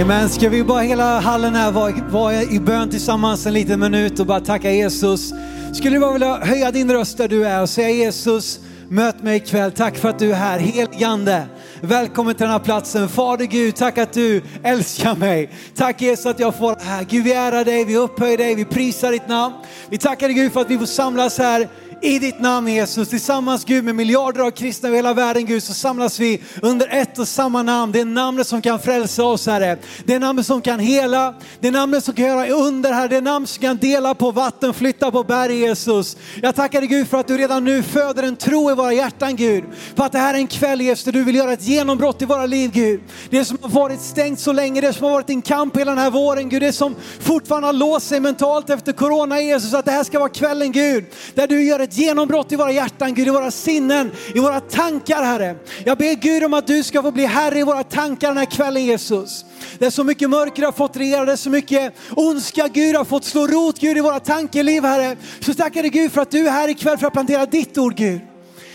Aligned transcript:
Amen. 0.00 0.28
Ska 0.28 0.48
vi 0.48 0.64
bara 0.64 0.80
hela 0.80 1.20
hallen 1.20 1.54
här 1.54 1.72
vara, 1.72 1.92
var 2.10 2.52
i 2.52 2.60
bön 2.60 2.90
tillsammans 2.90 3.46
en 3.46 3.52
liten 3.52 3.80
minut 3.80 4.20
och 4.20 4.26
bara 4.26 4.40
tacka 4.40 4.70
Jesus. 4.70 5.32
Skulle 5.74 5.96
du 5.96 6.00
bara 6.00 6.12
vilja 6.12 6.36
höja 6.36 6.70
din 6.70 6.92
röst 6.92 7.18
där 7.18 7.28
du 7.28 7.46
är 7.46 7.62
och 7.62 7.68
säga 7.68 7.90
Jesus, 7.90 8.60
möt 8.88 9.22
mig 9.22 9.36
ikväll. 9.36 9.72
Tack 9.72 9.96
för 9.96 10.08
att 10.08 10.18
du 10.18 10.30
är 10.30 10.34
här. 10.34 10.58
Heligande, 10.58 11.46
välkommen 11.80 12.34
till 12.34 12.44
den 12.44 12.52
här 12.52 12.58
platsen. 12.58 13.08
Fader 13.08 13.44
Gud, 13.44 13.76
tack 13.76 13.98
att 13.98 14.12
du 14.12 14.42
älskar 14.62 15.16
mig. 15.16 15.50
Tack 15.74 16.02
Jesus 16.02 16.26
att 16.26 16.40
jag 16.40 16.54
får 16.54 16.66
vara 16.66 16.78
här. 16.82 17.04
Gud, 17.08 17.24
vi 17.24 17.32
ärar 17.32 17.64
dig, 17.64 17.84
vi 17.84 17.96
upphöjer 17.96 18.38
dig, 18.38 18.54
vi 18.54 18.64
prisar 18.64 19.12
ditt 19.12 19.28
namn. 19.28 19.54
Vi 19.90 19.98
tackar 19.98 20.28
dig 20.28 20.36
Gud 20.36 20.52
för 20.52 20.60
att 20.60 20.70
vi 20.70 20.78
får 20.78 20.86
samlas 20.86 21.38
här 21.38 21.68
i 22.02 22.18
ditt 22.18 22.40
namn 22.40 22.68
Jesus. 22.68 23.08
Tillsammans 23.08 23.64
Gud 23.64 23.84
med 23.84 23.94
miljarder 23.94 24.40
av 24.40 24.50
kristna 24.50 24.88
över 24.88 24.96
hela 24.96 25.14
världen 25.14 25.46
Gud 25.46 25.62
så 25.62 25.74
samlas 25.74 26.20
vi 26.20 26.42
under 26.62 26.88
ett 26.88 27.18
och 27.18 27.28
samma 27.28 27.62
namn. 27.62 27.92
Det 27.92 28.00
är 28.00 28.04
namnet 28.04 28.46
som 28.46 28.62
kan 28.62 28.78
frälsa 28.78 29.24
oss 29.24 29.46
Herre. 29.46 29.78
Det 30.04 30.14
är 30.14 30.20
namnet 30.20 30.46
som 30.46 30.62
kan 30.62 30.80
hela. 30.80 31.34
Det 31.60 31.68
är 31.68 31.72
namnet 31.72 32.04
som 32.04 32.14
kan 32.14 32.26
göra 32.26 32.48
under 32.48 32.92
Herre. 32.92 33.08
Det 33.08 33.16
är 33.16 33.22
namnet 33.22 33.50
som 33.50 33.62
kan 33.62 33.76
dela 33.76 34.14
på 34.14 34.30
vatten, 34.30 34.74
flytta 34.74 35.10
på 35.10 35.24
berg 35.24 35.58
Jesus. 35.58 36.16
Jag 36.42 36.54
tackar 36.54 36.80
dig 36.80 36.88
Gud 36.88 37.08
för 37.08 37.18
att 37.18 37.26
du 37.26 37.38
redan 37.38 37.64
nu 37.64 37.82
föder 37.82 38.22
en 38.22 38.36
tro 38.36 38.70
i 38.70 38.74
våra 38.74 38.92
hjärtan 38.92 39.36
Gud. 39.36 39.64
För 39.96 40.04
att 40.04 40.12
det 40.12 40.18
här 40.18 40.34
är 40.34 40.38
en 40.38 40.46
kväll 40.46 40.80
Jesus 40.80 41.04
där 41.04 41.12
du 41.12 41.24
vill 41.24 41.34
göra 41.34 41.52
ett 41.52 41.62
genombrott 41.62 42.22
i 42.22 42.24
våra 42.24 42.46
liv 42.46 42.70
Gud. 42.72 43.00
Det 43.30 43.44
som 43.44 43.58
har 43.62 43.70
varit 43.70 44.00
stängt 44.00 44.40
så 44.40 44.52
länge, 44.52 44.80
det 44.80 44.92
som 44.92 45.04
har 45.04 45.12
varit 45.12 45.30
en 45.30 45.42
kamp 45.42 45.76
hela 45.76 45.90
den 45.90 46.00
här 46.00 46.10
våren 46.10 46.48
Gud. 46.48 46.62
Det 46.62 46.72
som 46.72 46.94
fortfarande 47.20 47.68
har 47.68 47.72
låst 47.72 48.08
sig 48.08 48.20
mentalt 48.20 48.70
efter 48.70 48.92
corona 48.92 49.40
Jesus. 49.40 49.74
Att 49.74 49.84
det 49.84 49.90
här 49.90 50.04
ska 50.04 50.18
vara 50.18 50.28
kvällen 50.28 50.72
Gud. 50.72 51.04
Där 51.34 51.46
du 51.46 51.64
gör 51.64 51.80
ett 51.80 51.87
ett 51.88 51.98
genombrott 51.98 52.52
i 52.52 52.56
våra 52.56 52.72
hjärtan, 52.72 53.14
Gud, 53.14 53.26
i 53.26 53.30
våra 53.30 53.50
sinnen, 53.50 54.10
i 54.34 54.38
våra 54.38 54.60
tankar, 54.60 55.22
Herre. 55.22 55.56
Jag 55.84 55.98
ber 55.98 56.14
Gud 56.14 56.44
om 56.44 56.54
att 56.54 56.66
du 56.66 56.82
ska 56.82 57.02
få 57.02 57.10
bli 57.10 57.26
Herre 57.26 57.58
i 57.58 57.62
våra 57.62 57.82
tankar 57.82 58.28
den 58.28 58.36
här 58.36 58.44
kvällen, 58.44 58.84
Jesus. 58.84 59.44
Det 59.78 59.86
är 59.86 59.90
så 59.90 60.04
mycket 60.04 60.30
mörker 60.30 60.62
har 60.62 60.72
fått 60.72 60.96
regera, 60.96 61.24
det 61.24 61.32
är 61.32 61.36
så 61.36 61.50
mycket 61.50 61.94
ondska, 62.16 62.68
Gud, 62.68 62.96
har 62.96 63.04
fått 63.04 63.24
slå 63.24 63.46
rot, 63.46 63.78
Gud, 63.78 63.96
i 63.96 64.00
våra 64.00 64.20
tankeliv, 64.20 64.84
Herre. 64.84 65.16
Så 65.40 65.54
tackar 65.54 65.82
dig 65.82 65.90
Gud 65.90 66.12
för 66.12 66.20
att 66.20 66.30
du 66.30 66.46
är 66.46 66.50
här 66.50 66.68
ikväll 66.68 66.98
för 66.98 67.06
att 67.06 67.12
plantera 67.12 67.46
ditt 67.46 67.78
ord, 67.78 67.96
Gud. 67.96 68.20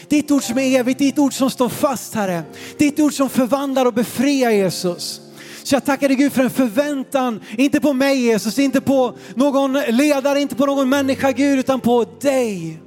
Ditt 0.07 0.31
ord 0.31 0.43
som 0.43 0.57
är 0.57 0.79
evigt, 0.79 0.99
ditt 0.99 1.19
ord 1.19 1.33
som 1.33 1.49
står 1.49 1.69
fast, 1.69 2.15
Herre. 2.15 2.43
Ditt 2.77 2.99
ord 2.99 3.13
som 3.13 3.29
förvandlar 3.29 3.85
och 3.85 3.93
befriar, 3.93 4.51
Jesus. 4.51 5.21
Så 5.63 5.75
jag 5.75 5.85
tackar 5.85 6.07
dig 6.07 6.17
Gud 6.17 6.33
för 6.33 6.43
en 6.43 6.49
förväntan, 6.49 7.41
inte 7.57 7.79
på 7.79 7.93
mig 7.93 8.19
Jesus, 8.19 8.59
inte 8.59 8.81
på 8.81 9.17
någon 9.35 9.73
ledare, 9.73 10.41
inte 10.41 10.55
på 10.55 10.65
någon 10.65 10.89
människa 10.89 11.31
Gud, 11.31 11.59
utan 11.59 11.79
på 11.79 12.05
dig. 12.21 12.82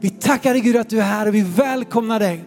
Vi 0.00 0.10
tackar 0.10 0.52
dig 0.52 0.62
Gud 0.62 0.76
att 0.76 0.88
du 0.88 0.98
är 0.98 1.02
här 1.02 1.28
och 1.28 1.34
vi 1.34 1.42
välkomnar 1.42 2.20
dig. 2.20 2.44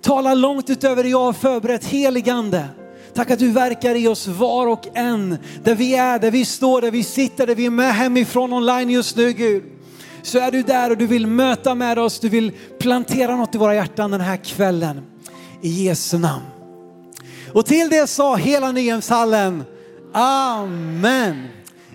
Tala 0.00 0.34
långt 0.34 0.70
utöver 0.70 1.02
det 1.02 1.08
jag 1.08 1.24
har 1.24 1.32
förberett, 1.32 1.84
heligande. 1.84 2.68
Tack 3.14 3.30
att 3.30 3.38
du 3.38 3.50
verkar 3.50 3.94
i 3.94 4.08
oss 4.08 4.26
var 4.26 4.66
och 4.66 4.86
en, 4.94 5.38
där 5.64 5.74
vi 5.74 5.94
är, 5.94 6.18
där 6.18 6.30
vi 6.30 6.44
står, 6.44 6.80
där 6.80 6.90
vi 6.90 7.02
sitter, 7.02 7.46
där 7.46 7.54
vi 7.54 7.66
är 7.66 7.70
med 7.70 7.94
hemifrån 7.94 8.52
online 8.52 8.90
just 8.90 9.16
nu 9.16 9.32
Gud. 9.32 9.62
Så 10.22 10.38
är 10.38 10.50
du 10.50 10.62
där 10.62 10.90
och 10.90 10.96
du 10.96 11.06
vill 11.06 11.26
möta 11.26 11.74
med 11.74 11.98
oss, 11.98 12.20
du 12.20 12.28
vill 12.28 12.52
plantera 12.78 13.36
något 13.36 13.54
i 13.54 13.58
våra 13.58 13.74
hjärtan 13.74 14.10
den 14.10 14.20
här 14.20 14.36
kvällen. 14.36 15.02
I 15.62 15.68
Jesu 15.68 16.18
namn. 16.18 16.44
Och 17.52 17.66
till 17.66 17.88
det 17.88 18.06
sa 18.06 18.36
hela 18.36 18.72
Nyhemshallen, 18.72 19.64
Amen. 20.12 21.48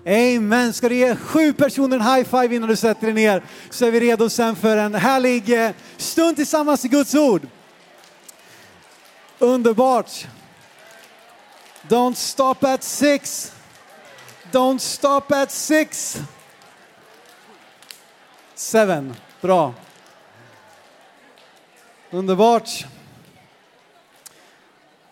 Amen. 0.06 0.74
Ska 0.74 0.90
du 0.90 0.96
ge 0.96 1.16
sju 1.16 1.54
personer 1.54 1.96
en 1.96 2.16
high 2.16 2.30
five 2.30 2.56
innan 2.56 2.70
du 2.70 2.76
sätter 2.76 3.06
dig 3.06 3.14
ner 3.14 3.44
så 3.70 3.86
är 3.86 3.92
vi 3.92 4.00
redo 4.00 4.30
sen 4.30 4.56
för 4.56 4.78
en 4.78 4.96
härlig 4.96 5.66
eh, 5.66 5.72
stund 5.98 6.36
tillsammans 6.36 6.86
i 6.86 6.88
Guds 6.88 7.16
ord. 7.16 7.48
Underbart. 9.40 10.28
Don't 11.88 12.14
stop 12.14 12.64
at 12.64 12.84
six. 12.84 13.52
Don't 14.52 14.80
stop 14.80 15.32
at 15.32 15.52
six. 15.52 16.18
Seven. 18.56 19.16
Bra. 19.42 19.74
Underbart. 22.12 22.86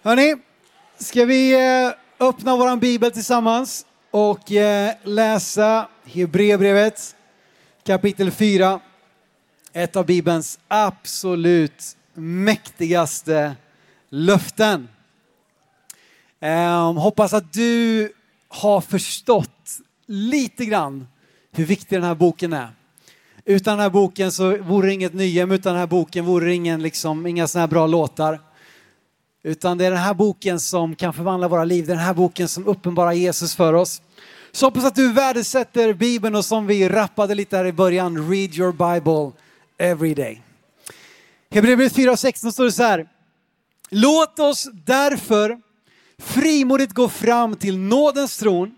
Hörni, 0.03 0.35
ska 0.97 1.25
vi 1.25 1.53
eh, 1.53 1.93
öppna 2.19 2.55
vår 2.55 2.75
bibel 2.75 3.11
tillsammans? 3.11 3.85
Och 4.11 4.51
eh, 4.51 4.93
läsa 5.03 5.87
Hebreerbrevet 6.05 7.15
kapitel 7.83 8.31
4. 8.31 8.79
Ett 9.73 9.95
av 9.95 10.05
Bibelns 10.05 10.59
absolut 10.67 11.97
mäktigaste 12.13 13.55
löften. 14.09 14.87
Ehm, 16.39 16.97
hoppas 16.97 17.33
att 17.33 17.53
du 17.53 18.11
har 18.47 18.81
förstått 18.81 19.77
lite 20.05 20.65
grann 20.65 21.07
hur 21.51 21.65
viktig 21.65 21.97
den 21.97 22.03
här 22.03 22.15
boken 22.15 22.53
är. 22.53 22.69
Utan 23.45 23.77
den 23.77 23.83
här 23.83 23.89
boken 23.89 24.31
så 24.31 24.57
vore 24.57 24.87
det 24.87 24.93
inget 24.93 25.13
nyhem, 25.13 25.51
utan 25.51 25.73
den 25.73 25.79
här 25.79 25.87
boken 25.87 26.25
vore 26.25 26.45
det 26.45 26.53
ingen, 26.53 26.81
liksom, 26.81 27.27
inga 27.27 27.47
sådana 27.47 27.61
här 27.61 27.71
bra 27.71 27.87
låtar. 27.87 28.39
Utan 29.43 29.77
det 29.77 29.85
är 29.85 29.91
den 29.91 29.99
här 29.99 30.13
boken 30.13 30.59
som 30.59 30.95
kan 30.95 31.13
förvandla 31.13 31.47
våra 31.47 31.63
liv. 31.63 31.85
Det 31.85 31.93
är 31.93 31.95
den 31.95 32.05
här 32.05 32.13
boken 32.13 32.47
som 32.47 32.67
uppenbarar 32.67 33.11
Jesus 33.11 33.55
för 33.55 33.73
oss. 33.73 34.01
Så 34.51 34.65
hoppas 34.65 34.85
att 34.85 34.95
du 34.95 35.13
värdesätter 35.13 35.93
Bibeln 35.93 36.35
och 36.35 36.45
som 36.45 36.67
vi 36.67 36.89
rappade 36.89 37.35
lite 37.35 37.57
här 37.57 37.65
i 37.65 37.73
början, 37.73 38.29
read 38.31 38.55
your 38.55 38.71
Bible 38.71 39.31
every 39.77 40.13
day. 40.13 40.41
Hebreerbrevet 41.51 41.95
4.16 41.95 42.51
står 42.51 42.65
det 42.65 42.71
så 42.71 42.83
här. 42.83 43.07
Låt 43.89 44.39
oss 44.39 44.67
därför 44.85 45.61
frimodigt 46.17 46.93
gå 46.93 47.09
fram 47.09 47.55
till 47.55 47.77
nådens 47.77 48.37
tron 48.37 48.75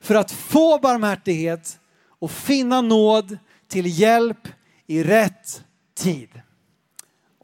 för 0.00 0.14
att 0.14 0.30
få 0.30 0.78
barmhärtighet 0.78 1.78
och 2.18 2.30
finna 2.30 2.80
nåd 2.80 3.38
till 3.68 4.00
hjälp 4.00 4.48
i 4.86 5.02
rätt 5.02 5.64
tid. 5.94 6.28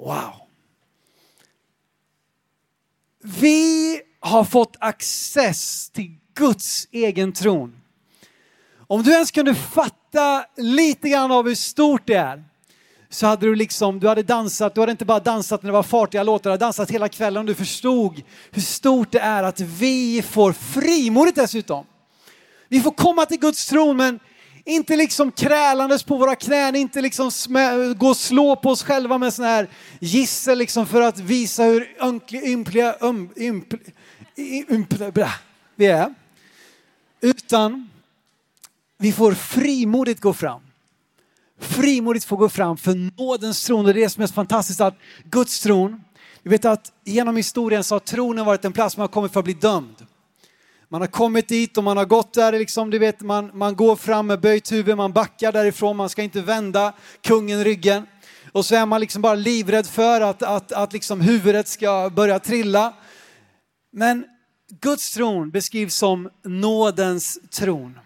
Wow. 0.01 0.48
Vi 3.37 4.01
har 4.21 4.45
fått 4.45 4.77
access 4.79 5.91
till 5.91 6.15
Guds 6.35 6.89
egen 6.91 7.33
tron. 7.33 7.81
Om 8.87 9.03
du 9.03 9.13
ens 9.13 9.31
kunde 9.31 9.55
fatta 9.55 10.45
lite 10.57 11.09
grann 11.09 11.31
av 11.31 11.49
hur 11.49 11.55
stort 11.55 12.03
det 12.07 12.15
är 12.15 12.45
så 13.11 13.27
hade 13.27 13.47
du 13.47 13.55
liksom, 13.55 14.01
du 14.01 14.09
hade 14.09 14.23
dansat, 14.23 14.75
du 14.75 14.81
hade 14.81 14.93
inte 14.93 15.05
bara 15.05 15.21
dansat 15.21 15.63
när 15.63 15.69
det 15.69 15.73
var 15.73 15.83
fartiga 15.83 16.23
låtar, 16.23 16.51
du 16.51 16.53
hade 16.53 16.65
dansat 16.65 16.91
hela 16.91 17.09
kvällen 17.09 17.41
om 17.41 17.47
du 17.47 17.55
förstod 17.55 18.23
hur 18.51 18.63
stort 18.63 19.13
det 19.13 19.21
är 19.21 19.43
att 19.43 19.61
vi 19.61 20.23
får 20.23 20.53
frimodigt 20.53 21.37
dessutom. 21.37 21.87
Vi 22.69 22.81
får 22.81 22.91
komma 22.91 23.27
till 23.27 23.39
Guds 23.39 23.67
tron 23.67 23.97
men 23.97 24.21
inte 24.69 24.97
liksom 24.97 25.33
krälandes 25.33 26.03
på 26.03 26.17
våra 26.17 26.37
knän, 26.37 26.77
inte 26.77 27.01
liksom 27.01 27.31
gå 27.97 28.09
och 28.09 28.17
slå 28.17 28.57
på 28.57 28.71
oss 28.71 28.83
själva 28.83 29.19
med 29.19 29.35
sån 29.35 29.45
här 29.45 29.69
gissel 30.01 30.59
liksom 30.59 30.87
för 30.87 31.01
att 31.01 31.19
visa 31.19 31.65
hur 31.65 31.97
ynkliga, 32.33 32.97
um, 33.01 33.31
ympl, 33.37 33.77
ympl, 34.71 35.05
vi 35.77 35.87
är. 35.87 36.15
Utan 37.21 37.89
vi 38.99 39.13
får 39.13 39.33
frimodigt 39.33 40.21
gå 40.21 40.33
fram. 40.33 40.61
Frimodigt 41.61 42.25
få 42.25 42.37
gå 42.37 42.49
fram 42.49 42.77
för 42.77 43.21
nådens 43.23 43.65
tron. 43.65 43.87
Och 43.87 43.95
det 43.95 44.01
är 44.01 44.03
det 44.03 44.11
som 44.11 44.23
är 44.23 44.27
så 44.27 44.33
fantastiskt 44.33 44.81
att 44.81 44.99
Guds 45.25 45.61
tron, 45.61 46.05
vi 46.43 46.51
vet 46.51 46.65
att 46.65 46.93
genom 47.05 47.37
historien 47.37 47.85
så 47.85 47.95
har 47.95 48.01
tronen 48.01 48.45
varit 48.45 48.65
en 48.65 48.73
plats 48.73 48.97
man 48.97 49.03
har 49.03 49.09
kommit 49.09 49.33
för 49.33 49.41
att 49.41 49.45
bli 49.45 49.55
dömd. 49.55 50.07
Man 50.91 51.01
har 51.01 51.09
kommit 51.09 51.49
dit 51.49 51.79
och 51.79 51.85
man 51.85 51.97
har 51.97 52.05
gått 52.05 52.35
där, 52.35 52.53
liksom, 52.53 52.91
du 52.91 52.99
vet, 52.99 53.21
man, 53.21 53.51
man 53.55 53.77
går 53.77 53.97
fram 53.97 54.27
med 54.27 54.41
böjt 54.41 54.73
huvud, 54.73 54.97
man 54.97 55.13
backar 55.13 55.53
därifrån, 55.53 55.97
man 55.97 56.09
ska 56.09 56.23
inte 56.23 56.41
vända 56.41 56.95
kungen 57.21 57.65
ryggen. 57.65 58.07
Och 58.53 58.65
så 58.65 58.75
är 58.75 58.87
man 58.87 59.01
liksom 59.01 59.23
bara 59.23 59.35
livrädd 59.35 59.87
för 59.87 60.21
att, 60.21 60.43
att, 60.43 60.73
att 60.73 60.93
liksom 60.93 61.21
huvudet 61.21 61.69
ska 61.69 62.11
börja 62.11 62.39
trilla. 62.39 62.95
Men 63.91 64.25
Guds 64.81 65.15
tron 65.15 65.51
beskrivs 65.51 65.95
som 65.95 66.31
nådens 66.45 67.39
tron. 67.51 67.99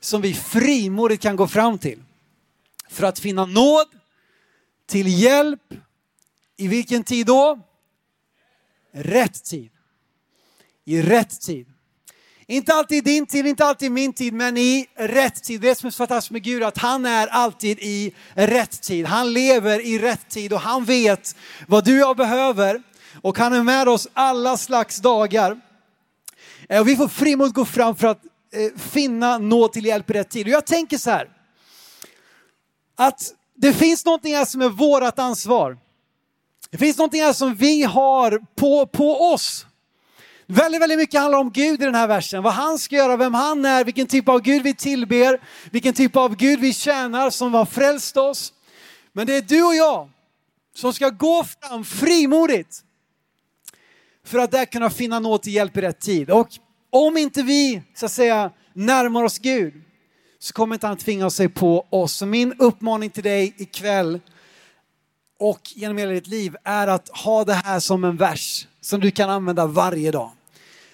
Som 0.00 0.20
vi 0.20 0.34
frimodigt 0.34 1.22
kan 1.22 1.36
gå 1.36 1.46
fram 1.46 1.78
till. 1.78 2.02
För 2.88 3.06
att 3.06 3.18
finna 3.18 3.46
nåd, 3.46 3.86
till 4.86 5.22
hjälp, 5.22 5.74
i 6.56 6.68
vilken 6.68 7.04
tid 7.04 7.26
då? 7.26 7.60
Rätt 8.92 9.44
tid. 9.44 9.70
I 10.84 11.02
rätt 11.02 11.40
tid. 11.40 11.71
Inte 12.46 12.74
alltid 12.74 12.98
i 12.98 13.00
din 13.00 13.26
tid, 13.26 13.46
inte 13.46 13.64
alltid 13.64 13.86
i 13.86 13.90
min 13.90 14.12
tid, 14.12 14.32
men 14.32 14.56
i 14.56 14.86
rätt 14.94 15.42
tid. 15.42 15.60
Det 15.60 15.70
är 15.70 15.74
som 15.74 15.86
är 15.86 15.90
så 15.90 15.96
fantastiskt 15.96 16.30
med 16.30 16.42
Gud, 16.42 16.62
att 16.62 16.78
han 16.78 17.06
är 17.06 17.26
alltid 17.26 17.78
i 17.78 18.14
rätt 18.34 18.82
tid. 18.82 19.06
Han 19.06 19.32
lever 19.32 19.86
i 19.86 19.98
rätt 19.98 20.28
tid 20.28 20.52
och 20.52 20.60
han 20.60 20.84
vet 20.84 21.36
vad 21.66 21.84
du 21.84 22.02
och 22.02 22.08
jag 22.08 22.16
behöver. 22.16 22.82
Och 23.22 23.38
han 23.38 23.52
är 23.52 23.62
med 23.62 23.88
oss 23.88 24.08
alla 24.12 24.56
slags 24.56 24.98
dagar. 24.98 25.60
Eh, 26.68 26.80
och 26.80 26.88
vi 26.88 26.96
får 26.96 27.08
frimodigt 27.08 27.54
gå 27.54 27.64
fram 27.64 27.96
för 27.96 28.06
att 28.06 28.24
eh, 28.52 28.80
finna 28.80 29.38
nåd 29.38 29.72
till 29.72 29.86
hjälp 29.86 30.10
i 30.10 30.12
rätt 30.12 30.30
tid. 30.30 30.46
Och 30.46 30.52
jag 30.52 30.66
tänker 30.66 30.98
så 30.98 31.10
här, 31.10 31.28
att 32.96 33.34
det 33.56 33.72
finns 33.72 34.04
någonting 34.04 34.34
här 34.34 34.44
som 34.44 34.62
är 34.62 34.68
vårt 34.68 35.18
ansvar. 35.18 35.78
Det 36.70 36.78
finns 36.78 36.98
någonting 36.98 37.22
här 37.22 37.32
som 37.32 37.54
vi 37.54 37.82
har 37.82 38.42
på, 38.56 38.86
på 38.86 39.32
oss. 39.32 39.66
Väldigt, 40.46 40.82
väldigt 40.82 40.98
mycket 40.98 41.20
handlar 41.20 41.38
om 41.38 41.50
Gud 41.50 41.82
i 41.82 41.84
den 41.84 41.94
här 41.94 42.06
versen. 42.06 42.42
Vad 42.42 42.52
han 42.52 42.78
ska 42.78 42.96
göra, 42.96 43.16
vem 43.16 43.34
han 43.34 43.64
är, 43.64 43.84
vilken 43.84 44.06
typ 44.06 44.28
av 44.28 44.40
Gud 44.40 44.62
vi 44.62 44.74
tillber, 44.74 45.40
vilken 45.70 45.94
typ 45.94 46.16
av 46.16 46.36
Gud 46.36 46.60
vi 46.60 46.72
tjänar 46.72 47.30
som 47.30 47.54
har 47.54 47.64
frälst 47.64 48.16
oss. 48.16 48.52
Men 49.12 49.26
det 49.26 49.36
är 49.36 49.42
du 49.42 49.62
och 49.62 49.74
jag 49.74 50.10
som 50.74 50.92
ska 50.92 51.10
gå 51.10 51.44
fram 51.44 51.84
frimodigt 51.84 52.84
för 54.24 54.38
att 54.38 54.50
där 54.50 54.64
kunna 54.64 54.90
finna 54.90 55.18
nåd 55.18 55.42
till 55.42 55.54
hjälp 55.54 55.76
i 55.76 55.80
rätt 55.80 56.00
tid. 56.00 56.30
Och 56.30 56.48
om 56.90 57.16
inte 57.16 57.42
vi, 57.42 57.82
så 57.94 58.06
att 58.06 58.12
säga, 58.12 58.50
närmar 58.72 59.22
oss 59.22 59.38
Gud 59.38 59.74
så 60.38 60.52
kommer 60.52 60.74
inte 60.74 60.86
han 60.86 60.96
tvinga 60.96 61.30
sig 61.30 61.48
på 61.48 61.86
oss. 61.90 62.12
Så 62.12 62.26
min 62.26 62.54
uppmaning 62.58 63.10
till 63.10 63.22
dig 63.22 63.54
ikväll 63.56 64.20
och 65.38 65.60
genom 65.74 65.96
hela 65.96 66.12
ditt 66.12 66.26
liv 66.26 66.56
är 66.64 66.86
att 66.86 67.08
ha 67.08 67.44
det 67.44 67.54
här 67.54 67.80
som 67.80 68.04
en 68.04 68.16
vers 68.16 68.66
som 68.82 69.00
du 69.00 69.10
kan 69.10 69.30
använda 69.30 69.66
varje 69.66 70.10
dag. 70.10 70.30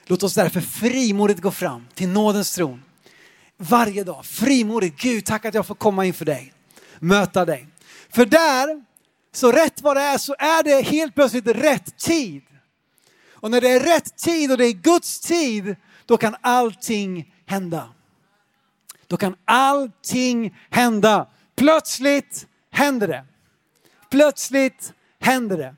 Låt 0.06 0.22
oss 0.22 0.34
därför 0.34 0.60
frimodigt 0.60 1.40
gå 1.40 1.50
fram 1.50 1.86
till 1.94 2.08
nådens 2.08 2.54
tron. 2.54 2.82
Varje 3.56 4.04
dag, 4.04 4.26
frimodigt. 4.26 5.00
Gud, 5.00 5.24
tack 5.24 5.44
att 5.44 5.54
jag 5.54 5.66
får 5.66 5.74
komma 5.74 6.04
inför 6.04 6.24
dig, 6.24 6.52
möta 6.98 7.44
dig. 7.44 7.66
För 8.10 8.26
där, 8.26 8.84
så 9.32 9.52
rätt 9.52 9.82
vad 9.82 9.96
det 9.96 10.00
är, 10.00 10.18
så 10.18 10.34
är 10.38 10.62
det 10.62 10.82
helt 10.82 11.14
plötsligt 11.14 11.46
rätt 11.46 11.96
tid. 11.96 12.42
Och 13.40 13.50
när 13.50 13.60
det 13.60 13.68
är 13.68 13.80
rätt 13.80 14.16
tid 14.16 14.50
och 14.52 14.58
det 14.58 14.66
är 14.66 14.72
Guds 14.72 15.20
tid, 15.20 15.76
då 16.06 16.16
kan 16.16 16.36
allting 16.40 17.34
hända. 17.46 17.88
Då 19.06 19.16
kan 19.16 19.36
allting 19.44 20.56
hända. 20.70 21.26
Plötsligt 21.56 22.46
händer 22.70 23.08
det. 23.08 23.24
Plötsligt 24.10 24.92
händer 25.20 25.58
det. 25.58 25.74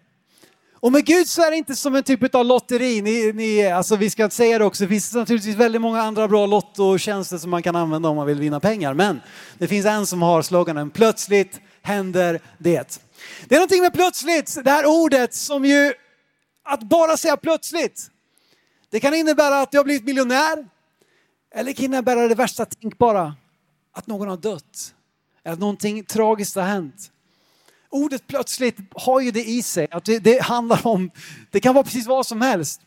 Och 0.81 0.93
med 0.93 1.05
Gud 1.05 1.29
så 1.29 1.43
är 1.43 1.51
det 1.51 1.57
inte 1.57 1.77
som 1.77 1.95
en 1.95 2.03
typ 2.03 2.35
av 2.35 2.45
lotteri. 2.45 3.03
Ni, 3.03 3.33
ni, 3.33 3.67
alltså 3.67 3.97
vi 3.97 4.11
ska 4.11 4.31
säga 4.31 4.59
det 4.59 4.65
också, 4.65 4.85
det 4.85 4.89
finns 4.89 5.15
naturligtvis 5.15 5.57
väldigt 5.57 5.81
många 5.81 6.03
andra 6.03 6.29
bra 6.29 6.47
lottotjänster 6.47 7.39
som 7.39 7.51
man 7.51 7.63
kan 7.63 7.77
använda 7.77 8.09
om 8.09 8.17
man 8.17 8.27
vill 8.27 8.41
vinna 8.41 8.61
pengar. 8.61 8.95
Men 8.95 9.21
det 9.59 9.69
finns 9.69 9.87
en 9.87 10.07
som 10.07 10.23
har 10.23 10.43
sloganen 10.43 10.91
plötsligt 10.91 11.61
händer 11.83 12.41
det. 12.59 13.01
Det 13.49 13.55
är 13.55 13.59
någonting 13.59 13.83
med 13.83 13.93
plötsligt, 13.93 14.59
det 14.65 14.71
här 14.71 14.87
ordet 14.87 15.35
som 15.35 15.65
ju, 15.65 15.93
att 16.65 16.83
bara 16.83 17.17
säga 17.17 17.37
plötsligt. 17.37 18.11
Det 18.91 19.01
kan 19.01 19.15
innebära 19.15 19.61
att 19.61 19.75
jag 19.75 19.79
har 19.79 19.85
blivit 19.85 20.05
miljonär. 20.05 20.69
Eller 21.55 21.65
det 21.65 21.73
kan 21.73 21.85
innebära 21.85 22.29
det 22.29 22.35
värsta 22.35 22.65
tänkbara, 22.65 23.35
att 23.95 24.07
någon 24.07 24.29
har 24.29 24.37
dött. 24.37 24.95
Eller 25.45 25.53
att 25.53 25.61
någonting 25.61 26.05
tragiskt 26.05 26.57
har 26.57 26.63
hänt 26.63 27.11
ordet 27.91 28.27
plötsligt 28.27 28.77
har 28.95 29.21
ju 29.21 29.31
det 29.31 29.45
i 29.45 29.63
sig, 29.63 29.89
att 29.91 30.05
det, 30.05 30.19
det 30.19 30.43
handlar 30.43 30.87
om, 30.87 31.11
det 31.51 31.61
kan 31.61 31.75
vara 31.75 31.85
precis 31.85 32.07
vad 32.07 32.27
som 32.27 32.41
helst. 32.41 32.81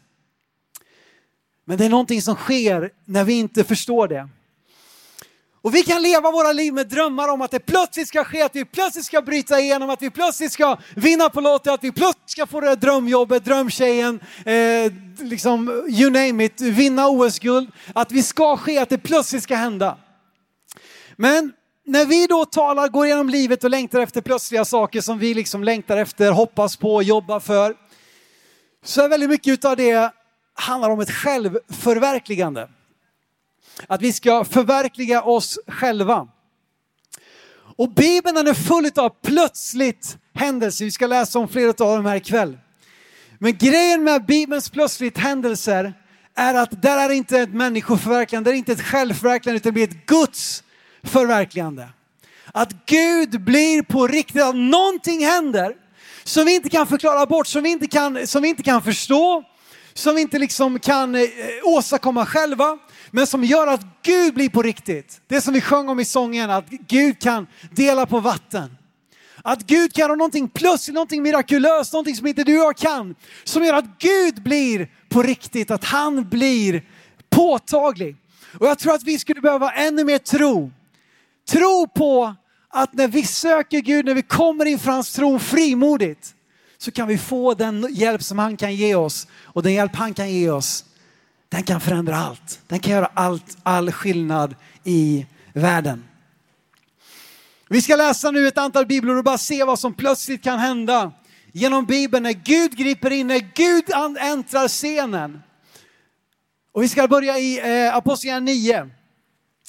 Men 1.66 1.78
det 1.78 1.86
är 1.86 1.90
någonting 1.90 2.22
som 2.22 2.36
sker 2.36 2.90
när 3.06 3.24
vi 3.24 3.34
inte 3.34 3.64
förstår 3.64 4.08
det. 4.08 4.30
Och 5.62 5.76
vi 5.76 5.84
kan 5.84 6.02
leva 6.02 6.32
våra 6.32 6.52
liv 6.52 6.74
med 6.74 6.88
drömmar 6.88 7.28
om 7.28 7.42
att 7.42 7.52
det 7.52 7.60
plötsligt 7.60 8.08
ska 8.08 8.24
ske, 8.24 8.42
att 8.42 8.56
vi 8.56 8.66
plötsligt 8.66 9.06
ska 9.06 9.22
bryta 9.22 9.60
igenom, 9.60 9.90
att 9.90 10.02
vi 10.02 10.10
plötsligt 10.10 10.52
ska 10.52 10.78
vinna 10.96 11.30
på 11.30 11.42
Lotto, 11.42 11.72
att 11.72 11.84
vi 11.84 11.92
plötsligt 11.92 12.30
ska 12.30 12.46
få 12.46 12.62
det 12.62 12.68
där 12.68 12.76
drömjobbet, 12.76 13.46
drömtjejen, 13.46 14.20
eh, 14.46 14.92
liksom 15.20 15.70
you 15.90 16.12
name 16.12 16.46
it, 16.46 16.62
vinna 16.62 17.08
OS-guld. 17.08 17.72
Att 17.94 18.12
vi 18.12 18.24
ska 18.24 18.58
ske, 18.58 18.78
att 18.78 18.90
det 18.90 18.98
plötsligt 18.98 19.44
ska 19.44 19.56
hända. 19.56 19.98
Men 21.16 21.52
när 21.86 22.06
vi 22.06 22.28
då 22.28 22.46
talar, 22.46 22.88
går 22.88 23.06
igenom 23.06 23.30
livet 23.30 23.64
och 23.64 23.70
längtar 23.70 24.00
efter 24.00 24.22
plötsliga 24.22 24.66
saker 24.66 25.02
som 25.02 25.20
vi 25.20 25.34
liksom 25.34 25.64
längtar 25.64 25.98
efter, 25.98 26.32
hoppas 26.32 26.76
på, 26.76 27.04
jobbar 27.04 27.40
för, 27.40 27.76
så 28.86 29.02
är 29.02 29.10
väldigt 29.10 29.30
mycket 29.30 29.66
av 29.66 29.78
det 29.78 30.12
handlar 30.54 30.90
om 30.90 31.00
ett 31.00 31.12
självförverkligande. 31.12 32.70
Att 33.88 34.02
vi 34.02 34.14
ska 34.14 34.44
förverkliga 34.44 35.22
oss 35.22 35.60
själva. 35.68 36.28
Och 37.78 37.90
Bibeln 37.90 38.38
är 38.38 38.54
full 38.54 38.92
av 38.96 39.10
plötsligt 39.10 40.18
händelser. 40.34 40.86
Vi 40.86 40.92
ska 40.92 41.08
läsa 41.08 41.40
om 41.40 41.48
flera 41.48 41.70
av 41.70 41.96
dem 41.96 42.06
här 42.06 42.16
ikväll. 42.16 42.58
Men 43.40 43.58
grejen 43.58 44.04
med 44.04 44.26
Bibelns 44.26 44.70
plötsligt 44.70 45.18
händelser 45.18 45.94
är 46.36 46.54
att 46.54 46.82
där 46.82 47.10
är 47.10 47.14
inte 47.14 47.40
ett 47.40 47.54
människoförverkligande, 47.54 48.50
det 48.52 48.56
är 48.56 48.58
inte 48.58 48.72
ett 48.72 48.82
självförverkligande 48.82 49.58
utan 49.58 49.70
det 49.70 49.74
blir 49.74 49.84
ett 49.84 50.06
Guds 50.06 50.64
förverkligande. 51.04 51.90
Att 52.52 52.86
Gud 52.86 53.44
blir 53.44 53.82
på 53.82 54.08
riktigt, 54.08 54.42
att 54.42 54.56
någonting 54.56 55.26
händer 55.26 55.76
som 56.24 56.46
vi 56.46 56.56
inte 56.56 56.70
kan 56.70 56.88
förklara 56.88 57.26
bort, 57.26 57.48
som 57.48 57.64
vi 57.64 57.70
inte 57.70 57.88
kan, 57.88 58.28
som 58.28 58.42
vi 58.42 58.48
inte 58.48 58.64
kan 58.64 58.82
förstå, 58.82 59.44
som 59.94 60.16
vi 60.16 60.22
inte 60.22 60.40
liksom 60.40 60.80
kan 60.80 61.16
eh, 61.16 61.22
åstadkomma 61.64 62.26
själva, 62.26 62.78
men 63.12 63.28
som 63.28 63.44
gör 63.44 63.68
att 63.68 63.82
Gud 64.02 64.34
blir 64.34 64.50
på 64.50 64.62
riktigt. 64.62 65.22
Det 65.28 65.42
som 65.42 65.54
vi 65.54 65.62
sjöng 65.62 65.90
om 65.90 66.00
i 66.00 66.06
sången, 66.06 66.50
att 66.50 66.70
Gud 66.70 67.20
kan 67.20 67.48
dela 67.72 68.06
på 68.06 68.20
vatten. 68.20 68.78
Att 69.42 69.64
Gud 69.64 69.94
kan 69.94 70.02
göra 70.02 70.16
någonting 70.16 70.50
plötsligt, 70.50 70.94
någonting 70.94 71.24
mirakulöst, 71.24 71.94
någonting 71.94 72.16
som 72.16 72.28
inte 72.28 72.44
du 72.44 72.60
och 72.60 72.66
jag 72.66 72.78
kan. 72.78 73.16
Som 73.44 73.64
gör 73.64 73.74
att 73.74 74.00
Gud 74.00 74.44
blir 74.44 74.88
på 75.10 75.24
riktigt, 75.24 75.72
att 75.72 75.84
han 75.84 76.30
blir 76.30 76.84
påtaglig. 77.30 78.16
Och 78.60 78.68
jag 78.68 78.80
tror 78.80 78.94
att 78.94 79.04
vi 79.04 79.20
skulle 79.20 79.42
behöva 79.42 79.72
ännu 79.72 80.04
mer 80.04 80.18
tro 80.18 80.72
Tro 81.50 81.88
på 81.88 82.36
att 82.70 82.94
när 82.94 83.08
vi 83.08 83.24
söker 83.24 83.80
Gud, 83.80 84.06
när 84.06 84.14
vi 84.14 84.22
kommer 84.22 84.66
inför 84.66 84.92
hans 84.92 85.14
tron 85.14 85.40
frimodigt, 85.40 86.36
så 86.78 86.92
kan 86.92 87.08
vi 87.08 87.18
få 87.18 87.54
den 87.54 87.88
hjälp 87.92 88.24
som 88.24 88.40
han 88.40 88.58
kan 88.58 88.76
ge 88.76 88.96
oss. 88.96 89.28
Och 89.44 89.64
den 89.64 89.74
hjälp 89.74 89.96
han 89.96 90.14
kan 90.14 90.32
ge 90.32 90.50
oss, 90.50 90.86
den 91.50 91.64
kan 91.64 91.82
förändra 91.82 92.18
allt. 92.18 92.60
Den 92.68 92.80
kan 92.80 92.94
göra 92.94 93.12
allt, 93.14 93.58
all 93.64 93.92
skillnad 93.92 94.56
i 94.84 95.26
världen. 95.54 96.04
Vi 97.70 97.82
ska 97.82 97.96
läsa 97.96 98.32
nu 98.32 98.48
ett 98.48 98.58
antal 98.58 98.86
bibelord 98.86 99.18
och 99.18 99.24
bara 99.24 99.38
se 99.38 99.64
vad 99.64 99.80
som 99.80 99.94
plötsligt 99.94 100.44
kan 100.44 100.60
hända 100.60 101.12
genom 101.52 101.86
Bibeln 101.86 102.24
när 102.24 102.34
Gud 102.34 102.78
griper 102.78 103.12
in, 103.12 103.28
när 103.28 103.40
Gud 103.54 103.84
äntrar 104.20 104.68
scenen. 104.68 105.44
Och 106.72 106.84
vi 106.84 106.90
ska 106.90 107.08
börja 107.08 107.38
i 107.38 107.60
eh, 107.86 107.96
Apostlagärningarna 107.96 108.84
9. 108.86 108.90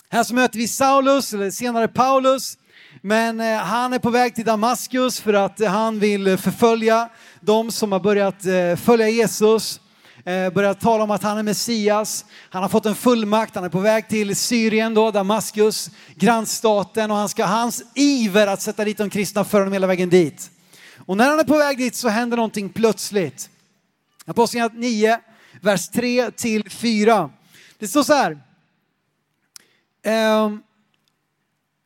Här 0.09 0.25
så 0.25 0.35
möter 0.35 0.59
vi 0.59 0.69
Saulus, 0.69 1.33
eller 1.33 1.51
senare 1.51 1.89
Paulus. 1.89 2.59
Men 3.03 3.41
eh, 3.41 3.57
han 3.57 3.93
är 3.93 3.99
på 3.99 4.11
väg 4.11 4.35
till 4.35 4.45
Damaskus 4.45 5.21
för 5.21 5.35
att 5.35 5.61
eh, 5.61 5.71
han 5.71 5.99
vill 5.99 6.37
förfölja 6.37 7.09
de 7.41 7.71
som 7.71 7.93
har 7.93 8.01
börjat 8.01 8.47
eh, 8.47 8.77
följa 8.77 9.09
Jesus. 9.09 9.81
Börjat 10.55 10.81
tala 10.81 11.05
om 11.05 11.11
att 11.11 11.23
han 11.23 11.39
är 11.39 11.43
Messias. 11.43 12.25
Han 12.51 12.63
har 12.63 12.69
fått 12.69 12.87
en 12.87 12.95
fullmakt, 12.95 13.55
han 13.55 13.65
är 13.65 13.69
på 13.69 13.81
väg 13.81 14.09
till 14.09 14.37
Syrien, 14.37 14.95
då, 14.95 15.11
Damaskus, 15.11 15.91
grannstaten 16.15 17.11
och 17.11 17.17
han 17.17 17.29
ska, 17.29 17.45
hans 17.45 17.83
iver 17.95 18.47
att 18.47 18.63
sätta 18.63 18.85
dit 18.85 18.99
de 18.99 19.11
kristna 19.11 19.45
för 19.45 19.59
honom 19.59 19.73
hela 19.73 19.87
vägen 19.87 20.09
dit. 20.11 20.51
Och 21.07 21.17
när 21.17 21.31
han 21.31 21.41
är 21.41 21.45
på 21.45 21.59
väg 21.59 21.79
dit 21.79 21.97
så 21.97 22.09
händer 22.09 22.37
någonting 22.37 22.69
plötsligt. 22.69 23.51
Apostlagärningarna 24.27 24.81
9, 24.81 25.19
vers 25.61 25.89
3 25.89 26.31
till 26.31 26.71
4. 26.71 27.31
Det 27.79 27.89
står 27.89 28.03
så 28.03 28.15
här. 28.15 28.44
Um, 30.07 30.63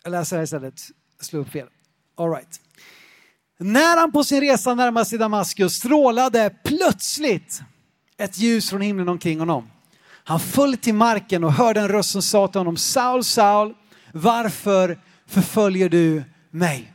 jag 0.05 0.11
läser 0.11 0.37
här 0.37 0.45
istället, 0.45 0.81
slå 1.21 1.41
upp 1.41 1.51
fel. 1.51 1.67
All 2.17 2.31
right. 2.31 2.61
När 3.59 3.97
han 3.97 4.13
på 4.13 4.25
sin 4.25 4.41
resa 4.41 4.75
närmade 4.75 5.07
sig 5.07 5.19
Damaskus 5.19 5.75
strålade 5.75 6.55
plötsligt 6.65 7.61
ett 8.17 8.39
ljus 8.39 8.71
från 8.71 8.81
himlen 8.81 9.09
omkring 9.09 9.39
honom. 9.39 9.71
Han 10.25 10.41
föll 10.41 10.77
till 10.77 10.95
marken 10.95 11.45
och 11.45 11.53
hörde 11.53 11.81
en 11.81 11.89
röst 11.89 12.11
som 12.11 12.23
sa 12.23 12.49
till 12.49 12.59
honom, 12.59 12.77
Saul, 12.77 13.25
Saul, 13.25 13.75
varför 14.13 14.99
förföljer 15.27 15.89
du 15.89 16.23
mig? 16.51 16.93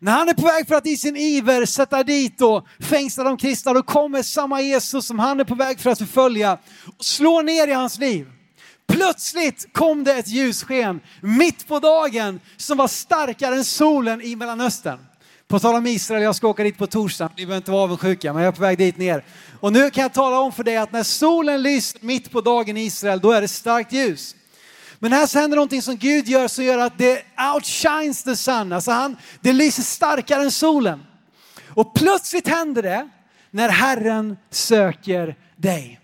När 0.00 0.12
han 0.12 0.28
är 0.28 0.34
på 0.34 0.46
väg 0.46 0.68
för 0.68 0.74
att 0.74 0.86
i 0.86 0.96
sin 0.96 1.16
iver 1.16 1.66
sätta 1.66 2.02
dit 2.02 2.40
och 2.42 2.66
fängsla 2.80 3.24
de 3.24 3.36
kristna, 3.36 3.72
då 3.72 3.82
kommer 3.82 4.22
samma 4.22 4.60
Jesus 4.60 5.06
som 5.06 5.18
han 5.18 5.40
är 5.40 5.44
på 5.44 5.54
väg 5.54 5.80
för 5.80 5.90
att 5.90 5.98
förfölja 5.98 6.58
och 6.98 7.04
slår 7.04 7.42
ner 7.42 7.68
i 7.68 7.72
hans 7.72 7.98
liv. 7.98 8.26
Plötsligt 8.88 9.72
kom 9.72 10.04
det 10.04 10.14
ett 10.14 10.28
ljussken 10.28 11.00
mitt 11.20 11.68
på 11.68 11.78
dagen 11.78 12.40
som 12.56 12.78
var 12.78 12.88
starkare 12.88 13.54
än 13.54 13.64
solen 13.64 14.22
i 14.22 14.36
Mellanöstern. 14.36 14.98
På 15.48 15.58
tal 15.58 15.74
om 15.74 15.86
Israel, 15.86 16.22
jag 16.22 16.34
ska 16.34 16.48
åka 16.48 16.62
dit 16.62 16.78
på 16.78 16.86
torsdag, 16.86 17.30
ni 17.36 17.46
behöver 17.46 17.56
inte 17.56 17.70
vara 17.70 17.82
avundsjuka, 17.82 18.32
men 18.32 18.42
jag 18.42 18.52
är 18.52 18.56
på 18.56 18.62
väg 18.62 18.78
dit 18.78 18.98
ner. 18.98 19.24
Och 19.60 19.72
nu 19.72 19.90
kan 19.90 20.02
jag 20.02 20.12
tala 20.12 20.40
om 20.40 20.52
för 20.52 20.64
dig 20.64 20.76
att 20.76 20.92
när 20.92 21.02
solen 21.02 21.62
lyser 21.62 22.00
mitt 22.02 22.30
på 22.30 22.40
dagen 22.40 22.76
i 22.76 22.84
Israel, 22.84 23.20
då 23.20 23.32
är 23.32 23.40
det 23.40 23.48
starkt 23.48 23.92
ljus. 23.92 24.34
Men 24.98 25.12
här 25.12 25.26
så 25.26 25.38
händer 25.38 25.56
någonting 25.56 25.82
som 25.82 25.96
Gud 25.96 26.28
gör 26.28 26.48
som 26.48 26.64
gör 26.64 26.78
att 26.78 26.98
det 26.98 27.22
outshines 27.54 28.22
the 28.22 28.36
sun, 28.36 28.72
alltså 28.72 28.90
han, 28.90 29.16
det 29.40 29.52
lyser 29.52 29.82
starkare 29.82 30.42
än 30.42 30.50
solen. 30.50 31.02
Och 31.68 31.94
plötsligt 31.94 32.48
händer 32.48 32.82
det 32.82 33.08
när 33.50 33.68
Herren 33.68 34.36
söker 34.50 35.36
dig. 35.56 36.00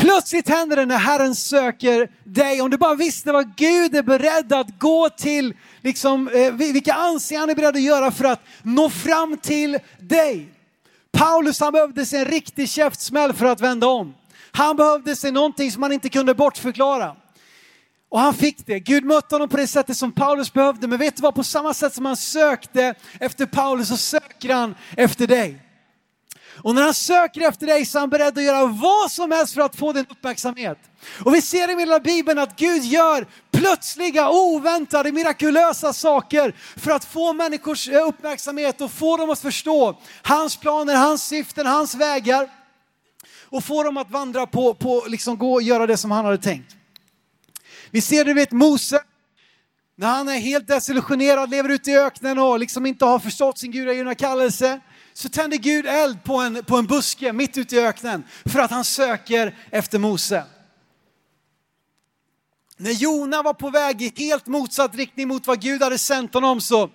Plötsligt 0.00 0.48
händer 0.48 0.76
det 0.76 0.86
när 0.86 0.98
Herren 0.98 1.34
söker 1.34 2.10
dig. 2.24 2.60
Om 2.60 2.70
du 2.70 2.76
bara 2.76 2.94
visste 2.94 3.32
vad 3.32 3.56
Gud 3.56 3.96
är 3.96 4.02
beredd 4.02 4.52
att 4.52 4.78
gå 4.78 5.08
till, 5.08 5.54
liksom, 5.80 6.28
eh, 6.28 6.52
vilka 6.52 6.94
anser 6.94 7.38
han 7.38 7.50
är 7.50 7.54
beredd 7.54 7.76
att 7.76 7.82
göra 7.82 8.10
för 8.10 8.24
att 8.24 8.40
nå 8.62 8.90
fram 8.90 9.36
till 9.36 9.78
dig. 9.98 10.48
Paulus 11.12 11.60
han 11.60 11.72
behövde 11.72 12.06
sig 12.06 12.18
en 12.18 12.24
riktig 12.24 12.68
käftsmäll 12.68 13.32
för 13.32 13.46
att 13.46 13.60
vända 13.60 13.86
om. 13.86 14.14
Han 14.52 14.76
behövde 14.76 15.16
sig 15.16 15.32
någonting 15.32 15.72
som 15.72 15.82
han 15.82 15.92
inte 15.92 16.08
kunde 16.08 16.34
bortförklara. 16.34 17.16
Och 18.08 18.20
han 18.20 18.34
fick 18.34 18.66
det. 18.66 18.80
Gud 18.80 19.04
mötte 19.04 19.34
honom 19.34 19.48
på 19.48 19.56
det 19.56 19.66
sättet 19.66 19.96
som 19.96 20.12
Paulus 20.12 20.52
behövde. 20.52 20.86
Men 20.86 20.98
vet 20.98 21.16
du 21.16 21.22
vad? 21.22 21.34
På 21.34 21.44
samma 21.44 21.74
sätt 21.74 21.94
som 21.94 22.04
han 22.04 22.16
sökte 22.16 22.94
efter 23.20 23.46
Paulus 23.46 23.88
så 23.88 23.96
söker 23.96 24.54
han 24.54 24.74
efter 24.96 25.26
dig. 25.26 25.69
Och 26.62 26.74
när 26.74 26.82
han 26.82 26.94
söker 26.94 27.40
efter 27.40 27.66
dig 27.66 27.86
så 27.86 27.98
är 27.98 28.00
han 28.00 28.10
beredd 28.10 28.38
att 28.38 28.44
göra 28.44 28.66
vad 28.66 29.10
som 29.10 29.30
helst 29.30 29.54
för 29.54 29.60
att 29.60 29.76
få 29.76 29.92
din 29.92 30.06
uppmärksamhet. 30.10 30.78
Och 31.24 31.34
vi 31.34 31.42
ser 31.42 31.70
i 31.70 31.80
hela 31.80 32.00
Bibeln 32.00 32.38
att 32.38 32.56
Gud 32.56 32.84
gör 32.84 33.26
plötsliga, 33.50 34.30
oväntade, 34.30 35.12
mirakulösa 35.12 35.92
saker 35.92 36.54
för 36.76 36.90
att 36.90 37.04
få 37.04 37.32
människors 37.32 37.88
eh, 37.88 38.06
uppmärksamhet 38.06 38.80
och 38.80 38.90
få 38.90 39.16
dem 39.16 39.30
att 39.30 39.40
förstå 39.40 39.98
hans 40.22 40.56
planer, 40.56 40.94
hans 40.94 41.22
syften, 41.22 41.66
hans 41.66 41.94
vägar. 41.94 42.48
Och 43.52 43.64
få 43.64 43.82
dem 43.82 43.96
att 43.96 44.10
vandra 44.10 44.46
på, 44.46 44.74
på 44.74 45.04
liksom 45.08 45.38
gå 45.38 45.52
och 45.52 45.62
göra 45.62 45.86
det 45.86 45.96
som 45.96 46.10
han 46.10 46.24
hade 46.24 46.38
tänkt. 46.38 46.76
Vi 47.90 48.00
ser 48.00 48.24
det 48.24 48.34
vid 48.34 48.52
Mose, 48.52 49.02
när 49.96 50.08
han 50.08 50.28
är 50.28 50.38
helt 50.38 50.68
desillusionerad, 50.68 51.50
lever 51.50 51.68
ute 51.68 51.90
i 51.90 51.98
öknen 51.98 52.38
och 52.38 52.58
liksom 52.58 52.86
inte 52.86 53.04
har 53.04 53.18
förstått 53.18 53.58
sin 53.58 53.70
gudagivna 53.70 54.14
kallelse 54.14 54.80
så 55.20 55.28
tänder 55.28 55.56
Gud 55.56 55.86
eld 55.86 56.24
på 56.24 56.36
en, 56.36 56.64
på 56.64 56.76
en 56.76 56.86
buske 56.86 57.32
mitt 57.32 57.58
ute 57.58 57.76
i 57.76 57.80
öknen 57.80 58.24
för 58.44 58.60
att 58.60 58.70
han 58.70 58.84
söker 58.84 59.56
efter 59.70 59.98
Mose. 59.98 60.44
När 62.76 62.90
Jona 62.90 63.42
var 63.42 63.54
på 63.54 63.70
väg 63.70 64.02
i 64.02 64.12
helt 64.16 64.46
motsatt 64.46 64.94
riktning 64.94 65.28
mot 65.28 65.46
vad 65.46 65.60
Gud 65.60 65.82
hade 65.82 65.98
sänt 65.98 66.34
honom 66.34 66.60
så 66.60 66.90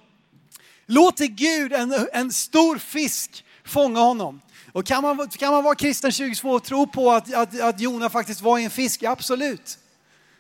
låter 0.86 1.26
Gud 1.26 1.74
en, 1.74 2.08
en 2.14 2.32
stor 2.32 2.78
fisk 2.78 3.46
fånga 3.66 4.00
honom. 4.00 4.42
Och 4.72 4.86
kan 4.86 5.02
man, 5.02 5.30
kan 5.30 5.54
man 5.54 5.64
vara 5.64 5.76
kristen 5.76 6.12
22 6.12 6.50
och 6.50 6.64
tro 6.64 6.88
på 6.88 7.12
att, 7.12 7.34
att, 7.34 7.62
att 7.62 7.80
Jona 7.80 8.10
faktiskt 8.10 8.42
var 8.42 8.60
en 8.60 8.70
fisk? 8.70 9.04
Absolut. 9.04 9.78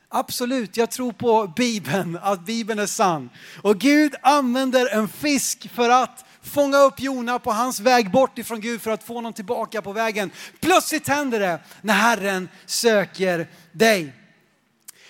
Absolut, 0.10 0.78
jag 0.78 0.92
tror 0.92 1.12
på 1.12 1.54
Bibeln, 1.56 2.20
att 2.22 2.46
Bibeln 2.46 2.80
är 2.80 2.86
sann. 2.86 3.30
Och 3.62 3.80
Gud 3.80 4.16
använder 4.22 4.88
en 4.88 5.08
fisk 5.08 5.70
för 5.74 5.90
att 5.90 6.25
fånga 6.46 6.78
upp 6.78 7.00
Jona 7.00 7.40
på 7.40 7.52
hans 7.52 7.80
väg 7.80 8.12
bort 8.12 8.38
ifrån 8.38 8.62
Gud 8.62 8.82
för 8.82 8.92
att 8.92 9.04
få 9.04 9.14
honom 9.14 9.34
tillbaka 9.34 9.82
på 9.82 9.94
vägen. 9.94 10.32
Plötsligt 10.60 11.08
händer 11.08 11.40
det 11.40 11.60
när 11.82 11.94
Herren 11.94 12.50
söker 12.66 13.48
dig. 13.72 14.14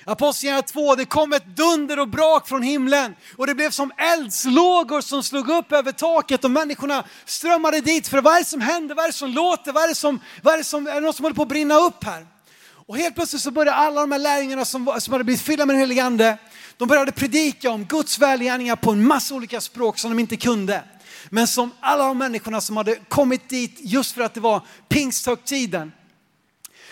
Apostlagärningarna 0.08 0.62
2, 0.62 0.96
det 0.96 1.06
kom 1.06 1.34
ett 1.34 1.58
dunder 1.58 2.00
och 2.00 2.08
brak 2.08 2.48
från 2.48 2.64
himlen 2.64 3.16
och 3.38 3.48
det 3.48 3.56
blev 3.56 3.70
som 3.70 3.92
eldslågor 3.98 5.02
som 5.02 5.24
slog 5.24 5.50
upp 5.50 5.72
över 5.72 5.92
taket 5.92 6.44
och 6.44 6.52
människorna 6.52 7.04
strömmade 7.26 7.82
dit 7.82 8.08
för 8.08 8.22
vad 8.22 8.36
är 8.36 8.40
det 8.40 8.46
som 8.46 8.62
händer, 8.62 8.96
vad 8.96 9.04
är 9.04 9.10
det 9.10 9.14
som 9.14 9.30
låter, 9.30 9.72
vad 9.72 9.84
är 9.84 9.88
det 9.88 9.96
som, 9.96 10.20
vad 10.42 10.54
är 10.54 10.58
det 10.58 10.64
som, 10.64 10.88
är 10.88 10.94
det 10.94 11.00
något 11.00 11.16
som 11.16 11.26
håller 11.26 11.36
på 11.36 11.42
att 11.42 11.48
brinna 11.48 11.76
upp 11.76 12.04
här? 12.04 12.28
Och 12.88 12.98
helt 12.98 13.16
plötsligt 13.16 13.42
så 13.42 13.52
började 13.52 13.78
alla 13.78 14.02
de 14.02 14.12
här 14.12 14.20
lärjungarna 14.20 14.66
som, 14.66 14.96
som 15.00 15.12
hade 15.12 15.24
blivit 15.24 15.42
fyllda 15.42 15.66
med 15.66 15.76
den 15.76 15.80
helige 15.80 16.04
ande, 16.04 16.38
de 16.78 16.88
började 16.88 17.12
predika 17.12 17.72
om 17.72 17.86
Guds 17.86 18.20
välgärningar 18.20 18.76
på 18.76 18.92
en 18.92 19.08
massa 19.08 19.36
olika 19.36 19.62
språk 19.62 20.00
som 20.00 20.12
de 20.12 20.20
inte 20.20 20.38
kunde. 20.38 20.84
Men 21.36 21.48
som 21.48 21.72
alla 21.80 22.08
de 22.08 22.18
människorna 22.18 22.62
som 22.62 22.78
hade 22.78 22.96
kommit 22.96 23.50
dit 23.50 23.78
just 23.80 24.12
för 24.12 24.22
att 24.22 24.34
det 24.34 24.40
var 24.40 24.62
pingsthögtiden. 24.90 25.92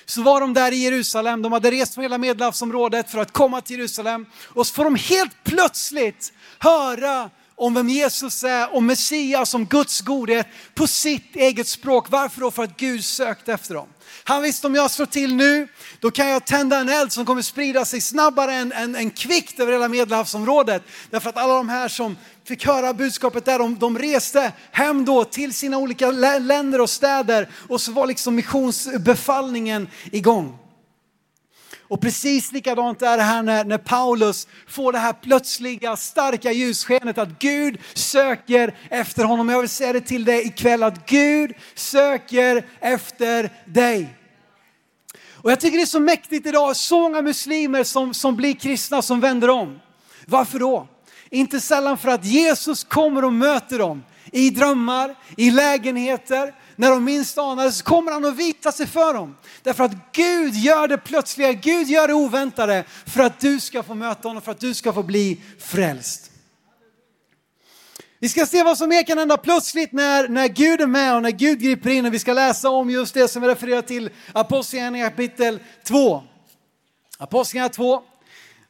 Så 0.06 0.22
var 0.22 0.42
de 0.42 0.54
där 0.54 0.72
i 0.72 0.76
Jerusalem, 0.76 1.42
de 1.42 1.52
hade 1.52 1.72
rest 1.72 1.94
från 1.94 2.02
hela 2.02 2.18
medelhavsområdet 2.18 3.12
för 3.12 3.20
att 3.20 3.32
komma 3.32 3.62
till 3.62 3.78
Jerusalem. 3.78 4.26
Och 4.46 4.68
så 4.68 4.74
får 4.74 4.84
de 4.84 4.96
helt 4.96 5.44
plötsligt 5.44 6.34
höra 6.60 7.30
om 7.56 7.74
vem 7.74 7.90
Jesus 7.90 8.44
är, 8.44 8.76
om 8.76 8.86
Messias, 8.86 9.54
om 9.54 9.66
Guds 9.66 10.02
godhet 10.02 10.48
på 10.76 10.88
sitt 10.88 11.36
eget 11.36 11.68
språk. 11.68 12.10
Varför 12.10 12.42
då? 12.42 12.52
För 12.52 12.64
att 12.64 12.78
Gud 12.78 13.06
sökte 13.06 13.54
efter 13.54 13.76
dem. 13.76 13.88
Han 14.24 14.42
visste 14.42 14.68
om 14.68 14.76
jag 14.76 14.92
slår 14.92 15.06
till 15.06 15.36
nu, 15.36 15.68
då 16.00 16.12
kan 16.12 16.30
jag 16.30 16.46
tända 16.46 16.78
en 16.78 16.90
eld 16.90 17.12
som 17.12 17.26
kommer 17.26 17.42
sprida 17.42 17.86
sig 17.86 18.02
snabbare 18.02 18.54
än, 18.54 18.72
än, 18.72 18.96
än 18.96 19.10
kvickt 19.10 19.60
över 19.60 19.72
hela 19.72 19.88
medelhavsområdet. 19.88 20.84
Därför 21.10 21.30
att 21.30 21.38
alla 21.38 21.54
de 21.54 21.70
här 21.70 21.88
som 21.88 22.18
fick 22.46 22.66
höra 22.66 22.94
budskapet 22.94 23.46
där, 23.46 23.60
de, 23.60 23.80
de 23.80 23.98
reste 23.98 24.52
hem 24.72 25.06
då 25.06 25.24
till 25.24 25.54
sina 25.54 25.78
olika 25.78 26.12
länder 26.12 26.82
och 26.82 26.90
städer 26.90 27.50
och 27.70 27.82
så 27.82 27.92
var 27.92 28.08
liksom 28.08 28.36
missionsbefallningen 28.36 29.88
igång. 30.12 30.63
Och 31.94 32.02
precis 32.02 32.52
likadant 32.52 33.02
är 33.02 33.18
det 33.18 33.24
här 33.24 33.44
när, 33.44 33.66
när 33.66 33.78
Paulus 33.78 34.48
får 34.68 34.92
det 34.92 35.00
här 35.00 35.14
plötsliga 35.14 35.96
starka 35.96 36.52
ljusskenet 36.52 37.18
att 37.18 37.40
Gud 37.40 37.78
söker 37.94 38.76
efter 38.90 39.24
honom. 39.24 39.50
Jag 39.50 39.60
vill 39.60 39.70
säga 39.70 39.94
det 39.94 40.02
till 40.02 40.26
dig 40.26 40.48
ikväll 40.48 40.84
att 40.84 41.06
Gud 41.06 41.54
söker 41.76 42.66
efter 42.80 43.50
dig. 43.66 44.18
Och 45.32 45.52
jag 45.52 45.60
tycker 45.60 45.78
det 45.78 45.84
är 45.84 45.86
så 45.86 46.00
mäktigt 46.00 46.48
idag, 46.48 46.76
så 46.76 47.00
många 47.00 47.22
muslimer 47.22 47.84
som, 47.84 48.14
som 48.14 48.36
blir 48.36 48.54
kristna 48.54 49.02
som 49.02 49.20
vänder 49.20 49.50
om. 49.50 49.80
Varför 50.26 50.60
då? 50.60 50.88
Inte 51.30 51.60
sällan 51.60 51.98
för 51.98 52.10
att 52.10 52.26
Jesus 52.26 52.84
kommer 52.84 53.26
och 53.26 53.34
möter 53.34 53.80
dem 53.80 54.04
i 54.32 54.50
drömmar, 54.50 55.16
i 55.38 55.52
lägenheter, 55.52 56.54
när 56.76 56.92
de 56.92 57.04
minst 57.04 57.38
anar 57.38 57.70
så 57.70 57.84
kommer 57.84 58.12
han 58.12 58.26
att 58.26 58.36
vita 58.36 58.72
sig 58.72 58.88
för 58.88 59.14
dem. 59.14 59.36
Därför 59.62 59.84
att 59.84 59.92
Gud 60.12 60.54
gör 60.54 60.88
det 60.88 60.98
plötsliga, 60.98 61.54
Gud 61.54 61.88
gör 61.88 62.08
det 62.08 62.14
oväntade 62.14 62.84
för 63.06 63.24
att 63.24 63.40
du 63.40 63.60
ska 63.60 63.84
få 63.84 63.96
möta 63.96 64.28
honom, 64.28 64.42
för 64.42 64.52
att 64.52 64.60
du 64.60 64.74
ska 64.74 64.94
få 64.94 65.04
bli 65.04 65.42
frälst. 65.60 66.30
Vi 68.20 68.30
ska 68.30 68.46
se 68.46 68.64
vad 68.64 68.78
som 68.78 68.90
mer 68.90 69.04
kan 69.04 69.18
hända 69.18 69.38
plötsligt 69.38 69.92
när, 69.92 70.28
när 70.28 70.48
Gud 70.48 70.82
är 70.82 70.88
med 70.88 71.16
och 71.16 71.22
när 71.22 71.32
Gud 71.32 71.60
griper 71.60 71.90
in. 71.90 72.06
Och 72.06 72.14
vi 72.14 72.20
ska 72.20 72.34
läsa 72.34 72.70
om 72.70 72.90
just 72.90 73.14
det 73.14 73.28
som 73.28 73.42
vi 73.42 73.48
refererar 73.48 73.82
till 73.82 74.10
Apostlagärningarna 74.34 75.10
kapitel 75.10 75.60
2. 75.84 76.24
Apostlagärningarna 77.18 77.74
2 77.74 78.04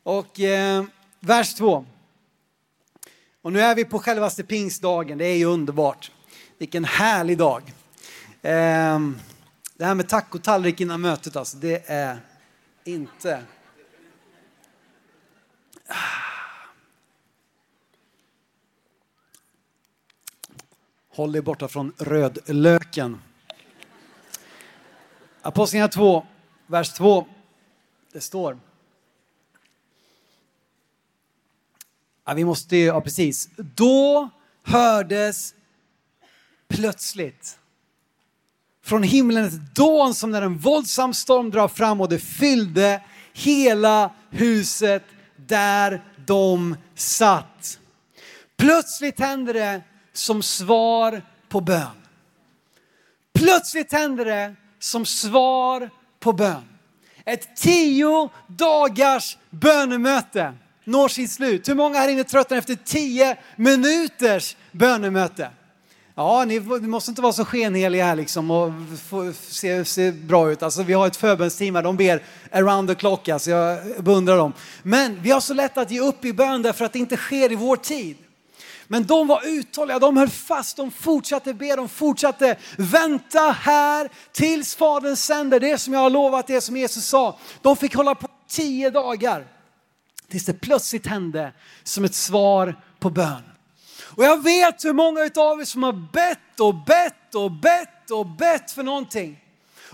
och 0.03 0.39
eh, 0.39 0.83
vers 1.19 1.53
2. 1.53 1.85
Och 3.41 3.53
nu 3.53 3.61
är 3.61 3.75
vi 3.75 3.85
på 3.85 3.99
självaste 3.99 4.43
pingstdagen, 4.43 5.17
det 5.17 5.25
är 5.25 5.35
ju 5.35 5.45
underbart. 5.45 6.11
Vilken 6.57 6.85
härlig 6.85 7.37
dag. 7.37 7.73
Ehm, 8.45 9.19
det 9.75 9.85
här 9.85 9.95
med 9.95 10.09
tacotallrik 10.09 10.81
innan 10.81 11.01
mötet 11.01 11.35
alltså, 11.35 11.57
det 11.57 11.89
är 11.89 12.19
inte... 12.83 13.43
Håll 21.09 21.31
dig 21.31 21.41
borta 21.41 21.67
från 21.67 21.93
rödlöken. 21.97 23.21
Apostlagärningarna 25.41 25.91
2, 25.91 26.25
vers 26.67 26.93
2. 26.93 27.27
Det 28.11 28.21
står. 28.21 28.59
Ja, 32.25 32.33
vi 32.33 32.45
måste 32.45 32.77
ja 32.77 33.01
precis. 33.01 33.49
Då 33.57 34.29
hördes 34.63 35.55
plötsligt 36.67 37.59
från 38.83 39.03
himlen 39.03 39.45
ett 39.45 39.75
dån 39.75 40.13
som 40.13 40.31
när 40.31 40.41
en 40.41 40.57
våldsam 40.57 41.13
storm 41.13 41.49
drar 41.49 41.67
fram 41.67 42.01
och 42.01 42.09
det 42.09 42.19
fyllde 42.19 43.01
hela 43.33 44.11
huset 44.29 45.03
där 45.35 46.03
de 46.25 46.77
satt. 46.95 47.79
Plötsligt 48.57 49.19
händer 49.19 49.53
det 49.53 49.81
som 50.13 50.43
svar 50.43 51.21
på 51.49 51.61
bön. 51.61 51.87
Plötsligt 53.33 53.91
händer 53.91 54.25
det 54.25 54.55
som 54.79 55.05
svar 55.05 55.89
på 56.19 56.33
bön. 56.33 56.63
Ett 57.25 57.55
tio 57.55 58.29
dagars 58.47 59.37
bönemöte 59.49 60.53
når 60.83 61.07
sitt 61.07 61.31
slut. 61.31 61.69
Hur 61.69 61.75
många 61.75 61.99
här 61.99 62.09
inne 62.09 62.23
tröttnar 62.23 62.57
efter 62.57 62.75
tio 62.75 63.37
minuters 63.55 64.55
bönemöte? 64.71 65.49
Ja, 66.15 66.45
ni, 66.45 66.59
ni 66.59 66.87
måste 66.87 67.11
inte 67.11 67.21
vara 67.21 67.33
så 67.33 67.45
skenheliga 67.45 68.05
här 68.05 68.15
liksom 68.15 68.51
och 68.51 68.71
få, 69.09 69.33
se, 69.33 69.85
se 69.85 70.11
bra 70.11 70.51
ut. 70.51 70.63
Alltså, 70.63 70.83
vi 70.83 70.93
har 70.93 71.07
ett 71.07 71.15
förbönsteam 71.15 71.75
här, 71.75 71.83
de 71.83 71.97
ber 71.97 72.23
around 72.51 72.89
the 72.89 72.95
clock, 72.95 73.29
alltså, 73.29 73.51
jag 73.51 73.79
beundrar 74.03 74.37
dem. 74.37 74.53
Men 74.83 75.21
vi 75.21 75.31
har 75.31 75.39
så 75.39 75.53
lätt 75.53 75.77
att 75.77 75.91
ge 75.91 75.99
upp 75.99 76.25
i 76.25 76.33
bön 76.33 76.61
därför 76.61 76.85
att 76.85 76.93
det 76.93 76.99
inte 76.99 77.17
sker 77.17 77.51
i 77.51 77.55
vår 77.55 77.75
tid. 77.75 78.17
Men 78.87 79.05
de 79.05 79.27
var 79.27 79.41
uthålliga, 79.45 79.99
de 79.99 80.17
höll 80.17 80.29
fast, 80.29 80.77
de 80.77 80.91
fortsatte 80.91 81.53
be, 81.53 81.75
de 81.75 81.89
fortsatte 81.89 82.57
vänta 82.77 83.39
här 83.39 84.09
tills 84.31 84.75
Fadern 84.75 85.15
sänder 85.15 85.59
det 85.59 85.77
som 85.77 85.93
jag 85.93 85.99
har 85.99 86.09
lovat, 86.09 86.47
det 86.47 86.61
som 86.61 86.77
Jesus 86.77 87.05
sa. 87.05 87.39
De 87.61 87.75
fick 87.75 87.95
hålla 87.95 88.15
på 88.15 88.27
tio 88.47 88.89
dagar 88.89 89.47
tills 90.29 90.45
det 90.45 90.53
plötsligt 90.53 91.07
hände 91.07 91.53
som 91.83 92.03
ett 92.03 92.15
svar 92.15 92.75
på 92.99 93.09
bön. 93.09 93.52
Och 94.15 94.23
jag 94.23 94.43
vet 94.43 94.85
hur 94.85 94.93
många 94.93 95.29
av 95.35 95.61
er 95.61 95.65
som 95.65 95.83
har 95.83 96.11
bett 96.13 96.59
och 96.59 96.75
bett 96.75 97.35
och 97.35 97.51
bett 97.51 98.11
och 98.11 98.25
bett 98.25 98.71
för 98.71 98.83
någonting. 98.83 99.39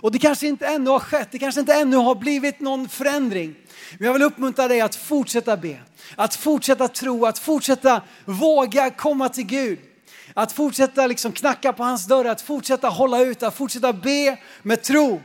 Och 0.02 0.12
det 0.12 0.20
kanske 0.20 0.48
inte 0.48 0.68
ännu 0.68 0.90
har 0.90 1.00
skett, 1.00 1.28
det 1.32 1.40
kanske 1.40 1.60
inte 1.62 1.74
ännu 1.74 1.98
har 1.98 2.16
blivit 2.16 2.60
någon 2.60 2.90
förändring. 2.90 3.56
Men 3.98 4.06
jag 4.06 4.14
vill 4.14 4.22
uppmuntra 4.22 4.68
dig 4.68 4.82
att 4.82 4.96
fortsätta 4.96 5.58
be, 5.58 5.80
att 6.16 6.36
fortsätta 6.36 6.88
tro, 6.88 7.26
att 7.26 7.40
fortsätta 7.40 8.02
våga 8.26 8.92
komma 8.92 9.30
till 9.30 9.46
Gud. 9.46 9.80
Att 10.34 10.52
fortsätta 10.52 11.08
liksom 11.08 11.32
knacka 11.32 11.74
på 11.74 11.84
hans 11.84 12.06
dörr, 12.06 12.26
att 12.26 12.42
fortsätta 12.42 12.90
hålla 12.90 13.22
ut, 13.22 13.44
att 13.44 13.56
fortsätta 13.56 13.94
be 13.94 14.38
med 14.62 14.84
tro. 14.84 15.22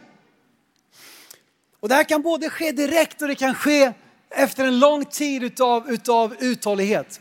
Och 1.81 1.89
det 1.89 1.95
här 1.95 2.05
kan 2.05 2.23
både 2.23 2.51
ske 2.51 2.73
direkt 2.73 3.23
och 3.23 3.29
det 3.29 3.35
kan 3.35 3.55
ske 3.55 3.93
efter 4.31 4.65
en 4.65 4.79
lång 4.79 5.05
tid 5.05 5.43
utav, 5.43 5.91
utav 5.91 6.35
uthållighet. 6.39 7.21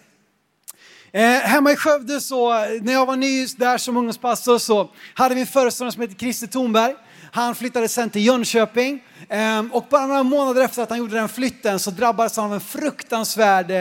Eh, 1.15 1.22
hemma 1.22 1.72
i 1.72 1.75
Skövde 1.75 2.22
så, 2.22 2.50
när 2.82 2.93
jag 2.93 3.05
var 3.05 3.15
ny 3.15 3.46
där 3.46 3.77
som 3.77 3.98
ungdomspastor 3.98 4.58
så 4.58 4.89
hade 5.13 5.36
vi 5.36 5.41
en 5.41 5.48
föreståndare 5.48 5.93
som 5.93 6.01
hette 6.01 6.15
Christer 6.20 6.48
Thornberg. 6.48 6.96
Han 7.32 7.55
flyttade 7.55 7.88
sen 7.88 8.10
till 8.10 8.25
Jönköping 8.25 9.03
eh, 9.29 9.63
och 9.72 9.86
bara 9.89 10.08
några 10.08 10.24
månader 10.24 10.62
efter 10.62 10.84
att 10.84 10.89
han 10.89 11.00
gjorde 11.00 11.15
den 11.15 11.29
flytten 11.29 11.79
så 11.79 11.91
drabbades 11.91 12.38
han 12.38 12.46
av 12.46 12.53
en 12.53 12.60
fruktansvärd 12.60 13.72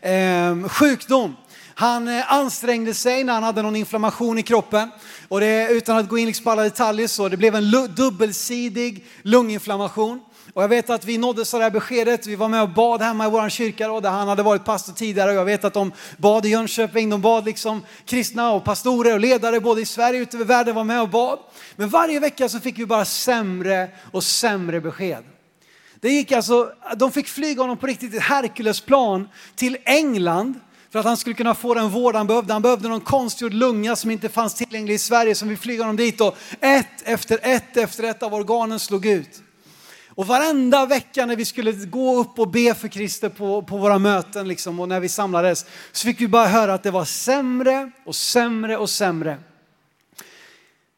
eh, 0.00 0.68
sjukdom. 0.68 1.36
Han 1.74 2.08
eh, 2.08 2.32
ansträngde 2.32 2.94
sig 2.94 3.24
när 3.24 3.32
han 3.32 3.42
hade 3.42 3.62
någon 3.62 3.76
inflammation 3.76 4.38
i 4.38 4.42
kroppen. 4.42 4.90
Och 5.28 5.40
det, 5.40 5.68
utan 5.70 5.98
att 5.98 6.08
gå 6.08 6.18
in 6.18 6.26
liksom 6.26 6.44
på 6.44 6.50
alla 6.50 6.62
detaljer 6.62 7.06
så 7.06 7.28
det 7.28 7.36
blev 7.36 7.54
en 7.54 7.94
dubbelsidig 7.94 9.04
lunginflammation. 9.22 10.20
Och 10.54 10.62
jag 10.62 10.68
vet 10.68 10.90
att 10.90 11.04
vi 11.04 11.18
nåddes 11.18 11.54
av 11.54 11.60
det 11.60 11.64
här 11.64 11.70
beskedet. 11.70 12.26
Vi 12.26 12.36
var 12.36 12.48
med 12.48 12.62
och 12.62 12.68
bad 12.68 13.02
hemma 13.02 13.26
i 13.26 13.30
vår 13.30 13.48
kyrka 13.48 13.88
då, 13.88 14.00
där 14.00 14.10
han 14.10 14.28
hade 14.28 14.42
varit 14.42 14.64
pastor 14.64 14.92
tidigare. 14.92 15.30
Och 15.30 15.36
jag 15.36 15.44
vet 15.44 15.64
att 15.64 15.74
de 15.74 15.92
bad 16.16 16.46
i 16.46 16.48
Jönköping, 16.48 17.10
de 17.10 17.20
bad 17.20 17.44
liksom 17.44 17.82
kristna 18.04 18.52
och 18.52 18.64
pastorer 18.64 19.12
och 19.12 19.20
ledare 19.20 19.60
både 19.60 19.80
i 19.80 19.86
Sverige 19.86 20.20
och 20.20 20.22
ute 20.22 20.36
i 20.36 20.44
världen 20.44 20.74
var 20.74 20.84
med 20.84 21.02
och 21.02 21.08
bad. 21.08 21.38
Men 21.76 21.88
varje 21.88 22.20
vecka 22.20 22.48
så 22.48 22.60
fick 22.60 22.78
vi 22.78 22.86
bara 22.86 23.04
sämre 23.04 23.90
och 24.12 24.24
sämre 24.24 24.80
besked. 24.80 25.24
Det 26.00 26.08
gick 26.08 26.32
alltså, 26.32 26.72
de 26.96 27.12
fick 27.12 27.28
flyga 27.28 27.62
honom 27.62 27.76
på 27.76 27.86
riktigt 27.86 28.14
ett 28.14 28.22
Herkulesplan 28.22 29.28
till 29.54 29.76
England 29.84 30.54
för 30.90 30.98
att 30.98 31.04
han 31.04 31.16
skulle 31.16 31.34
kunna 31.34 31.54
få 31.54 31.74
den 31.74 31.90
vård 31.90 32.14
han 32.14 32.26
behövde. 32.26 32.52
Han 32.52 32.62
behövde 32.62 32.88
någon 32.88 33.00
konstgjord 33.00 33.52
lunga 33.52 33.96
som 33.96 34.10
inte 34.10 34.28
fanns 34.28 34.54
tillgänglig 34.54 34.94
i 34.94 34.98
Sverige 34.98 35.34
som 35.34 35.48
vi 35.48 35.56
flyger 35.56 35.82
honom 35.82 35.96
dit 35.96 36.20
och 36.20 36.36
ett 36.60 37.02
efter 37.04 37.38
ett 37.42 37.76
efter 37.76 38.04
ett 38.04 38.22
av 38.22 38.34
organen 38.34 38.78
slog 38.78 39.06
ut. 39.06 39.42
Och 40.14 40.26
varenda 40.26 40.86
vecka 40.86 41.26
när 41.26 41.36
vi 41.36 41.44
skulle 41.44 41.72
gå 41.72 42.20
upp 42.20 42.38
och 42.38 42.48
be 42.48 42.74
för 42.74 42.88
Christer 42.88 43.28
på, 43.28 43.62
på 43.62 43.76
våra 43.76 43.98
möten 43.98 44.48
liksom, 44.48 44.80
och 44.80 44.88
när 44.88 45.00
vi 45.00 45.08
samlades 45.08 45.66
så 45.92 46.06
fick 46.06 46.20
vi 46.20 46.28
bara 46.28 46.46
höra 46.46 46.74
att 46.74 46.82
det 46.82 46.90
var 46.90 47.04
sämre 47.04 47.90
och 48.04 48.16
sämre 48.16 48.76
och 48.76 48.90
sämre. 48.90 49.38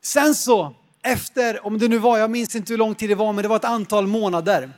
Sen 0.02 0.34
så, 0.34 0.74
efter, 1.02 1.66
om 1.66 1.78
det 1.78 1.88
nu 1.88 1.98
var, 1.98 2.18
jag 2.18 2.30
minns 2.30 2.56
inte 2.56 2.72
hur 2.72 2.78
lång 2.78 2.94
tid 2.94 3.08
det 3.08 3.14
var, 3.14 3.32
men 3.32 3.42
det 3.42 3.48
var 3.48 3.56
ett 3.56 3.64
antal 3.64 4.06
månader. 4.06 4.70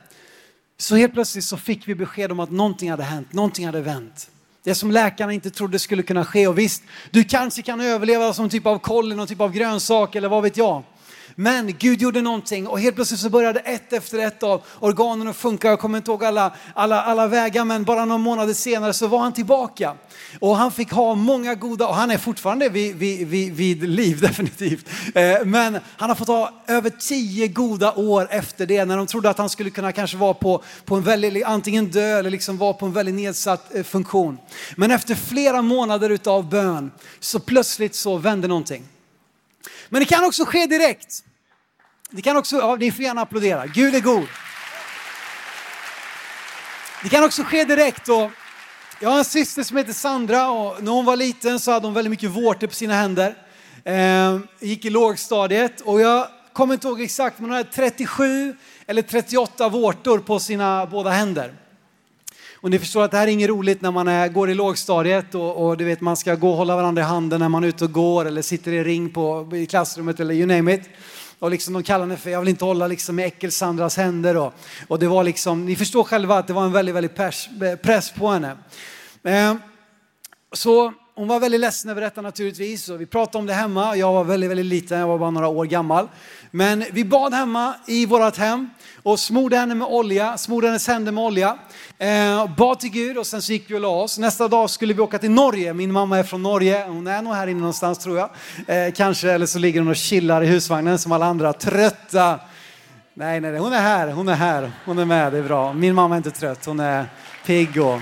Så 0.77 0.95
helt 0.95 1.13
plötsligt 1.13 1.43
så 1.43 1.57
fick 1.57 1.87
vi 1.87 1.95
besked 1.95 2.31
om 2.31 2.39
att 2.39 2.51
någonting 2.51 2.91
hade 2.91 3.03
hänt, 3.03 3.33
någonting 3.33 3.65
hade 3.65 3.81
vänt. 3.81 4.29
Det 4.63 4.75
som 4.75 4.91
läkarna 4.91 5.33
inte 5.33 5.49
trodde 5.49 5.79
skulle 5.79 6.03
kunna 6.03 6.25
ske. 6.25 6.47
Och 6.47 6.57
visst, 6.57 6.83
du 7.11 7.23
kanske 7.23 7.61
kan 7.61 7.81
överleva 7.81 8.33
som 8.33 8.49
typ 8.49 8.65
av 8.65 8.79
kolli, 8.79 9.15
någon 9.15 9.27
typ 9.27 9.41
av 9.41 9.51
grönsak 9.51 10.15
eller 10.15 10.29
vad 10.29 10.43
vet 10.43 10.57
jag. 10.57 10.83
Men 11.39 11.75
Gud 11.79 12.01
gjorde 12.01 12.21
någonting 12.21 12.67
och 12.67 12.79
helt 12.79 12.95
plötsligt 12.95 13.19
så 13.19 13.29
började 13.29 13.59
ett 13.59 13.93
efter 13.93 14.19
ett 14.19 14.43
av 14.43 14.61
organen 14.79 15.27
att 15.27 15.35
funka. 15.35 15.67
Jag 15.67 15.79
kommer 15.79 15.97
inte 15.97 16.11
ihåg 16.11 16.23
alla, 16.23 16.55
alla, 16.73 17.01
alla 17.01 17.27
vägar 17.27 17.65
men 17.65 17.83
bara 17.83 18.05
några 18.05 18.17
månader 18.17 18.53
senare 18.53 18.93
så 18.93 19.07
var 19.07 19.19
han 19.19 19.33
tillbaka. 19.33 19.95
Och 20.39 20.55
han 20.55 20.71
fick 20.71 20.91
ha 20.91 21.15
många 21.15 21.55
goda, 21.55 21.87
och 21.87 21.95
han 21.95 22.11
är 22.11 22.17
fortfarande 22.17 22.69
vid, 22.69 22.95
vid, 22.95 23.27
vid, 23.27 23.53
vid 23.53 23.89
liv 23.89 24.19
definitivt. 24.21 24.89
Eh, 25.15 25.45
men 25.45 25.79
han 25.97 26.09
har 26.09 26.15
fått 26.15 26.27
ha 26.27 26.51
över 26.67 26.89
tio 26.89 27.47
goda 27.47 27.93
år 27.93 28.27
efter 28.31 28.65
det 28.65 28.85
när 28.85 28.97
de 28.97 29.07
trodde 29.07 29.29
att 29.29 29.37
han 29.37 29.49
skulle 29.49 29.69
kunna 29.69 29.91
kanske 29.91 30.17
vara 30.17 30.33
på, 30.33 30.63
på 30.85 30.95
en 30.95 31.03
väldigt, 31.03 31.45
antingen 31.45 31.91
dö 31.91 32.19
eller 32.19 32.29
liksom 32.29 32.57
vara 32.57 32.73
på 32.73 32.85
en 32.85 32.93
väldigt 32.93 33.15
nedsatt 33.15 33.75
eh, 33.75 33.83
funktion. 33.83 34.37
Men 34.75 34.91
efter 34.91 35.15
flera 35.15 35.61
månader 35.61 36.09
utav 36.09 36.49
bön 36.49 36.91
så 37.19 37.39
plötsligt 37.39 37.95
så 37.95 38.17
vände 38.17 38.47
någonting. 38.47 38.83
Men 39.89 39.99
det 39.99 40.05
kan 40.05 40.25
också 40.25 40.45
ske 40.45 40.65
direkt. 40.65 41.23
Det 42.09 42.21
kan 42.21 42.37
också, 42.37 42.55
ja, 42.55 42.75
ni 42.75 42.91
får 42.91 43.03
gärna 43.03 43.21
applådera. 43.21 43.65
Gud 43.65 43.95
är 43.95 43.99
god. 43.99 44.27
Det 47.03 47.09
kan 47.09 47.23
också 47.23 47.43
ske 47.43 47.63
direkt. 47.63 48.09
Och 48.09 48.31
jag 48.99 49.09
har 49.09 49.17
en 49.17 49.25
syster 49.25 49.63
som 49.63 49.77
heter 49.77 49.93
Sandra 49.93 50.49
och 50.49 50.83
när 50.83 50.91
hon 50.91 51.05
var 51.05 51.15
liten 51.15 51.59
så 51.59 51.71
hade 51.71 51.87
hon 51.87 51.93
väldigt 51.93 52.11
mycket 52.11 52.29
vårtor 52.29 52.67
på 52.67 52.73
sina 52.73 52.93
händer. 52.93 53.35
Eh, 53.83 54.39
gick 54.59 54.85
i 54.85 54.89
lågstadiet 54.89 55.81
och 55.81 56.01
jag 56.01 56.27
kommer 56.53 56.73
inte 56.73 56.87
ihåg 56.87 57.01
exakt 57.01 57.39
men 57.39 57.49
hon 57.49 57.57
hade 57.57 57.69
37 57.71 58.55
eller 58.87 59.01
38 59.01 59.69
vårtor 59.69 60.19
på 60.19 60.39
sina 60.39 60.85
båda 60.85 61.09
händer. 61.09 61.53
Och 62.67 62.71
ni 62.71 62.79
förstår 62.79 63.03
att 63.03 63.11
det 63.11 63.17
här 63.17 63.27
är 63.27 63.31
inget 63.31 63.49
roligt 63.49 63.81
när 63.81 63.91
man 63.91 64.07
är, 64.07 64.27
går 64.27 64.49
i 64.49 64.53
lågstadiet 64.53 65.35
och, 65.35 65.67
och, 65.67 65.77
du 65.77 65.85
vet 65.85 66.01
man 66.01 66.17
ska 66.17 66.35
gå 66.35 66.49
och 66.49 66.57
hålla 66.57 66.75
varandra 66.75 67.01
i 67.01 67.05
handen 67.05 67.39
när 67.39 67.49
man 67.49 67.63
är 67.63 67.67
ute 67.67 67.83
och 67.83 67.91
går 67.91 68.25
eller 68.25 68.41
sitter 68.41 68.71
i 68.71 68.83
ring 68.83 69.09
på, 69.09 69.49
i 69.53 69.65
klassrummet 69.65 70.19
eller 70.19 70.33
you 70.33 70.45
name 70.45 70.73
it. 70.73 70.89
Och 71.39 71.51
liksom 71.51 71.73
de 71.73 71.83
kallade 71.83 72.05
mig 72.07 72.17
för, 72.17 72.29
jag 72.29 72.39
vill 72.39 72.49
inte 72.49 72.65
hålla 72.65 72.87
liksom 72.87 73.19
i 73.19 73.23
äckel-Sandras 73.23 73.97
händer. 73.97 74.37
Och, 74.37 74.53
och 74.87 74.99
det 74.99 75.07
var 75.07 75.23
liksom, 75.23 75.65
ni 75.65 75.75
förstår 75.75 76.03
själva 76.03 76.37
att 76.37 76.47
det 76.47 76.53
var 76.53 76.65
en 76.65 76.71
väldigt, 76.71 76.95
väldigt 76.95 77.15
press, 77.15 77.47
eh, 77.61 77.75
press 77.75 78.11
på 78.11 78.27
henne. 78.27 78.57
Eh, 79.23 79.55
så 80.53 80.93
hon 81.17 81.27
var 81.27 81.39
väldigt 81.39 81.61
ledsen 81.61 81.91
över 81.91 82.01
detta 82.01 82.21
naturligtvis. 82.21 82.89
Och 82.89 83.01
vi 83.01 83.05
pratade 83.05 83.37
om 83.37 83.45
det 83.45 83.53
hemma. 83.53 83.95
Jag 83.95 84.13
var 84.13 84.23
väldigt, 84.23 84.49
väldigt 84.49 84.65
liten, 84.65 84.99
jag 84.99 85.07
var 85.07 85.17
bara 85.17 85.29
några 85.29 85.47
år 85.47 85.65
gammal. 85.65 86.07
Men 86.51 86.83
vi 86.91 87.05
bad 87.05 87.33
hemma 87.33 87.75
i 87.87 88.05
vårt 88.05 88.37
hem 88.37 88.69
och 89.03 89.19
smorde 89.19 89.57
henne 89.57 89.75
med 89.75 89.87
olja, 89.87 90.37
smorde 90.37 90.67
hennes 90.67 90.87
händer 90.87 91.11
med 91.11 91.23
olja. 91.23 91.57
Eh, 91.97 92.55
bad 92.55 92.79
till 92.79 92.89
Gud 92.89 93.17
och 93.17 93.27
sen 93.27 93.41
så 93.41 93.51
gick 93.51 93.71
vi 93.71 93.75
och 93.75 93.79
la 93.79 93.87
oss. 93.87 94.17
Nästa 94.17 94.47
dag 94.47 94.69
skulle 94.69 94.93
vi 94.93 95.01
åka 95.01 95.19
till 95.19 95.31
Norge. 95.31 95.73
Min 95.73 95.91
mamma 95.91 96.19
är 96.19 96.23
från 96.23 96.43
Norge. 96.43 96.85
Hon 96.87 97.07
är 97.07 97.21
nog 97.21 97.33
här 97.33 97.47
inne 97.47 97.59
någonstans 97.59 97.97
tror 97.97 98.17
jag. 98.17 98.29
Eh, 98.67 98.93
kanske, 98.93 99.31
eller 99.31 99.45
så 99.45 99.59
ligger 99.59 99.79
hon 99.79 99.89
och 99.89 99.95
chillar 99.95 100.43
i 100.43 100.45
husvagnen 100.45 100.99
som 100.99 101.11
alla 101.11 101.25
andra, 101.25 101.53
trötta. 101.53 102.39
Nej, 103.13 103.39
nej, 103.41 103.51
nej, 103.51 103.59
hon 103.59 103.73
är 103.73 103.81
här, 103.81 104.07
hon 104.07 104.27
är 104.27 104.35
här, 104.35 104.71
hon 104.85 104.99
är 104.99 105.05
med, 105.05 105.33
det 105.33 105.37
är 105.37 105.43
bra. 105.43 105.73
Min 105.73 105.95
mamma 105.95 106.15
är 106.15 106.17
inte 106.17 106.31
trött, 106.31 106.65
hon 106.65 106.79
är 106.79 107.05
pigg 107.45 107.81
och 107.81 107.99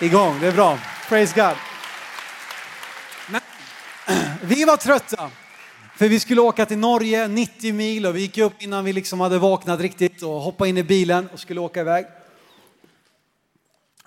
igång, 0.00 0.40
det 0.40 0.46
är 0.46 0.52
bra. 0.52 0.78
Praise 1.08 1.34
God. 1.40 1.73
Vi 4.46 4.64
var 4.64 4.76
trötta. 4.76 5.30
För 5.96 6.08
vi 6.08 6.20
skulle 6.20 6.40
åka 6.40 6.66
till 6.66 6.78
Norge, 6.78 7.28
90 7.28 7.74
mil 7.74 8.06
och 8.06 8.16
vi 8.16 8.20
gick 8.20 8.38
upp 8.38 8.52
innan 8.62 8.84
vi 8.84 8.92
liksom 8.92 9.20
hade 9.20 9.38
vaknat 9.38 9.80
riktigt 9.80 10.22
och 10.22 10.30
hoppade 10.30 10.70
in 10.70 10.78
i 10.78 10.82
bilen 10.82 11.28
och 11.32 11.40
skulle 11.40 11.60
åka 11.60 11.80
iväg. 11.80 12.06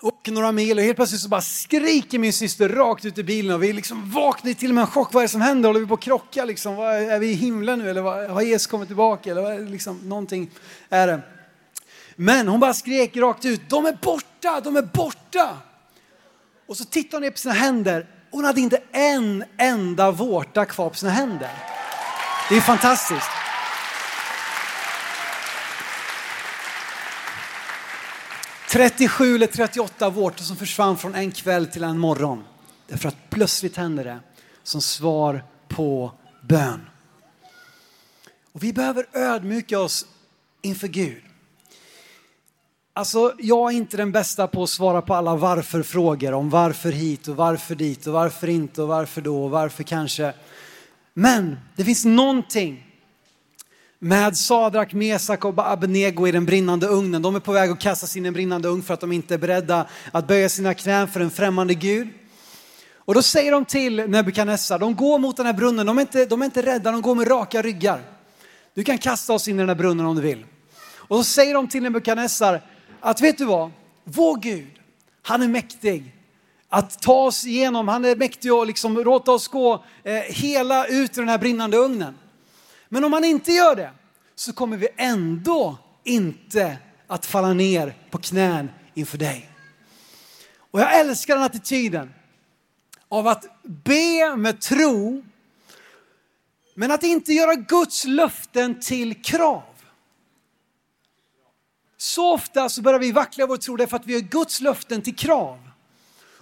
Och 0.02 0.30
några 0.32 0.52
mil 0.52 0.78
och 0.78 0.84
helt 0.84 0.96
plötsligt 0.96 1.22
så 1.22 1.30
bara 1.30 1.42
skriker 1.42 2.20
min 2.20 2.34
syster 2.34 2.70
rakt 2.70 3.06
ut 3.06 3.18
i 3.18 3.24
bilen 3.24 3.56
och 3.56 3.64
vi 3.64 3.74
liksom 3.74 4.12
vaknar 4.12 4.54
till 4.54 4.70
och 4.70 4.76
med 4.76 4.82
en 4.82 4.88
chock. 4.88 5.14
Vad 5.14 5.22
är 5.22 5.28
det 5.28 5.32
som 5.32 5.42
händer? 5.42 5.70
Håller 5.70 5.80
vi 5.80 5.86
på 5.86 5.94
att 5.94 6.00
krocka 6.00 6.46
liksom? 6.46 6.80
Är 6.80 7.20
vi 7.20 7.28
i 7.28 7.34
himlen 7.34 7.80
nu 7.80 7.90
eller 7.90 8.28
har 8.28 8.42
Jesus 8.42 8.68
kommit 8.68 8.90
tillbaka? 8.90 9.32
Eller 9.32 9.42
vad 9.42 9.70
liksom? 9.70 10.00
Någonting 10.04 10.52
är 10.90 11.08
det. 11.08 11.22
Men 12.16 12.48
hon 12.48 12.60
bara 12.60 12.74
skrek 12.74 13.18
rakt 13.18 13.46
ut, 13.46 13.62
de 13.70 13.86
är 13.86 13.98
borta, 14.02 14.62
de 14.64 14.76
är 14.76 14.82
borta! 14.82 15.58
Och 16.68 16.78
så 16.78 16.86
tittade 16.86 17.16
hon 17.16 17.22
ner 17.22 17.32
på 17.32 17.38
sina 17.38 17.54
händer. 17.54 18.08
Hon 18.32 18.46
hade 18.46 18.62
inte 18.62 18.82
en 18.92 19.44
enda 19.58 20.12
vårta 20.12 20.66
kvar 20.66 20.90
på 20.90 20.96
sina 20.96 21.12
händer. 21.12 21.52
Det 22.50 22.58
är 22.58 22.62
fantastiskt. 22.62 23.30
...37 28.70 29.36
eller 29.36 29.48
38 29.48 30.10
vårtor 30.10 30.44
som 30.44 30.56
försvann 30.56 30.98
från 30.98 31.16
en 31.16 31.32
kväll 31.32 31.68
till 31.68 31.84
en 31.84 32.00
morgon. 32.00 32.44
Därför 32.88 33.08
att 33.08 33.30
plötsligt 33.30 33.78
hände 33.78 34.04
det 34.04 34.20
som 34.64 34.82
svar 34.82 35.44
på 35.68 36.12
bön. 36.42 36.90
Och 38.52 38.64
vi 38.64 38.74
behöver 38.74 39.06
ödmjuka 39.14 39.80
oss 39.80 40.06
inför 40.62 40.88
Gud. 40.88 41.24
Alltså, 42.98 43.34
jag 43.40 43.74
är 43.74 43.78
inte 43.78 43.98
den 43.98 44.12
bästa 44.12 44.48
på 44.48 44.64
att 44.64 44.70
svara 44.70 45.02
på 45.02 45.14
alla 45.14 45.36
varför-frågor 45.36 46.34
om 46.34 46.50
varför 46.50 46.92
hit 46.92 47.28
och 47.28 47.36
varför 47.36 47.76
dit 47.76 48.08
och 48.08 48.14
varför 48.14 48.50
inte 48.50 48.82
och 48.82 48.88
varför 48.88 49.22
då 49.22 49.44
och 49.44 49.50
varför 49.50 49.84
kanske. 49.84 50.34
Men 51.14 51.58
det 51.76 51.84
finns 51.84 52.06
någonting 52.06 52.86
med 54.00 54.38
Sadrak, 54.38 54.94
Mesak 54.94 55.46
och 55.46 55.72
Abednego 55.72 56.28
i 56.28 56.32
den 56.32 56.46
brinnande 56.46 56.88
ugnen. 56.88 57.22
De 57.22 57.36
är 57.36 57.40
på 57.40 57.52
väg 57.52 57.72
att 57.72 57.80
kastas 57.80 58.18
in 58.18 58.26
i 58.26 58.28
en 58.28 58.34
brinnande 58.34 58.68
ugn 58.68 58.84
för 58.84 58.94
att 58.94 59.00
de 59.00 59.12
inte 59.12 59.34
är 59.34 59.38
beredda 59.38 59.88
att 60.12 60.28
böja 60.28 60.50
sina 60.50 60.74
knän 60.74 61.08
för 61.08 61.20
en 61.20 61.32
främmande 61.32 61.74
gud. 61.74 62.08
Och 62.96 63.14
då 63.14 63.22
säger 63.22 63.52
de 63.52 63.66
till 63.66 64.10
Nebukadnessar, 64.10 64.80
de 64.80 64.96
går 64.96 65.20
mot 65.20 65.38
den 65.38 65.46
här 65.46 65.54
brunnen, 65.54 65.86
de 65.86 65.98
är, 65.98 66.02
inte, 66.02 66.26
de 66.26 66.42
är 66.42 66.46
inte 66.46 66.62
rädda, 66.62 66.92
de 66.92 67.02
går 67.02 67.16
med 67.16 67.30
raka 67.30 67.62
ryggar. 67.62 68.02
Du 68.74 68.84
kan 68.84 68.98
kasta 68.98 69.34
oss 69.34 69.48
in 69.48 69.56
i 69.56 69.60
den 69.60 69.70
här 69.70 69.76
brunnen 69.76 70.06
om 70.06 70.16
du 70.16 70.22
vill. 70.22 70.46
Och 70.96 71.18
då 71.18 71.24
säger 71.24 71.54
de 71.54 71.68
till 71.68 71.84
Nebukadnessar 71.84 72.62
att 73.02 73.22
vet 73.22 73.38
du 73.38 73.46
vad, 73.46 73.72
vår 74.04 74.38
Gud, 74.38 74.80
han 75.22 75.42
är 75.42 75.48
mäktig 75.48 76.14
att 76.70 77.02
ta 77.02 77.14
oss 77.14 77.46
igenom. 77.46 77.88
Han 77.88 78.06
är 78.06 78.16
mäktig 78.16 78.50
att 78.50 78.68
liksom 78.68 78.98
låta 78.98 79.32
oss 79.32 79.48
gå 79.48 79.84
eh, 80.04 80.14
hela 80.14 80.88
ut 80.88 81.18
ur 81.18 81.22
den 81.22 81.30
här 81.30 81.38
brinnande 81.38 81.78
ugnen. 81.78 82.18
Men 82.90 83.04
om 83.04 83.14
han 83.14 83.24
inte 83.24 83.52
gör 83.52 83.76
det 83.76 83.92
så 84.36 84.54
kommer 84.54 84.78
vi 84.78 84.88
ändå 84.98 85.78
inte 86.04 86.78
att 87.08 87.26
falla 87.26 87.54
ner 87.54 87.94
på 88.10 88.18
knän 88.18 88.70
inför 88.94 89.18
dig. 89.18 89.50
Och 90.72 90.80
jag 90.80 91.00
älskar 91.00 91.36
den 91.36 91.44
attityden. 91.44 92.14
av 93.10 93.28
att 93.28 93.46
be 93.64 94.36
med 94.36 94.62
tro, 94.62 95.24
men 96.76 96.92
att 96.92 97.04
inte 97.04 97.34
göra 97.34 97.56
Guds 97.56 98.06
löften 98.06 98.80
till 98.80 99.24
krav. 99.24 99.64
Så 101.98 102.34
ofta 102.34 102.70
så 102.70 102.82
börjar 102.82 103.00
vi 103.00 103.12
vackla 103.12 103.46
vår 103.46 103.58
tro 103.58 103.78
därför 103.78 103.96
att 103.96 104.06
vi 104.06 104.14
gör 104.14 104.20
Guds 104.20 104.62
löften 104.62 105.02
till 105.02 105.16
krav. 105.16 105.60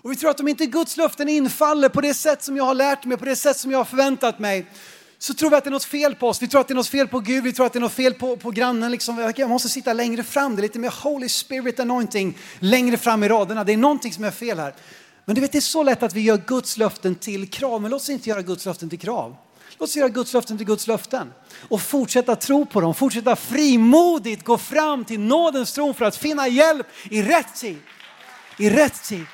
Och 0.06 0.12
vi 0.12 0.16
tror 0.16 0.30
att 0.30 0.40
om 0.40 0.48
inte 0.48 0.66
Guds 0.66 0.98
löften 0.98 1.30
infaller 1.30 1.90
på 1.90 2.02
det 2.02 2.14
sätt 2.14 2.44
som 2.44 2.58
jag 2.58 2.64
har 2.64 2.74
lärt 2.74 3.06
mig, 3.06 3.18
på 3.18 3.26
det 3.26 3.36
sätt 3.36 3.58
som 3.58 3.72
jag 3.72 3.78
har 3.78 3.86
förväntat 3.86 4.40
mig, 4.40 4.66
så 5.18 5.34
tror 5.34 5.50
vi 5.50 5.56
att 5.56 5.64
det 5.64 5.70
är 5.70 5.72
något 5.72 5.84
fel 5.84 6.16
på 6.16 6.28
oss. 6.28 6.42
Vi 6.42 6.48
tror 6.48 6.62
att 6.62 6.68
det 6.68 6.74
är 6.74 6.76
något 6.76 6.88
fel 6.88 7.08
på 7.08 7.20
Gud, 7.20 7.44
vi 7.44 7.54
tror 7.54 7.66
att 7.66 7.74
det 7.74 7.80
är 7.80 7.82
något 7.82 7.94
fel 7.94 8.14
på, 8.14 8.38
på 8.38 8.52
grannen. 8.52 8.92
Liksom. 8.92 9.34
Jag 9.38 9.50
måste 9.50 9.70
sitta 9.70 9.94
längre 9.94 10.24
fram, 10.24 10.56
det 10.56 10.60
är 10.60 10.62
lite 10.62 10.80
mer 10.80 11.04
Holy 11.04 11.30
Spirit 11.30 11.80
anointing 11.80 12.38
längre 12.60 12.98
fram 12.98 13.24
i 13.24 13.28
raderna. 13.28 13.64
Det 13.64 13.74
är 13.74 13.78
någonting 13.78 14.14
som 14.14 14.24
är 14.24 14.32
fel 14.32 14.60
här. 14.60 14.74
Men 15.26 15.36
du 15.36 15.42
vet, 15.42 15.52
det 15.52 15.58
är 15.58 15.62
så 15.62 15.84
lätt 15.84 16.04
att 16.04 16.14
vi 16.14 16.22
gör 16.22 16.38
Guds 16.38 16.78
löften 16.78 17.16
till 17.16 17.50
krav, 17.50 17.82
men 17.82 17.92
låt 17.92 18.02
oss 18.02 18.10
inte 18.10 18.30
göra 18.30 18.42
Guds 18.42 18.66
löften 18.66 18.90
till 18.90 19.00
krav. 19.00 19.36
Låt 19.78 19.90
oss 19.90 19.96
göra 19.96 20.10
Guds 20.10 20.34
löften 20.34 20.58
till 20.58 20.68
Guds 20.68 20.88
löften 20.88 21.34
och 21.70 21.82
fortsätta 21.82 22.36
tro 22.36 22.66
på 22.66 22.82
dem, 22.82 22.96
fortsätta 22.96 23.36
frimodigt 23.36 24.44
gå 24.44 24.58
fram 24.58 25.06
till 25.06 25.20
nådens 25.20 25.74
tron 25.74 25.94
för 25.94 26.06
att 26.06 26.16
finna 26.16 26.48
hjälp 26.48 26.88
i 27.10 27.24
rätt 27.24 27.56
tid. 27.56 27.78
I 28.60 28.70
rätt 28.70 29.04
tid. 29.04 29.26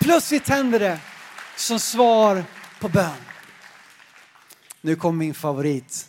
Plötsligt 0.00 0.48
händer 0.48 0.78
det 0.78 1.00
som 1.56 1.80
svar 1.80 2.44
på 2.80 2.88
bön. 2.88 3.10
Nu 4.80 4.96
kommer 4.96 5.18
min 5.18 5.34
favorit. 5.34 6.08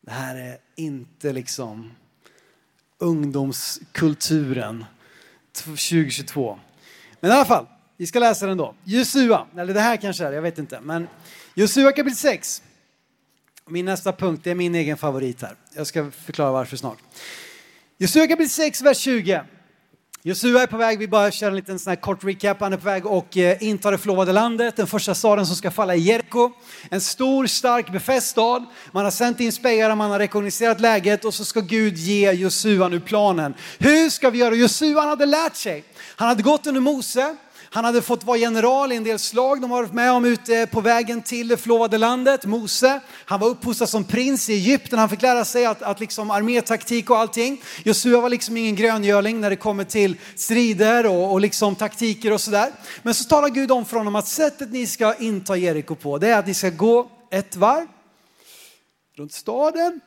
Det 0.00 0.10
här 0.10 0.36
är 0.36 0.58
inte 0.76 1.32
liksom 1.32 1.92
ungdomskulturen 2.98 4.84
2022. 5.52 6.58
Men 7.20 7.30
i 7.30 7.34
alla 7.34 7.44
fall, 7.44 7.66
vi 7.96 8.06
ska 8.06 8.18
läsa 8.18 8.46
den 8.46 8.56
då. 8.56 8.74
Josua, 8.84 9.46
eller 9.56 9.74
det 9.74 9.80
här 9.80 9.96
kanske 9.96 10.26
är 10.26 10.32
jag 10.32 10.42
vet 10.42 10.58
inte. 10.58 10.80
Men 10.80 11.08
Josua 11.54 11.92
kapitel 11.92 12.16
6. 12.16 12.62
Min 13.70 13.84
nästa 13.84 14.12
punkt 14.12 14.46
är 14.46 14.54
min 14.54 14.74
egen 14.74 14.96
favorit 14.96 15.42
här. 15.42 15.54
Jag 15.74 15.86
ska 15.86 16.10
förklara 16.10 16.52
varför 16.52 16.76
snart. 16.76 16.98
Josua 17.98 18.26
kapitel 18.26 18.50
6, 18.50 18.82
vers 18.82 18.98
20. 18.98 19.42
Josua 20.22 20.62
är 20.62 20.66
på 20.66 20.76
väg, 20.76 20.98
vi 20.98 21.08
bara 21.08 21.30
kör 21.30 21.48
en 21.48 21.56
liten 21.56 21.78
sån 21.78 21.90
här 21.90 21.96
kort 21.96 22.24
recap. 22.24 22.60
Han 22.60 22.72
är 22.72 22.76
på 22.76 22.84
väg 22.84 23.06
och 23.06 23.36
eh, 23.36 23.58
det 23.60 23.98
förlovade 23.98 24.32
landet, 24.32 24.76
den 24.76 24.86
första 24.86 25.14
staden 25.14 25.46
som 25.46 25.56
ska 25.56 25.70
falla 25.70 25.94
i 25.94 25.98
Jeriko. 25.98 26.50
En 26.90 27.00
stor, 27.00 27.46
stark, 27.46 27.92
befäst 27.92 28.26
stad. 28.26 28.64
Man 28.92 29.04
har 29.04 29.10
sänt 29.10 29.40
in 29.40 29.52
spejare, 29.52 29.94
man 29.94 30.10
har 30.10 30.18
rekognoserat 30.18 30.80
läget 30.80 31.24
och 31.24 31.34
så 31.34 31.44
ska 31.44 31.60
Gud 31.60 31.96
ge 31.96 32.32
Josua 32.32 32.88
nu 32.88 33.00
planen. 33.00 33.54
Hur 33.78 34.10
ska 34.10 34.30
vi 34.30 34.38
göra? 34.38 34.54
Josua 34.54 35.00
han 35.00 35.08
hade 35.08 35.26
lärt 35.26 35.56
sig. 35.56 35.84
Han 36.16 36.28
hade 36.28 36.42
gått 36.42 36.66
under 36.66 36.80
Mose. 36.80 37.36
Han 37.72 37.84
hade 37.84 38.02
fått 38.02 38.24
vara 38.24 38.36
general 38.36 38.92
i 38.92 38.96
en 38.96 39.04
del 39.04 39.18
slag 39.18 39.60
de 39.60 39.70
har 39.70 39.82
varit 39.82 39.92
med 39.92 40.12
om 40.12 40.24
ute 40.24 40.66
på 40.66 40.80
vägen 40.80 41.22
till 41.22 41.48
det 41.48 41.56
förlovade 41.56 41.98
landet, 41.98 42.46
Mose. 42.46 43.00
Han 43.24 43.40
var 43.40 43.48
uppfostrad 43.48 43.88
som 43.88 44.04
prins 44.04 44.50
i 44.50 44.52
Egypten, 44.52 44.98
han 44.98 45.08
fick 45.08 45.22
lära 45.22 45.44
sig 45.44 45.66
att, 45.66 45.82
att 45.82 46.00
liksom 46.00 46.30
armétaktik 46.30 47.10
och 47.10 47.18
allting. 47.18 47.62
Josua 47.84 48.20
var 48.20 48.28
liksom 48.28 48.56
ingen 48.56 48.74
gröngöling 48.74 49.40
när 49.40 49.50
det 49.50 49.56
kommer 49.56 49.84
till 49.84 50.16
strider 50.36 51.06
och, 51.06 51.32
och 51.32 51.40
liksom 51.40 51.74
taktiker 51.74 52.32
och 52.32 52.40
sådär. 52.40 52.72
Men 53.02 53.14
så 53.14 53.24
talar 53.24 53.48
Gud 53.48 53.70
om 53.70 53.84
för 53.84 53.96
honom 53.96 54.16
att 54.16 54.26
sättet 54.26 54.72
ni 54.72 54.86
ska 54.86 55.14
inta 55.14 55.56
Jeriko 55.56 55.94
på, 55.94 56.18
det 56.18 56.28
är 56.28 56.38
att 56.38 56.46
ni 56.46 56.54
ska 56.54 56.70
gå 56.70 57.10
ett 57.30 57.56
varv 57.56 57.86
runt 59.16 59.32
staden 59.32 60.00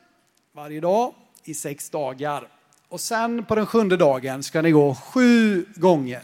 varje 0.54 0.80
dag 0.80 1.14
i 1.44 1.54
sex 1.54 1.90
dagar. 1.90 2.48
Och 2.88 3.00
sen 3.00 3.44
på 3.44 3.54
den 3.54 3.66
sjunde 3.66 3.96
dagen 3.96 4.42
ska 4.42 4.62
ni 4.62 4.70
gå 4.70 4.94
sju 4.94 5.66
gånger 5.74 6.22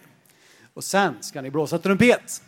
och 0.75 0.85
sen 0.85 1.15
ska 1.21 1.41
ni 1.41 1.51
blåsa 1.51 1.79
trumpet. 1.79 2.43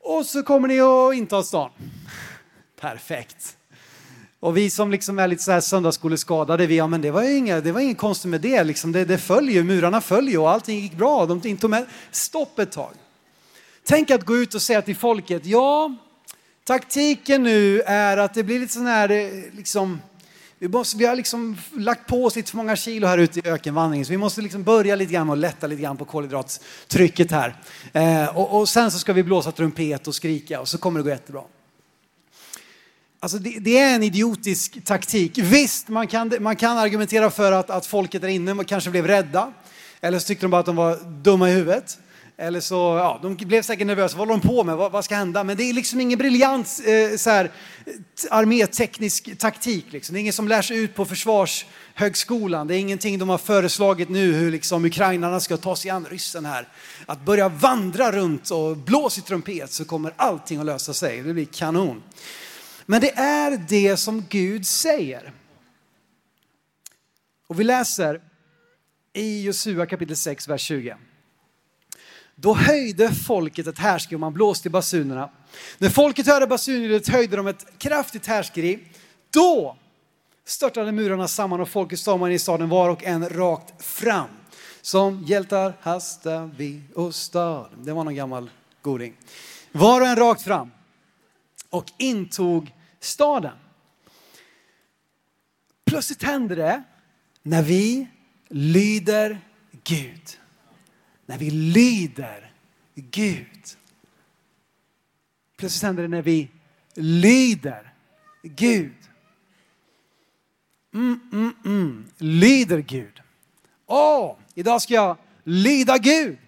Och 0.00 0.26
så 0.26 0.42
kommer 0.42 0.68
ni 0.68 0.80
att 0.80 1.14
inta 1.18 1.42
stan. 1.42 1.70
Perfekt. 2.80 3.56
Och 4.40 4.56
vi 4.56 4.70
som 4.70 4.90
liksom 4.90 5.18
är 5.18 5.28
lite 5.28 5.42
så 5.42 5.52
här 5.52 5.60
söndagsskoleskadade, 5.60 6.66
vi, 6.66 6.76
ja 6.76 6.86
men 6.86 7.00
det 7.00 7.10
var 7.10 7.22
ju 7.22 7.36
inga, 7.36 7.60
det 7.60 7.72
var 7.72 7.80
inget 7.80 7.98
konstigt 7.98 8.30
med 8.30 8.40
det, 8.40 8.64
liksom, 8.64 8.92
det, 8.92 9.04
det 9.04 9.18
följer, 9.18 9.62
murarna 9.62 10.00
följer 10.00 10.40
och 10.40 10.50
allting 10.50 10.80
gick 10.80 10.94
bra. 10.94 11.26
De 11.26 11.56
tog 11.56 11.70
med. 11.70 11.86
Stopp 12.10 12.58
ett 12.58 12.72
tag. 12.72 12.92
Tänk 13.84 14.10
att 14.10 14.24
gå 14.24 14.36
ut 14.36 14.54
och 14.54 14.62
säga 14.62 14.82
till 14.82 14.96
folket, 14.96 15.46
ja, 15.46 15.94
taktiken 16.64 17.42
nu 17.42 17.80
är 17.80 18.16
att 18.16 18.34
det 18.34 18.42
blir 18.42 18.60
lite 18.60 18.72
sån 18.72 18.86
här, 18.86 19.10
eh, 19.10 19.28
liksom, 19.52 20.00
vi, 20.58 20.68
måste, 20.68 20.96
vi 20.96 21.06
har 21.06 21.16
liksom 21.16 21.56
lagt 21.72 22.06
på 22.06 22.24
oss 22.24 22.36
lite 22.36 22.50
för 22.50 22.56
många 22.56 22.76
kilo 22.76 23.06
här 23.06 23.18
ute 23.18 23.40
i 23.40 23.42
ökenvandringen 23.48 24.06
så 24.06 24.10
vi 24.10 24.16
måste 24.16 24.40
liksom 24.40 24.62
börja 24.62 24.96
lite 24.96 25.12
grann 25.12 25.30
och 25.30 25.36
lätta 25.36 25.66
lite 25.66 25.82
grann 25.82 25.96
på 25.96 26.04
kolhydratstrycket 26.04 27.30
här. 27.30 27.56
Eh, 27.92 28.36
och, 28.36 28.60
och, 28.60 28.68
sen 28.68 28.90
så 28.90 28.98
ska 28.98 29.12
vi 29.12 29.22
blåsa 29.22 29.52
trumpet 29.52 30.08
och 30.08 30.14
skrika 30.14 30.60
och 30.60 30.68
så 30.68 30.78
kommer 30.78 31.00
det 31.00 31.04
gå 31.04 31.10
jättebra. 31.10 31.42
Alltså 33.20 33.38
det, 33.38 33.58
det, 33.58 33.78
är 33.78 33.94
en 33.94 34.02
idiotisk 34.02 34.84
taktik. 34.84 35.38
Visst, 35.38 35.88
man 35.88 36.06
kan, 36.06 36.32
man 36.40 36.56
kan 36.56 36.78
argumentera 36.78 37.30
för 37.30 37.52
att, 37.52 37.70
att 37.70 37.86
folket 37.86 38.22
där 38.22 38.28
inne 38.28 38.64
kanske 38.64 38.90
blev 38.90 39.06
rädda. 39.06 39.52
Eller 40.00 40.18
så 40.18 40.26
tyckte 40.26 40.44
de 40.44 40.50
bara 40.50 40.60
att 40.60 40.66
de 40.66 40.76
var 40.76 40.98
dumma 41.22 41.50
i 41.50 41.52
huvudet. 41.52 41.98
Eller 42.38 42.60
så, 42.60 42.74
ja, 42.74 43.20
de 43.22 43.36
blev 43.36 43.62
säkert 43.62 43.86
nervösa. 43.86 44.18
Vad 44.18 44.28
håller 44.28 44.40
de 44.40 44.48
på 44.48 44.64
med? 44.64 44.76
Vad, 44.76 44.92
vad 44.92 45.04
ska 45.04 45.14
hända? 45.14 45.44
Men 45.44 45.56
det 45.56 45.62
är 45.62 45.72
liksom 45.72 46.00
ingen 46.00 46.18
briljant 46.18 46.80
eh, 46.86 47.16
så 47.16 47.30
här, 47.30 47.50
arméteknisk 48.30 49.38
taktik. 49.38 49.92
Liksom. 49.92 50.12
Det 50.14 50.18
är 50.18 50.20
ingen 50.20 50.32
som 50.32 50.48
lär 50.48 50.62
sig 50.62 50.78
ut 50.78 50.94
på 50.94 51.04
försvarshögskolan. 51.04 52.66
Det 52.66 52.76
är 52.76 52.78
ingenting 52.78 53.18
de 53.18 53.28
har 53.28 53.38
föreslagit 53.38 54.08
nu 54.08 54.32
hur 54.32 54.50
liksom 54.50 54.84
ukrainarna 54.84 55.40
ska 55.40 55.56
ta 55.56 55.76
sig 55.76 55.90
an 55.90 56.06
ryssen 56.10 56.44
här. 56.44 56.68
Att 57.06 57.24
börja 57.24 57.48
vandra 57.48 58.12
runt 58.12 58.50
och 58.50 58.76
blåsa 58.76 59.20
i 59.20 59.22
trumpet 59.22 59.72
så 59.72 59.84
kommer 59.84 60.12
allting 60.16 60.60
att 60.60 60.66
lösa 60.66 60.94
sig. 60.94 61.22
Det 61.22 61.32
blir 61.32 61.44
kanon. 61.44 62.02
Men 62.86 63.00
det 63.00 63.10
är 63.18 63.64
det 63.68 63.96
som 63.96 64.24
Gud 64.28 64.66
säger. 64.66 65.32
Och 67.46 67.60
vi 67.60 67.64
läser 67.64 68.20
i 69.12 69.42
Josua 69.42 69.86
kapitel 69.86 70.16
6, 70.16 70.48
vers 70.48 70.60
20. 70.62 70.96
Då 72.38 72.54
höjde 72.54 73.14
folket 73.14 73.66
ett 73.66 73.78
härskri 73.78 74.16
och 74.16 74.20
man 74.20 74.32
blåste 74.32 74.68
i 74.68 74.70
basunerna. 74.70 75.30
När 75.78 75.90
folket 75.90 76.26
hörde 76.26 76.46
basunljudet 76.46 77.08
höjde 77.08 77.36
de 77.36 77.46
ett 77.46 77.66
kraftigt 77.78 78.26
härskri. 78.26 78.78
Då 79.30 79.76
störtade 80.44 80.92
murarna 80.92 81.28
samman 81.28 81.60
och 81.60 81.68
folket 81.68 81.98
stormade 81.98 82.34
i 82.34 82.38
staden 82.38 82.68
var 82.68 82.88
och 82.88 83.04
en 83.04 83.28
rakt 83.28 83.84
fram. 83.84 84.28
Som 84.80 85.22
hjältar 85.22 85.74
hastar 85.80 86.50
vi 86.56 86.82
åstad. 86.94 87.66
Det 87.76 87.92
var 87.92 88.04
någon 88.04 88.14
gammal 88.14 88.50
goding. 88.82 89.16
Var 89.72 90.00
och 90.00 90.06
en 90.06 90.16
rakt 90.16 90.42
fram 90.42 90.70
och 91.70 91.92
intog 91.98 92.74
staden. 93.00 93.56
Plötsligt 95.84 96.22
händer 96.22 96.56
det 96.56 96.82
när 97.42 97.62
vi 97.62 98.06
lyder 98.48 99.40
Gud 99.84 100.38
när 101.26 101.38
vi 101.38 101.50
lyder 101.50 102.52
Gud. 102.94 103.76
Plötsligt 105.56 105.82
händer 105.82 106.02
det 106.02 106.08
när 106.08 106.22
vi 106.22 106.50
lyder 106.94 107.92
Gud. 108.42 108.94
Mm, 110.94 111.20
mm, 111.32 111.54
mm. 111.64 112.06
Lyder 112.18 112.78
Gud. 112.78 113.22
Åh, 113.86 114.24
oh, 114.24 114.36
idag 114.54 114.82
ska 114.82 114.94
jag 114.94 115.16
lyda 115.44 115.98
Gud. 115.98 116.38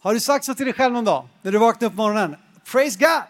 Har 0.00 0.14
du 0.14 0.20
sagt 0.20 0.44
så 0.44 0.54
till 0.54 0.64
dig 0.64 0.74
själv 0.74 0.92
någon 0.92 1.04
dag 1.04 1.28
när 1.42 1.52
du 1.52 1.58
vaknar 1.58 1.88
upp 1.88 1.96
på 1.96 2.02
morgonen? 2.02 2.36
Praise 2.64 2.98
God! 2.98 3.22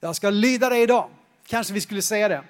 Jag 0.00 0.16
ska 0.16 0.30
lyda 0.30 0.68
dig 0.68 0.82
idag. 0.82 1.10
Kanske 1.46 1.72
vi 1.72 1.80
skulle 1.80 2.02
säga 2.02 2.28
det. 2.28 2.44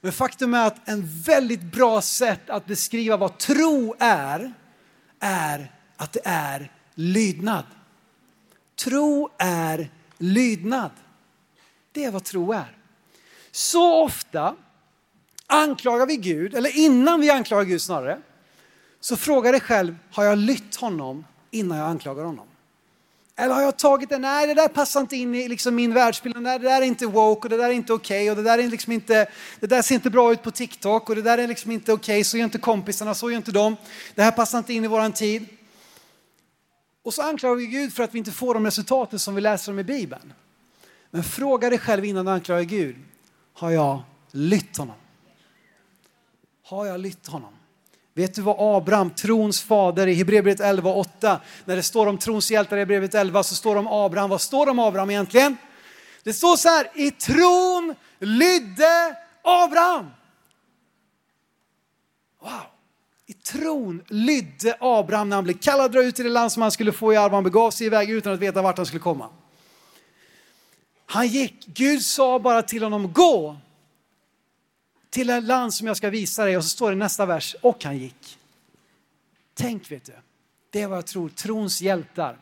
Men 0.00 0.12
faktum 0.12 0.54
är 0.54 0.66
att 0.66 0.88
en 0.88 1.22
väldigt 1.22 1.62
bra 1.62 2.00
sätt 2.00 2.50
att 2.50 2.66
beskriva 2.66 3.16
vad 3.16 3.38
tro 3.38 3.94
är, 3.98 4.52
är 5.24 5.72
att 5.96 6.12
det 6.12 6.20
är 6.24 6.72
lydnad. 6.94 7.64
Tro 8.76 9.30
är 9.38 9.90
lydnad. 10.18 10.90
Det 11.92 12.04
är 12.04 12.10
vad 12.10 12.24
tro 12.24 12.52
är. 12.52 12.78
Så 13.50 14.02
ofta 14.04 14.56
anklagar 15.46 16.06
vi 16.06 16.16
Gud, 16.16 16.54
eller 16.54 16.76
innan 16.78 17.20
vi 17.20 17.30
anklagar 17.30 17.64
Gud 17.64 17.82
snarare, 17.82 18.20
så 19.00 19.16
fråga 19.16 19.50
dig 19.50 19.60
själv, 19.60 19.96
har 20.12 20.24
jag 20.24 20.38
lytt 20.38 20.76
honom 20.76 21.24
innan 21.50 21.78
jag 21.78 21.88
anklagar 21.88 22.24
honom? 22.24 22.46
Eller 23.36 23.54
har 23.54 23.62
jag 23.62 23.76
tagit 23.76 24.08
det, 24.08 24.18
nej 24.18 24.46
det 24.46 24.54
där 24.54 24.68
passar 24.68 25.00
inte 25.00 25.16
in 25.16 25.34
i 25.34 25.48
liksom 25.48 25.74
min 25.74 25.94
världsbild, 25.94 26.36
nej 26.40 26.58
det 26.58 26.68
där 26.68 26.82
är 26.82 26.86
inte 26.86 27.06
woke 27.06 27.46
och 27.46 27.50
det 27.50 27.56
där 27.56 27.68
är 27.68 27.72
inte 27.72 27.92
okej 27.92 28.22
okay, 28.22 28.30
och 28.30 28.36
det 28.36 28.42
där 28.42 28.58
är 28.58 28.68
liksom 28.68 28.92
inte, 28.92 29.26
det 29.60 29.66
där 29.66 29.82
ser 29.82 29.94
inte 29.94 30.10
bra 30.10 30.32
ut 30.32 30.42
på 30.42 30.50
TikTok 30.50 31.08
och 31.08 31.16
det 31.16 31.22
där 31.22 31.38
är 31.38 31.48
liksom 31.48 31.70
inte 31.70 31.92
okej, 31.92 32.14
okay, 32.14 32.24
så 32.24 32.36
gör 32.36 32.44
inte 32.44 32.58
kompisarna, 32.58 33.14
så 33.14 33.30
gör 33.30 33.36
inte 33.36 33.52
de. 33.52 33.76
Det 34.14 34.22
här 34.22 34.30
passar 34.30 34.58
inte 34.58 34.74
in 34.74 34.84
i 34.84 34.88
våran 34.88 35.12
tid. 35.12 35.46
Och 37.02 37.14
så 37.14 37.22
anklagar 37.22 37.56
vi 37.56 37.66
Gud 37.66 37.92
för 37.92 38.02
att 38.02 38.14
vi 38.14 38.18
inte 38.18 38.32
får 38.32 38.54
de 38.54 38.64
resultaten 38.64 39.18
som 39.18 39.34
vi 39.34 39.40
läser 39.40 39.72
om 39.72 39.78
i 39.78 39.84
Bibeln. 39.84 40.32
Men 41.10 41.24
fråga 41.24 41.70
dig 41.70 41.78
själv 41.78 42.04
innan 42.04 42.24
du 42.24 42.30
anklagar 42.30 42.62
Gud, 42.62 42.96
har 43.52 43.70
jag 43.70 44.02
lytt 44.30 44.76
honom? 44.76 44.96
Har 46.62 46.86
jag 46.86 47.00
lytt 47.00 47.26
honom? 47.26 47.53
Vet 48.16 48.34
du 48.34 48.42
vad 48.42 48.76
Abraham, 48.76 49.10
trons 49.10 49.62
fader 49.62 50.06
i 50.06 50.14
Hebreerbrevet 50.14 50.60
11 50.60 50.90
och 50.90 50.98
8, 50.98 51.40
när 51.64 51.76
det 51.76 51.82
står 51.82 52.06
om 52.06 52.18
trons 52.18 52.50
hjältar 52.50 52.76
i 52.76 52.80
Hebreerbrevet 52.80 53.14
11 53.14 53.42
så 53.42 53.54
står 53.54 53.74
det 53.74 53.78
om 53.78 53.86
Abraham. 53.86 54.30
Vad 54.30 54.40
står 54.40 54.66
det 54.66 54.70
om 54.70 54.78
Abraham 54.78 55.10
egentligen? 55.10 55.56
Det 56.22 56.32
står 56.32 56.56
så 56.56 56.68
här, 56.68 56.90
i 56.94 57.10
tron 57.10 57.94
lydde 58.18 59.16
Abraham. 59.42 60.10
Wow! 62.40 62.50
I 63.26 63.32
tron 63.32 64.02
lydde 64.08 64.76
Abraham 64.80 65.28
när 65.28 65.36
han 65.36 65.44
blev 65.44 65.58
kallad 65.58 65.86
att 65.86 65.92
dra 65.92 66.02
ut 66.02 66.16
till 66.16 66.24
det 66.24 66.30
land 66.30 66.52
som 66.52 66.62
han 66.62 66.70
skulle 66.70 66.92
få 66.92 67.12
i 67.12 67.16
arv. 67.16 67.32
Han 67.32 67.44
begav 67.44 67.70
sig 67.70 67.86
iväg 67.86 68.10
utan 68.10 68.32
att 68.32 68.40
veta 68.40 68.62
vart 68.62 68.76
han 68.76 68.86
skulle 68.86 69.00
komma. 69.00 69.28
Han 71.06 71.26
gick, 71.26 71.66
Gud 71.66 72.02
sa 72.02 72.38
bara 72.38 72.62
till 72.62 72.82
honom 72.82 73.12
gå 73.12 73.56
till 75.14 75.30
ett 75.30 75.44
land 75.44 75.74
som 75.74 75.86
jag 75.86 75.96
ska 75.96 76.10
visa 76.10 76.44
dig 76.44 76.56
och 76.56 76.64
så 76.64 76.68
står 76.68 76.90
det 76.90 76.94
i 76.94 76.96
nästa 76.96 77.26
vers, 77.26 77.56
och 77.60 77.84
han 77.84 77.98
gick. 77.98 78.38
Tänk 79.54 79.90
vet 79.90 80.04
du, 80.04 80.12
det 80.70 80.82
är 80.82 80.86
vad 80.86 80.98
jag 80.98 81.06
tror, 81.06 81.28
trons 81.28 81.82
hjältar. 81.82 82.36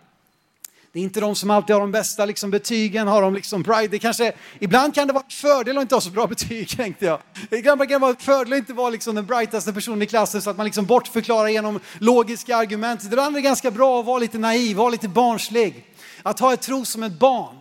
Det 0.92 0.98
är 0.98 1.02
inte 1.02 1.20
de 1.20 1.34
som 1.34 1.50
alltid 1.50 1.74
har 1.74 1.80
de 1.80 1.92
bästa 1.92 2.24
liksom, 2.24 2.50
betygen, 2.50 3.08
har 3.08 3.22
de 3.22 3.34
liksom 3.34 3.64
pride. 3.64 3.88
Det 3.88 3.98
kanske, 3.98 4.32
ibland 4.58 4.94
kan 4.94 5.06
det 5.06 5.12
vara 5.12 5.24
en 5.24 5.30
fördel 5.30 5.78
att 5.78 5.82
inte 5.82 5.94
ha 5.94 6.00
så 6.00 6.10
bra 6.10 6.26
betyg, 6.26 6.68
tänkte 6.76 7.04
jag. 7.04 7.20
Ibland 7.50 7.78
kan 7.78 7.88
det 7.88 7.98
vara 7.98 8.10
en 8.10 8.16
fördel 8.16 8.52
att 8.52 8.58
inte 8.58 8.72
vara 8.72 8.90
liksom 8.90 9.14
den 9.14 9.26
brightaste 9.26 9.72
personen 9.72 10.02
i 10.02 10.06
klassen 10.06 10.42
så 10.42 10.50
att 10.50 10.56
man 10.56 10.66
liksom 10.66 10.86
bortförklarar 10.86 11.48
genom 11.48 11.80
logiska 11.98 12.56
argument. 12.56 13.04
Ibland 13.04 13.36
är 13.36 13.40
det 13.40 13.44
ganska 13.44 13.70
bra 13.70 14.00
att 14.00 14.06
vara 14.06 14.18
lite 14.18 14.38
naiv, 14.38 14.76
vara 14.76 14.90
lite 14.90 15.08
barnslig. 15.08 15.84
Att 16.22 16.40
ha 16.40 16.52
ett 16.52 16.62
tro 16.62 16.84
som 16.84 17.02
ett 17.02 17.18
barn 17.18 17.56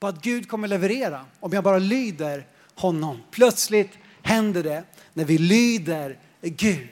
på 0.00 0.06
att 0.06 0.22
Gud 0.22 0.48
kommer 0.48 0.68
leverera 0.68 1.24
om 1.40 1.52
jag 1.52 1.64
bara 1.64 1.78
lyder 1.78 2.46
honom. 2.74 3.22
Plötsligt 3.30 3.90
händer 4.26 4.62
det 4.62 4.84
när 5.14 5.24
vi 5.24 5.38
lyder 5.38 6.18
Gud. 6.42 6.88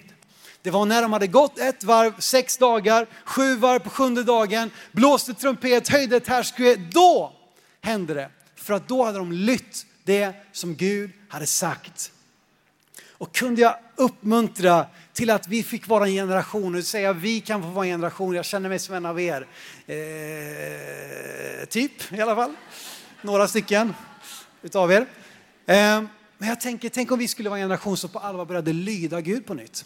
Det 0.63 0.71
var 0.71 0.87
när 0.87 1.03
de 1.03 1.13
hade 1.13 1.27
gått 1.27 1.59
ett 1.59 1.85
varv, 1.85 2.13
sex 2.19 2.59
dagar, 2.59 3.07
sju 3.25 3.57
varv 3.57 3.79
på 3.79 3.91
sjunde 3.91 4.23
dagen, 4.23 4.71
blåste 4.93 5.35
trumpet, 5.35 5.89
höjde 5.89 6.17
ett 6.17 6.29
härskue. 6.29 6.77
Då 6.77 7.33
hände 7.81 8.15
det. 8.15 8.31
För 8.57 8.75
att 8.75 8.89
då 8.89 9.05
hade 9.05 9.19
de 9.19 9.33
lytt 9.33 9.87
det 10.05 10.33
som 10.53 10.75
Gud 10.75 11.11
hade 11.29 11.47
sagt. 11.47 12.13
Och 13.11 13.35
kunde 13.35 13.61
jag 13.61 13.77
uppmuntra 13.97 14.87
till 15.13 15.31
att 15.31 15.49
vi 15.49 15.63
fick 15.63 15.89
vara 15.89 16.07
en 16.07 16.13
generation, 16.13 16.75
och 16.75 16.85
säga 16.85 17.13
vi 17.13 17.41
kan 17.41 17.63
få 17.63 17.69
vara 17.69 17.87
en 17.87 17.93
generation, 17.93 18.35
jag 18.35 18.45
känner 18.45 18.69
mig 18.69 18.79
som 18.79 18.95
en 18.95 19.07
av 19.07 19.21
er. 19.21 19.47
Eh, 19.87 21.65
typ 21.65 22.13
i 22.13 22.21
alla 22.21 22.35
fall, 22.35 22.55
några 23.23 23.49
stycken 23.49 23.95
utav 24.63 24.93
er. 24.93 25.07
Eh, 25.67 26.03
men 26.39 26.49
jag 26.49 26.61
tänker, 26.61 26.89
tänk 26.89 27.13
om 27.13 27.19
vi 27.19 27.29
skulle 27.29 27.49
vara 27.49 27.59
en 27.59 27.65
generation 27.65 27.97
som 27.97 28.11
på 28.11 28.19
allvar 28.19 28.45
började 28.45 28.73
lyda 28.73 29.21
Gud 29.21 29.47
på 29.47 29.55
nytt. 29.55 29.85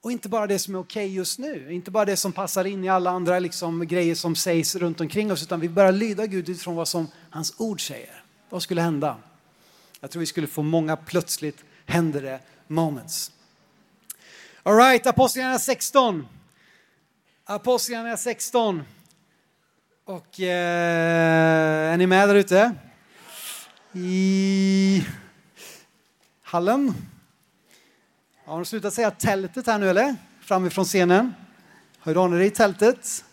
Och 0.00 0.12
inte 0.12 0.28
bara 0.28 0.46
det 0.46 0.58
som 0.58 0.74
är 0.74 0.78
okej 0.78 1.06
okay 1.06 1.16
just 1.16 1.38
nu, 1.38 1.72
inte 1.72 1.90
bara 1.90 2.04
det 2.04 2.16
som 2.16 2.32
passar 2.32 2.64
in 2.64 2.84
i 2.84 2.88
alla 2.88 3.10
andra 3.10 3.38
liksom, 3.38 3.86
grejer 3.86 4.14
som 4.14 4.36
sägs 4.36 4.74
runt 4.74 5.00
omkring 5.00 5.32
oss, 5.32 5.42
utan 5.42 5.60
vi 5.60 5.68
börjar 5.68 5.92
lyda 5.92 6.26
Gud 6.26 6.48
utifrån 6.48 6.76
vad 6.76 6.88
som 6.88 7.08
hans 7.30 7.54
ord 7.56 7.86
säger. 7.86 8.24
Vad 8.48 8.62
skulle 8.62 8.80
hända? 8.80 9.16
Jag 10.00 10.10
tror 10.10 10.20
vi 10.20 10.26
skulle 10.26 10.46
få 10.46 10.62
många 10.62 10.96
plötsligt 10.96 11.64
händer 11.86 12.22
det 12.22 12.40
moments. 12.66 13.32
All 14.62 14.76
right, 14.76 15.06
Apostlagärningarna 15.06 15.58
16. 15.58 16.26
Apostlagärningarna 17.44 18.16
16. 18.16 18.82
Och 20.04 20.40
eh, 20.40 21.92
är 21.92 21.96
ni 21.96 22.06
med 22.06 22.28
där 22.28 22.34
ute? 22.34 22.74
I 23.94 25.04
hallen? 26.42 26.94
Har 28.44 28.56
de 28.56 28.64
slutat 28.64 28.94
säga 28.94 29.10
tältet 29.10 29.66
här 29.66 29.78
nu 29.78 29.90
eller? 29.90 30.16
Framifrån 30.40 30.84
scenen. 30.84 31.34
Hör 31.98 32.28
ni 32.28 32.38
det 32.38 32.44
i 32.44 32.50
tältet? 32.50 33.24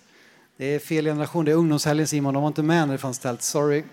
Det 0.57 0.65
är 0.65 0.79
fel 0.79 1.05
generation, 1.05 1.45
det 1.45 1.51
är 1.51 1.55
ungdomshelgen 1.55 2.07
Simon, 2.07 2.33
de 2.33 2.43
var 2.43 2.47
inte 2.47 2.63
med 2.63 2.87
när 2.87 2.93
det 2.93 2.97
fanns 2.97 3.19
tält, 3.19 3.41
sorry. 3.41 3.83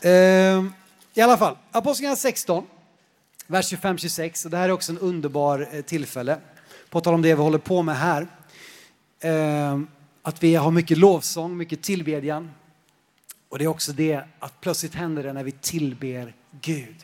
Ehm, 0.00 0.72
I 1.14 1.20
alla 1.20 1.36
fall, 1.36 1.56
Apostlagärningarna 1.70 2.16
16, 2.16 2.66
vers 3.46 3.72
25-26. 3.72 4.48
Det 4.48 4.56
här 4.56 4.68
är 4.68 4.72
också 4.72 4.92
en 4.92 4.98
underbar 4.98 5.68
eh, 5.72 5.82
tillfälle. 5.82 6.38
På 6.90 7.00
tal 7.00 7.14
om 7.14 7.22
det 7.22 7.34
vi 7.34 7.42
håller 7.42 7.58
på 7.58 7.82
med 7.82 7.96
här. 7.96 8.26
Ehm, 9.20 9.88
att 10.22 10.42
vi 10.42 10.54
har 10.54 10.70
mycket 10.70 10.98
lovsång, 10.98 11.56
mycket 11.56 11.82
tillbedjan. 11.82 12.50
Och 13.56 13.58
det 13.58 13.64
är 13.64 13.68
också 13.68 13.92
det 13.92 14.20
att 14.38 14.60
plötsligt 14.60 14.94
händer 14.94 15.22
det 15.22 15.32
när 15.32 15.44
vi 15.44 15.52
tillber 15.52 16.34
Gud. 16.60 16.96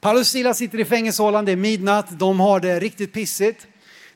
Paulus 0.00 0.20
och 0.20 0.26
Silas 0.26 0.58
sitter 0.58 0.80
i 0.80 0.84
fängelsehålan, 0.84 1.44
det 1.44 1.52
är 1.52 1.56
midnatt, 1.56 2.18
de 2.18 2.40
har 2.40 2.60
det 2.60 2.80
riktigt 2.80 3.12
pissigt. 3.12 3.66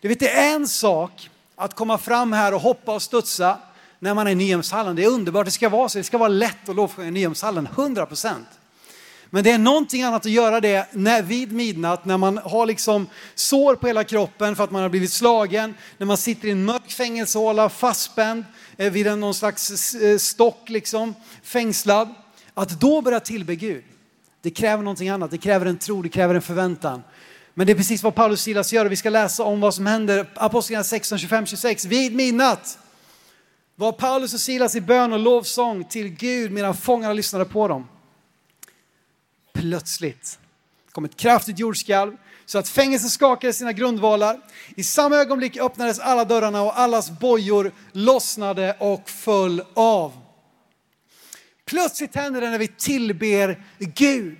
Du 0.00 0.08
vet, 0.08 0.20
det 0.20 0.30
är 0.30 0.54
en 0.54 0.68
sak 0.68 1.30
att 1.56 1.74
komma 1.74 1.98
fram 1.98 2.32
här 2.32 2.54
och 2.54 2.60
hoppa 2.60 2.94
och 2.94 3.02
studsa 3.02 3.58
när 3.98 4.14
man 4.14 4.26
är 4.26 4.30
i 4.30 4.34
Nyhemshallen. 4.34 4.96
Det 4.96 5.04
är 5.04 5.08
underbart, 5.08 5.44
det 5.44 5.50
ska 5.50 5.68
vara 5.68 5.88
så. 5.88 5.98
Det 5.98 6.04
ska 6.04 6.18
vara 6.18 6.28
lätt 6.28 6.68
att 6.68 6.76
lovsjunga 6.76 7.08
i 7.08 7.10
Nyhemshallen, 7.10 7.68
100 7.76 8.06
procent. 8.06 8.48
Men 9.30 9.44
det 9.44 9.50
är 9.50 9.58
någonting 9.58 10.02
annat 10.02 10.26
att 10.26 10.32
göra 10.32 10.60
det 10.60 10.86
när, 10.92 11.22
vid 11.22 11.52
midnatt 11.52 12.04
när 12.04 12.16
man 12.16 12.38
har 12.38 12.66
liksom 12.66 13.06
sår 13.34 13.74
på 13.74 13.86
hela 13.86 14.04
kroppen 14.04 14.56
för 14.56 14.64
att 14.64 14.70
man 14.70 14.82
har 14.82 14.88
blivit 14.88 15.12
slagen, 15.12 15.74
när 15.98 16.06
man 16.06 16.16
sitter 16.16 16.48
i 16.48 16.50
en 16.50 16.64
mörk 16.64 16.90
fängelsehåla 16.90 17.68
fastspänd 17.68 18.44
eh, 18.76 18.92
vid 18.92 19.06
en, 19.06 19.20
någon 19.20 19.34
slags 19.34 19.94
eh, 19.94 20.18
stock 20.18 20.68
liksom, 20.68 21.14
fängslad. 21.42 22.14
Att 22.54 22.80
då 22.80 23.02
börja 23.02 23.20
tillbe 23.20 23.54
Gud. 23.54 23.84
Det 24.42 24.50
kräver 24.50 24.82
någonting 24.82 25.08
annat, 25.08 25.30
det 25.30 25.38
kräver 25.38 25.66
en 25.66 25.78
tro, 25.78 26.02
det 26.02 26.08
kräver 26.08 26.34
en 26.34 26.42
förväntan. 26.42 27.02
Men 27.54 27.66
det 27.66 27.72
är 27.72 27.76
precis 27.76 28.02
vad 28.02 28.14
Paulus 28.14 28.40
och 28.40 28.44
Silas 28.44 28.72
gör 28.72 28.84
och 28.84 28.92
vi 28.92 28.96
ska 28.96 29.10
läsa 29.10 29.42
om 29.44 29.60
vad 29.60 29.74
som 29.74 29.86
händer. 29.86 30.26
Apostlagärningarna 30.34 30.84
16, 30.84 31.18
25, 31.18 31.46
26. 31.46 31.84
Vid 31.84 32.14
midnatt 32.14 32.78
var 33.76 33.92
Paulus 33.92 34.34
och 34.34 34.40
Silas 34.40 34.76
i 34.76 34.80
bön 34.80 35.12
och 35.12 35.18
lovsång 35.18 35.84
till 35.84 36.08
Gud 36.08 36.52
medan 36.52 36.76
fångarna 36.76 37.12
lyssnade 37.12 37.44
på 37.44 37.68
dem. 37.68 37.86
Plötsligt 39.60 40.38
kom 40.92 41.04
ett 41.04 41.16
kraftigt 41.16 41.58
jordskalv 41.58 42.16
så 42.46 42.58
att 42.58 42.68
fängelset 42.68 43.10
skakade 43.10 43.52
sina 43.52 43.72
grundvalar. 43.72 44.40
I 44.76 44.82
samma 44.82 45.16
ögonblick 45.16 45.56
öppnades 45.56 45.98
alla 45.98 46.24
dörrarna 46.24 46.62
och 46.62 46.78
allas 46.78 47.10
bojor 47.10 47.72
lossnade 47.92 48.76
och 48.78 49.10
föll 49.10 49.62
av. 49.74 50.12
Plötsligt 51.64 52.14
händer 52.14 52.40
det 52.40 52.50
när 52.50 52.58
vi 52.58 52.68
tillber 52.68 53.64
Gud. 53.78 54.38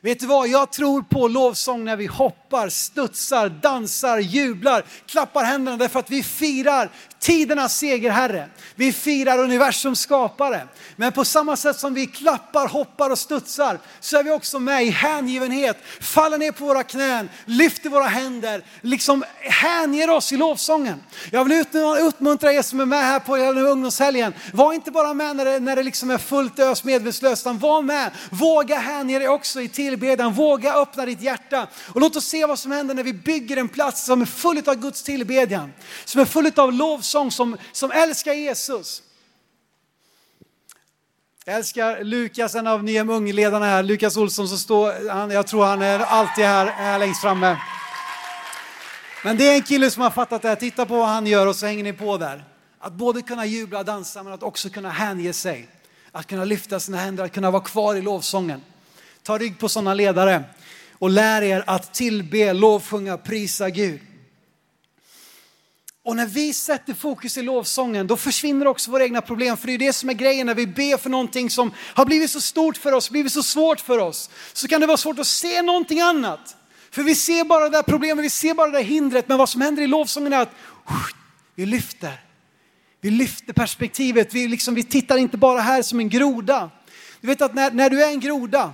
Vet 0.00 0.20
du 0.20 0.26
vad, 0.26 0.48
jag 0.48 0.72
tror 0.72 1.02
på 1.02 1.28
lovsång 1.28 1.84
när 1.84 1.96
vi 1.96 2.06
hoppar, 2.06 2.68
studsar, 2.68 3.48
dansar, 3.48 4.18
jublar, 4.18 4.84
klappar 5.06 5.44
händerna 5.44 5.76
därför 5.76 5.98
att 5.98 6.10
vi 6.10 6.22
firar 6.22 6.90
tidernas 7.20 7.78
segerherre. 7.78 8.48
Vi 8.74 8.92
firar 8.92 9.38
universums 9.38 10.00
skapare. 10.00 10.68
Men 10.96 11.12
på 11.12 11.24
samma 11.24 11.56
sätt 11.56 11.78
som 11.78 11.94
vi 11.94 12.06
klappar, 12.06 12.68
hoppar 12.68 13.10
och 13.10 13.18
studsar 13.18 13.78
så 14.00 14.18
är 14.18 14.22
vi 14.22 14.30
också 14.30 14.58
med 14.58 14.84
i 14.84 14.90
hängivenhet, 14.90 15.76
faller 16.00 16.38
ner 16.38 16.52
på 16.52 16.64
våra 16.64 16.82
knän, 16.82 17.28
lyfter 17.44 17.90
våra 17.90 18.06
händer, 18.06 18.64
liksom 18.80 19.24
hänger 19.40 20.10
oss 20.10 20.32
i 20.32 20.36
lovsången. 20.36 21.02
Jag 21.30 21.44
vill 21.44 21.64
utmuntra 22.00 22.52
er 22.52 22.62
som 22.62 22.80
är 22.80 22.86
med 22.86 23.04
här 23.04 23.20
på 23.20 23.36
ungdomshelgen. 23.36 24.34
Var 24.52 24.72
inte 24.72 24.90
bara 24.90 25.14
med 25.14 25.36
när 25.36 25.44
det, 25.44 25.60
när 25.60 25.76
det 25.76 25.82
liksom 25.82 26.10
är 26.10 26.18
fullt 26.18 26.58
ös 26.58 26.84
medvetslöst, 26.84 27.42
utan 27.42 27.58
var 27.58 27.82
med. 27.82 28.10
Våga 28.30 28.78
hänge 28.78 29.18
dig 29.18 29.28
också 29.28 29.60
i 29.60 29.68
tillbedjan, 29.68 30.32
våga 30.32 30.74
öppna 30.74 31.06
ditt 31.06 31.20
hjärta. 31.20 31.66
Och 31.94 32.00
låt 32.00 32.16
oss 32.16 32.24
se 32.24 32.46
vad 32.46 32.58
som 32.58 32.72
händer 32.72 32.94
när 32.94 33.02
vi 33.02 33.12
bygger 33.12 33.56
en 33.56 33.68
plats 33.68 34.04
som 34.04 34.22
är 34.22 34.26
full 34.26 34.62
av 34.66 34.74
Guds 34.74 35.02
tillbedjan, 35.02 35.72
som 36.04 36.20
är 36.20 36.24
full 36.24 36.52
av 36.56 36.72
lovsång 36.72 37.07
lovsång 37.14 37.30
som, 37.30 37.56
som 37.72 37.90
älskar 37.90 38.32
Jesus. 38.32 39.02
Jag 41.44 41.56
älskar 41.56 42.04
Lukas, 42.04 42.54
en 42.54 42.66
av 42.66 42.84
Nya 42.84 43.02
Ungledarna 43.02 43.66
här, 43.66 43.82
Lukas 43.82 44.16
Olsson, 44.16 44.48
som 44.48 44.58
står, 44.58 45.10
han, 45.10 45.30
jag 45.30 45.46
tror 45.46 45.64
han 45.64 45.82
är 45.82 45.98
alltid 45.98 46.44
här, 46.44 46.66
här 46.66 46.98
längst 46.98 47.20
framme. 47.20 47.56
Men 49.24 49.36
det 49.36 49.48
är 49.48 49.54
en 49.54 49.62
kille 49.62 49.90
som 49.90 50.02
har 50.02 50.10
fattat 50.10 50.42
det 50.42 50.48
här, 50.48 50.56
titta 50.56 50.86
på 50.86 50.96
vad 50.96 51.08
han 51.08 51.26
gör 51.26 51.46
och 51.46 51.56
så 51.56 51.66
hänger 51.66 51.84
ni 51.84 51.92
på 51.92 52.16
där. 52.16 52.44
Att 52.78 52.92
både 52.92 53.22
kunna 53.22 53.46
jubla 53.46 53.78
och 53.78 53.84
dansa 53.84 54.22
men 54.22 54.32
att 54.32 54.42
också 54.42 54.70
kunna 54.70 54.90
hänge 54.90 55.32
sig. 55.32 55.68
Att 56.12 56.26
kunna 56.26 56.44
lyfta 56.44 56.80
sina 56.80 56.98
händer, 56.98 57.24
att 57.24 57.32
kunna 57.32 57.50
vara 57.50 57.62
kvar 57.62 57.94
i 57.94 58.02
lovsången. 58.02 58.62
Ta 59.22 59.38
rygg 59.38 59.58
på 59.58 59.68
sådana 59.68 59.94
ledare 59.94 60.44
och 60.92 61.10
lär 61.10 61.42
er 61.42 61.64
att 61.66 61.94
tillbe, 61.94 62.52
lovsjunga, 62.52 63.16
prisa 63.16 63.70
Gud. 63.70 64.00
Och 66.08 66.16
när 66.16 66.26
vi 66.26 66.52
sätter 66.52 66.94
fokus 66.94 67.38
i 67.38 67.42
lovsången, 67.42 68.06
då 68.06 68.16
försvinner 68.16 68.66
också 68.66 68.90
våra 68.90 69.04
egna 69.04 69.20
problem. 69.20 69.56
För 69.56 69.66
det 69.66 69.72
är 69.72 69.78
det 69.78 69.92
som 69.92 70.10
är 70.10 70.14
grejen 70.14 70.46
när 70.46 70.54
vi 70.54 70.66
ber 70.66 70.96
för 70.96 71.10
någonting 71.10 71.50
som 71.50 71.72
har 71.94 72.04
blivit 72.06 72.30
så 72.30 72.40
stort 72.40 72.76
för 72.76 72.92
oss, 72.92 73.10
blivit 73.10 73.32
så 73.32 73.42
svårt 73.42 73.80
för 73.80 73.98
oss. 73.98 74.30
Så 74.52 74.68
kan 74.68 74.80
det 74.80 74.86
vara 74.86 74.96
svårt 74.96 75.18
att 75.18 75.26
se 75.26 75.62
någonting 75.62 76.00
annat. 76.00 76.56
För 76.90 77.02
vi 77.02 77.14
ser 77.14 77.44
bara 77.44 77.64
det 77.64 77.70
där 77.70 77.82
problemet, 77.82 78.24
vi 78.24 78.30
ser 78.30 78.54
bara 78.54 78.70
det 78.70 78.78
där 78.78 78.84
hindret. 78.84 79.28
Men 79.28 79.38
vad 79.38 79.48
som 79.48 79.60
händer 79.60 79.82
i 79.82 79.86
lovsången 79.86 80.32
är 80.32 80.38
att 80.38 80.52
uh, 80.90 80.96
vi 81.54 81.66
lyfter. 81.66 82.20
Vi 83.00 83.10
lyfter 83.10 83.52
perspektivet, 83.52 84.34
vi, 84.34 84.48
liksom, 84.48 84.74
vi 84.74 84.82
tittar 84.82 85.16
inte 85.16 85.36
bara 85.36 85.60
här 85.60 85.82
som 85.82 86.00
en 86.00 86.08
groda. 86.08 86.70
Du 87.20 87.26
vet 87.26 87.42
att 87.42 87.54
när, 87.54 87.70
när 87.70 87.90
du 87.90 88.04
är 88.04 88.10
en 88.10 88.20
groda, 88.20 88.72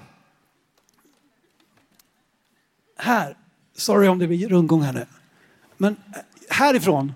här, 2.99 3.37
Sorry 3.77 4.09
om 4.09 4.19
det 4.19 4.27
blir 4.27 4.49
rundgång 4.49 4.83
här 4.83 4.93
nu. 4.93 5.07
Men 5.77 5.97
eh, 6.15 6.21
härifrån 6.51 7.13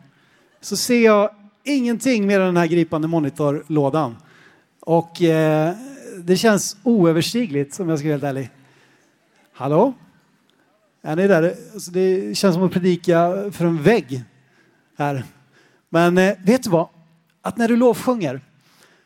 så 0.61 0.77
ser 0.77 1.05
jag 1.05 1.31
ingenting 1.65 2.27
med 2.27 2.41
den 2.41 2.57
här 2.57 2.67
gripande 2.67 3.09
monitorlådan. 3.09 4.17
Och 4.81 5.23
eh, 5.23 5.75
det 6.25 6.37
känns 6.37 6.77
oöverstigligt 6.83 7.81
om 7.81 7.89
jag 7.89 7.99
ska 7.99 8.09
vara 8.09 8.13
helt 8.13 8.25
ärlig. 8.25 8.51
Hallå? 9.53 9.95
Är 11.03 11.17
ni 11.17 11.29
där? 11.29 11.55
Alltså, 11.75 11.91
det 11.91 12.39
känns 12.39 12.55
som 12.55 12.65
att 12.65 12.73
predika 12.73 13.51
för 13.53 13.65
en 13.65 13.83
vägg 13.83 14.23
här. 14.99 15.25
Men 15.89 16.19
eh, 16.19 16.35
vet 16.45 16.63
du 16.63 16.71
vad? 16.71 16.89
Att 17.43 17.57
när 17.57 17.69
du 17.69 17.77
lovsjunger 17.77 18.41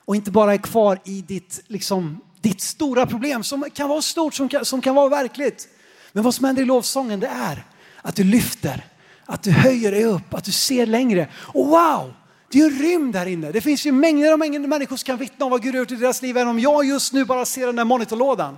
och 0.05 0.17
inte 0.17 0.31
bara 0.31 0.55
är 0.55 0.59
kvar 0.59 0.99
i 1.05 1.23
ditt, 1.23 1.62
liksom, 1.67 2.21
ditt 2.41 2.61
stora 2.61 3.07
problem 3.07 3.43
som 3.43 3.65
kan 3.75 3.88
vara 3.88 4.03
stort, 4.03 4.35
som 4.35 4.49
kan, 4.49 4.65
som 4.65 4.81
kan 4.81 4.95
vara 4.95 5.09
verkligt. 5.09 5.69
Men 6.12 6.25
vad 6.25 6.35
som 6.35 6.45
händer 6.45 6.62
i 6.62 6.67
lovsången 6.67 7.21
det 7.21 7.27
är 7.27 7.65
att 8.03 8.17
du 8.17 8.25
lyfter, 8.25 8.85
att 9.27 9.43
du 9.43 9.51
höjer 9.51 9.91
dig 9.91 10.05
upp, 10.05 10.35
att 10.35 10.45
du 10.45 10.53
ser 10.53 10.87
längre. 10.87 11.29
Och 11.35 11.67
wow! 11.67 12.15
Det 12.53 12.61
är 12.61 12.71
ju 12.71 12.83
rymd 12.83 13.13
där 13.13 13.27
inne. 13.27 13.53
Det 13.53 13.61
finns 13.61 13.87
ju 13.87 13.93
mängder 13.93 14.33
av 14.33 14.39
mängder 14.39 14.69
människor 14.69 14.97
som 14.97 15.07
kan 15.07 15.19
vittna 15.19 15.45
om 15.45 15.51
vad 15.51 15.63
Gud 15.63 15.75
har 15.75 15.79
gjort 15.79 15.91
i 15.91 15.97
deras 15.97 16.23
liv, 16.23 16.37
även 16.37 16.49
om 16.49 16.59
jag 16.59 16.85
just 16.85 17.13
nu 17.13 17.25
bara 17.25 17.45
ser 17.45 17.67
den 17.67 17.77
där 17.77 17.85
monitorlådan. 17.85 18.57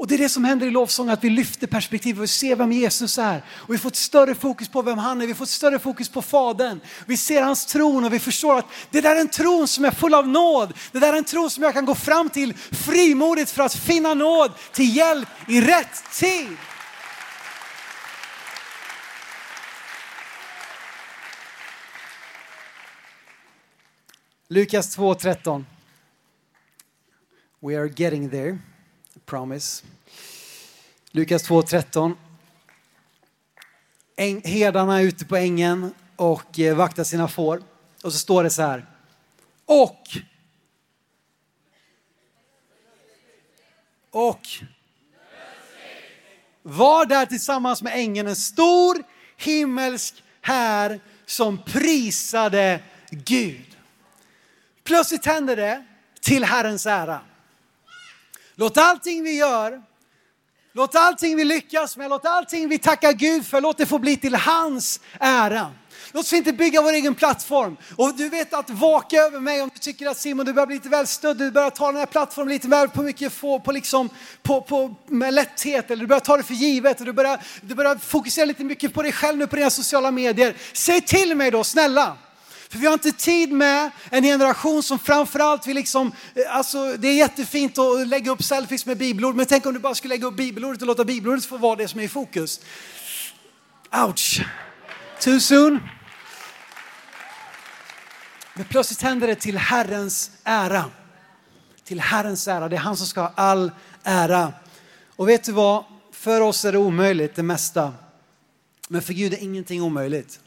Och 0.00 0.06
det 0.06 0.14
är 0.14 0.18
det 0.18 0.28
som 0.28 0.44
händer 0.44 0.66
i 0.66 0.70
lovsången, 0.70 1.12
att 1.12 1.24
vi 1.24 1.30
lyfter 1.30 1.66
perspektivet 1.66 2.22
och 2.22 2.30
ser 2.30 2.56
vem 2.56 2.72
Jesus 2.72 3.18
är. 3.18 3.42
Och 3.50 3.74
vi 3.74 3.78
får 3.78 3.88
ett 3.88 3.96
större 3.96 4.34
fokus 4.34 4.68
på 4.68 4.82
vem 4.82 4.98
han 4.98 5.22
är, 5.22 5.26
vi 5.26 5.34
får 5.34 5.44
ett 5.44 5.50
större 5.50 5.78
fokus 5.78 6.08
på 6.08 6.22
Fadern. 6.22 6.80
Vi 7.06 7.16
ser 7.16 7.42
hans 7.42 7.66
tron 7.66 8.04
och 8.04 8.12
vi 8.12 8.18
förstår 8.18 8.58
att 8.58 8.66
det 8.90 9.00
där 9.00 9.16
är 9.16 9.20
en 9.20 9.28
tron 9.28 9.68
som 9.68 9.84
är 9.84 9.90
full 9.90 10.14
av 10.14 10.28
nåd. 10.28 10.72
Det 10.92 10.98
där 10.98 11.12
är 11.12 11.16
en 11.18 11.24
tron 11.24 11.50
som 11.50 11.62
jag 11.62 11.72
kan 11.74 11.84
gå 11.84 11.94
fram 11.94 12.28
till 12.30 12.54
frimodigt 12.54 13.50
för 13.50 13.62
att 13.62 13.74
finna 13.74 14.14
nåd 14.14 14.52
till 14.72 14.96
hjälp 14.96 15.28
i 15.48 15.60
rätt 15.60 16.02
tid. 16.12 16.56
Lukas 24.52 24.96
2.13. 24.98 25.64
We 27.60 27.76
are 27.76 27.88
getting 27.96 28.30
there, 28.30 28.58
I 29.16 29.18
promise. 29.26 29.84
Lukas 31.12 31.48
2.13. 31.48 32.16
Herdarna 34.44 35.00
är 35.00 35.04
ute 35.04 35.24
på 35.24 35.36
ängen 35.36 35.94
och 36.16 36.58
eh, 36.58 36.76
vaktar 36.76 37.04
sina 37.04 37.28
får. 37.28 37.62
Och 38.04 38.12
så 38.12 38.18
står 38.18 38.44
det 38.44 38.50
så 38.50 38.62
här. 38.62 38.86
Och. 39.64 40.02
Och. 44.10 44.42
Var 46.62 47.06
där 47.06 47.26
tillsammans 47.26 47.82
med 47.82 47.92
ängeln 47.98 48.28
en 48.28 48.36
stor 48.36 49.02
himmelsk 49.36 50.22
här 50.40 51.00
som 51.26 51.58
prisade 51.62 52.80
Gud. 53.10 53.69
Plötsligt 54.84 55.26
händer 55.26 55.56
det 55.56 55.84
till 56.20 56.44
Herrens 56.44 56.86
ära. 56.86 57.20
Låt 58.54 58.78
allting 58.78 59.22
vi 59.22 59.36
gör, 59.36 59.82
låt 60.72 60.94
allting 60.94 61.36
vi 61.36 61.44
lyckas 61.44 61.96
med, 61.96 62.10
låt 62.10 62.26
allting 62.26 62.68
vi 62.68 62.78
tackar 62.78 63.12
Gud 63.12 63.46
för, 63.46 63.60
låt 63.60 63.78
det 63.78 63.86
få 63.86 63.98
bli 63.98 64.16
till 64.16 64.34
hans 64.34 65.00
ära. 65.20 65.72
Låt 66.12 66.24
oss 66.24 66.32
inte 66.32 66.52
bygga 66.52 66.82
vår 66.82 66.92
egen 66.92 67.14
plattform. 67.14 67.76
Och 67.96 68.14
du 68.14 68.28
vet 68.28 68.54
att 68.54 68.70
vaka 68.70 69.16
över 69.16 69.40
mig 69.40 69.62
om 69.62 69.70
du 69.74 69.78
tycker 69.78 70.06
att 70.08 70.16
Simon 70.16 70.46
du 70.46 70.52
börjar 70.52 70.66
bli 70.66 70.76
lite 70.76 70.88
väl 70.88 71.06
stödd, 71.06 71.36
du 71.36 71.50
börjar 71.50 71.70
ta 71.70 71.86
den 71.86 71.96
här 71.96 72.06
plattformen 72.06 72.52
lite 72.52 72.68
väl 72.68 72.88
på 72.88 73.02
mycket 73.02 73.32
få, 73.32 73.60
på 73.60 73.72
liksom, 73.72 74.08
på, 74.42 74.60
på, 74.60 74.94
med 75.06 75.34
lätthet 75.34 75.90
eller 75.90 76.00
du 76.00 76.06
börjar 76.06 76.20
ta 76.20 76.36
det 76.36 76.42
för 76.42 76.54
givet 76.54 77.00
och 77.00 77.06
du 77.06 77.12
börjar, 77.12 77.40
du 77.60 77.74
börjar 77.74 77.96
fokusera 77.96 78.44
lite 78.44 78.64
mycket 78.64 78.94
på 78.94 79.02
dig 79.02 79.12
själv 79.12 79.38
nu 79.38 79.46
på 79.46 79.56
dina 79.56 79.70
sociala 79.70 80.10
medier. 80.10 80.56
Säg 80.72 81.00
till 81.00 81.34
mig 81.34 81.50
då 81.50 81.64
snälla. 81.64 82.16
För 82.70 82.78
vi 82.78 82.86
har 82.86 82.92
inte 82.92 83.12
tid 83.12 83.52
med 83.52 83.90
en 84.10 84.22
generation 84.22 84.82
som 84.82 84.98
framförallt 84.98 85.66
vill 85.66 85.76
liksom, 85.76 86.12
eh, 86.34 86.56
alltså 86.56 86.96
det 86.98 87.08
är 87.08 87.14
jättefint 87.14 87.78
att 87.78 88.08
lägga 88.08 88.30
upp 88.30 88.42
selfies 88.42 88.86
med 88.86 88.98
bibelord, 88.98 89.34
men 89.34 89.46
tänk 89.46 89.66
om 89.66 89.74
du 89.74 89.80
bara 89.80 89.94
skulle 89.94 90.14
lägga 90.14 90.26
upp 90.26 90.36
bibelordet 90.36 90.82
och 90.82 90.86
låta 90.86 91.04
bibelordet 91.04 91.44
få 91.44 91.56
vara 91.56 91.76
det 91.76 91.88
som 91.88 92.00
är 92.00 92.04
i 92.04 92.08
fokus. 92.08 92.60
Ouch! 94.06 94.40
Too 95.20 95.40
soon? 95.40 95.80
Men 98.54 98.64
plötsligt 98.64 99.02
händer 99.02 99.26
det 99.26 99.34
till 99.34 99.58
Herrens 99.58 100.30
ära. 100.44 100.84
Till 101.84 102.00
Herrens 102.00 102.48
ära, 102.48 102.68
det 102.68 102.76
är 102.76 102.80
han 102.80 102.96
som 102.96 103.06
ska 103.06 103.20
ha 103.20 103.32
all 103.34 103.72
ära. 104.02 104.52
Och 105.16 105.28
vet 105.28 105.44
du 105.44 105.52
vad? 105.52 105.84
För 106.12 106.40
oss 106.40 106.64
är 106.64 106.72
det 106.72 106.78
omöjligt 106.78 107.34
det 107.34 107.42
mesta. 107.42 107.94
Men 108.88 109.02
för 109.02 109.12
Gud 109.12 109.32
är 109.32 109.38
ingenting 109.38 109.82
omöjligt. 109.82 110.40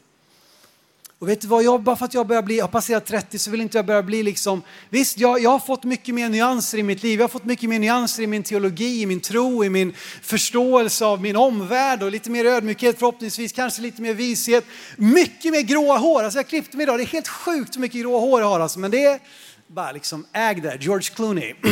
Och 1.18 1.28
vet 1.28 1.40
du 1.40 1.48
vad, 1.48 1.64
jag, 1.64 1.82
bara 1.82 1.96
för 1.96 2.04
att 2.04 2.14
jag 2.14 2.26
börjar 2.26 2.42
bli, 2.42 2.60
har 2.60 2.68
passerat 2.68 3.06
30 3.06 3.38
så 3.38 3.50
vill 3.50 3.60
inte 3.60 3.78
jag 3.78 3.86
börja 3.86 4.02
bli 4.02 4.22
liksom, 4.22 4.62
visst 4.90 5.18
jag, 5.18 5.40
jag 5.40 5.50
har 5.50 5.58
fått 5.58 5.84
mycket 5.84 6.14
mer 6.14 6.28
nyanser 6.28 6.78
i 6.78 6.82
mitt 6.82 7.02
liv, 7.02 7.18
jag 7.18 7.24
har 7.24 7.28
fått 7.28 7.44
mycket 7.44 7.68
mer 7.68 7.78
nyanser 7.78 8.22
i 8.22 8.26
min 8.26 8.42
teologi, 8.42 9.02
i 9.02 9.06
min 9.06 9.20
tro, 9.20 9.64
i 9.64 9.70
min 9.70 9.92
förståelse 10.22 11.04
av 11.04 11.22
min 11.22 11.36
omvärld 11.36 12.02
och 12.02 12.10
lite 12.10 12.30
mer 12.30 12.44
ödmjukhet 12.44 12.98
förhoppningsvis, 12.98 13.52
kanske 13.52 13.82
lite 13.82 14.02
mer 14.02 14.14
vishet. 14.14 14.64
Mycket 14.96 15.52
mer 15.52 15.62
gråa 15.62 15.96
hår, 15.96 16.22
alltså 16.22 16.38
jag 16.38 16.48
klippte 16.48 16.76
mig 16.76 16.84
idag, 16.84 16.98
det 16.98 17.02
är 17.02 17.06
helt 17.06 17.28
sjukt 17.28 17.76
hur 17.76 17.80
mycket 17.80 18.00
gråa 18.00 18.20
hår 18.20 18.40
jag 18.40 18.48
har 18.48 18.60
alltså, 18.60 18.78
men 18.78 18.90
det 18.90 19.04
är 19.04 19.20
bara 19.66 19.92
liksom 19.92 20.26
äg 20.32 20.54
det, 20.54 20.76
George 20.80 21.10
Clooney. 21.14 21.54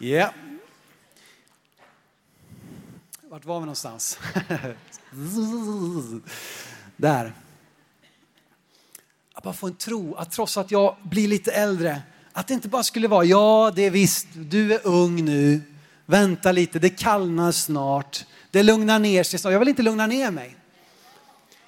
Ja. 0.00 0.06
yeah. 0.06 0.30
Vart 3.30 3.44
var 3.44 3.60
vi 3.60 3.60
någonstans? 3.60 4.18
där. 6.98 7.32
Att 9.34 9.44
bara 9.44 9.54
få 9.54 9.66
en 9.66 9.74
tro 9.74 10.14
att 10.14 10.30
trots 10.30 10.56
att 10.56 10.70
jag 10.70 10.96
blir 11.02 11.28
lite 11.28 11.52
äldre, 11.52 12.02
att 12.32 12.48
det 12.48 12.54
inte 12.54 12.68
bara 12.68 12.82
skulle 12.82 13.08
vara, 13.08 13.24
ja 13.24 13.72
det 13.76 13.82
är 13.82 13.90
visst, 13.90 14.26
du 14.34 14.74
är 14.74 14.86
ung 14.86 15.24
nu, 15.24 15.60
vänta 16.06 16.52
lite, 16.52 16.78
det 16.78 16.90
kallnar 16.90 17.52
snart, 17.52 18.26
det 18.50 18.62
lugnar 18.62 18.98
ner 18.98 19.22
sig 19.22 19.38
snart. 19.38 19.52
Jag 19.52 19.58
vill 19.58 19.68
inte 19.68 19.82
lugna 19.82 20.06
ner 20.06 20.30
mig. 20.30 20.57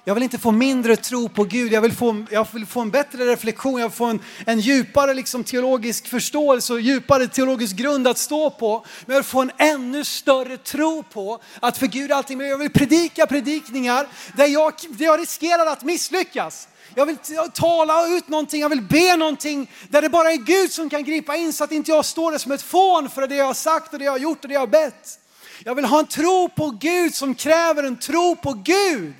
Jag 0.03 0.13
vill 0.13 0.23
inte 0.23 0.37
få 0.37 0.51
mindre 0.51 0.95
tro 0.95 1.29
på 1.29 1.43
Gud, 1.43 1.73
jag 1.73 1.81
vill 1.81 1.93
få, 1.93 2.25
jag 2.31 2.47
vill 2.53 2.65
få 2.65 2.81
en 2.81 2.91
bättre 2.91 3.25
reflektion, 3.25 3.79
jag 3.79 3.89
vill 3.89 3.97
få 3.97 4.05
en, 4.05 4.19
en 4.45 4.59
djupare 4.59 5.13
liksom, 5.13 5.43
teologisk 5.43 6.07
förståelse 6.07 6.73
och 6.73 6.81
djupare 6.81 7.27
teologisk 7.27 7.75
grund 7.75 8.07
att 8.07 8.17
stå 8.17 8.49
på. 8.49 8.85
Men 9.05 9.13
jag 9.13 9.21
vill 9.21 9.29
få 9.29 9.41
en 9.41 9.51
ännu 9.57 10.05
större 10.05 10.57
tro 10.57 11.03
på 11.03 11.39
att 11.59 11.77
för 11.77 11.87
Gud 11.87 12.11
är 12.11 12.15
allting 12.15 12.41
Jag 12.41 12.57
vill 12.57 12.69
predika 12.69 13.27
predikningar 13.27 14.07
där 14.37 14.45
jag, 14.45 14.73
där 14.89 15.05
jag 15.05 15.19
riskerar 15.19 15.65
att 15.65 15.83
misslyckas. 15.83 16.67
Jag 16.95 17.05
vill 17.05 17.17
tala 17.53 18.07
ut 18.07 18.27
någonting, 18.27 18.61
jag 18.61 18.69
vill 18.69 18.81
be 18.81 19.17
någonting 19.17 19.71
där 19.89 20.01
det 20.01 20.09
bara 20.09 20.31
är 20.31 20.37
Gud 20.37 20.71
som 20.71 20.89
kan 20.89 21.03
gripa 21.03 21.35
in 21.35 21.53
så 21.53 21.63
att 21.63 21.71
inte 21.71 21.91
jag 21.91 22.05
står 22.05 22.31
där 22.31 22.37
som 22.37 22.51
ett 22.51 22.61
fån 22.61 23.09
för 23.09 23.27
det 23.27 23.35
jag 23.35 23.45
har 23.45 23.53
sagt 23.53 23.93
och 23.93 23.99
det 23.99 24.05
jag 24.05 24.11
har 24.11 24.19
gjort 24.19 24.43
och 24.43 24.47
det 24.47 24.53
jag 24.53 24.61
har 24.61 24.67
bett. 24.67 25.19
Jag 25.63 25.75
vill 25.75 25.85
ha 25.85 25.99
en 25.99 26.07
tro 26.07 26.49
på 26.49 26.69
Gud 26.69 27.15
som 27.15 27.35
kräver 27.35 27.83
en 27.83 27.97
tro 27.97 28.35
på 28.35 28.53
Gud. 28.53 29.15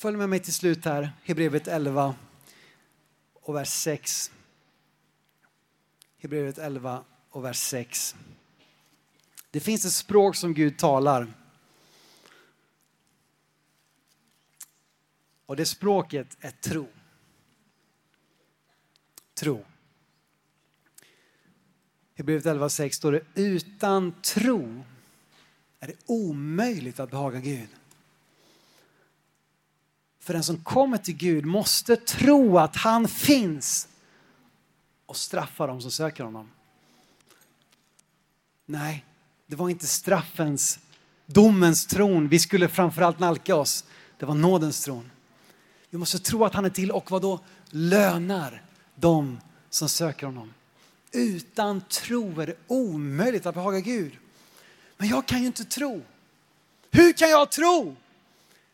Följ 0.00 0.16
med 0.16 0.28
mig 0.28 0.40
till 0.40 0.54
slut 0.54 0.84
här, 0.84 1.12
Hebreerbrevet 1.22 1.68
11 1.68 2.14
och 3.34 3.54
vers 3.54 3.68
6. 3.68 4.32
Hebreerbrevet 6.18 6.58
11 6.58 7.04
och 7.30 7.44
vers 7.44 7.58
6. 7.58 8.16
Det 9.50 9.60
finns 9.60 9.84
ett 9.84 9.92
språk 9.92 10.36
som 10.36 10.54
Gud 10.54 10.78
talar. 10.78 11.32
Och 15.46 15.56
det 15.56 15.66
språket 15.66 16.36
är 16.40 16.50
tro. 16.50 16.88
Tro. 19.34 19.64
Hebreerbrevet 22.14 22.46
11 22.46 22.64
och 22.64 22.72
6 22.72 22.96
står 22.96 23.12
det 23.12 23.24
utan 23.34 24.22
tro 24.22 24.84
är 25.80 25.86
det 25.86 25.96
omöjligt 26.06 27.00
att 27.00 27.10
behaga 27.10 27.40
Gud. 27.40 27.79
För 30.30 30.34
den 30.34 30.44
som 30.44 30.56
kommer 30.56 30.98
till 30.98 31.16
Gud 31.16 31.44
måste 31.44 31.96
tro 31.96 32.58
att 32.58 32.76
han 32.76 33.08
finns 33.08 33.88
och 35.06 35.16
straffa 35.16 35.66
dem 35.66 35.80
som 35.80 35.90
söker 35.90 36.24
honom. 36.24 36.50
Nej, 38.66 39.04
det 39.46 39.56
var 39.56 39.68
inte 39.68 39.86
straffens, 39.86 40.78
domens 41.26 41.86
tron 41.86 42.28
vi 42.28 42.38
skulle 42.38 42.68
framförallt 42.68 43.18
nalka 43.18 43.56
oss. 43.56 43.84
Det 44.18 44.26
var 44.26 44.34
nådens 44.34 44.84
tron. 44.84 45.10
Vi 45.90 45.98
måste 45.98 46.18
tro 46.18 46.44
att 46.44 46.54
han 46.54 46.64
är 46.64 46.70
till 46.70 46.90
och 46.90 47.10
vad 47.10 47.22
då 47.22 47.40
lönar 47.70 48.62
dem 48.94 49.40
som 49.70 49.88
söker 49.88 50.26
honom. 50.26 50.54
Utan 51.12 51.80
tro 51.80 52.40
är 52.40 52.46
det 52.46 52.56
omöjligt 52.66 53.46
att 53.46 53.54
behaga 53.54 53.80
Gud. 53.80 54.12
Men 54.96 55.08
jag 55.08 55.26
kan 55.26 55.40
ju 55.40 55.46
inte 55.46 55.64
tro. 55.64 56.02
Hur 56.90 57.12
kan 57.12 57.30
jag 57.30 57.50
tro? 57.50 57.96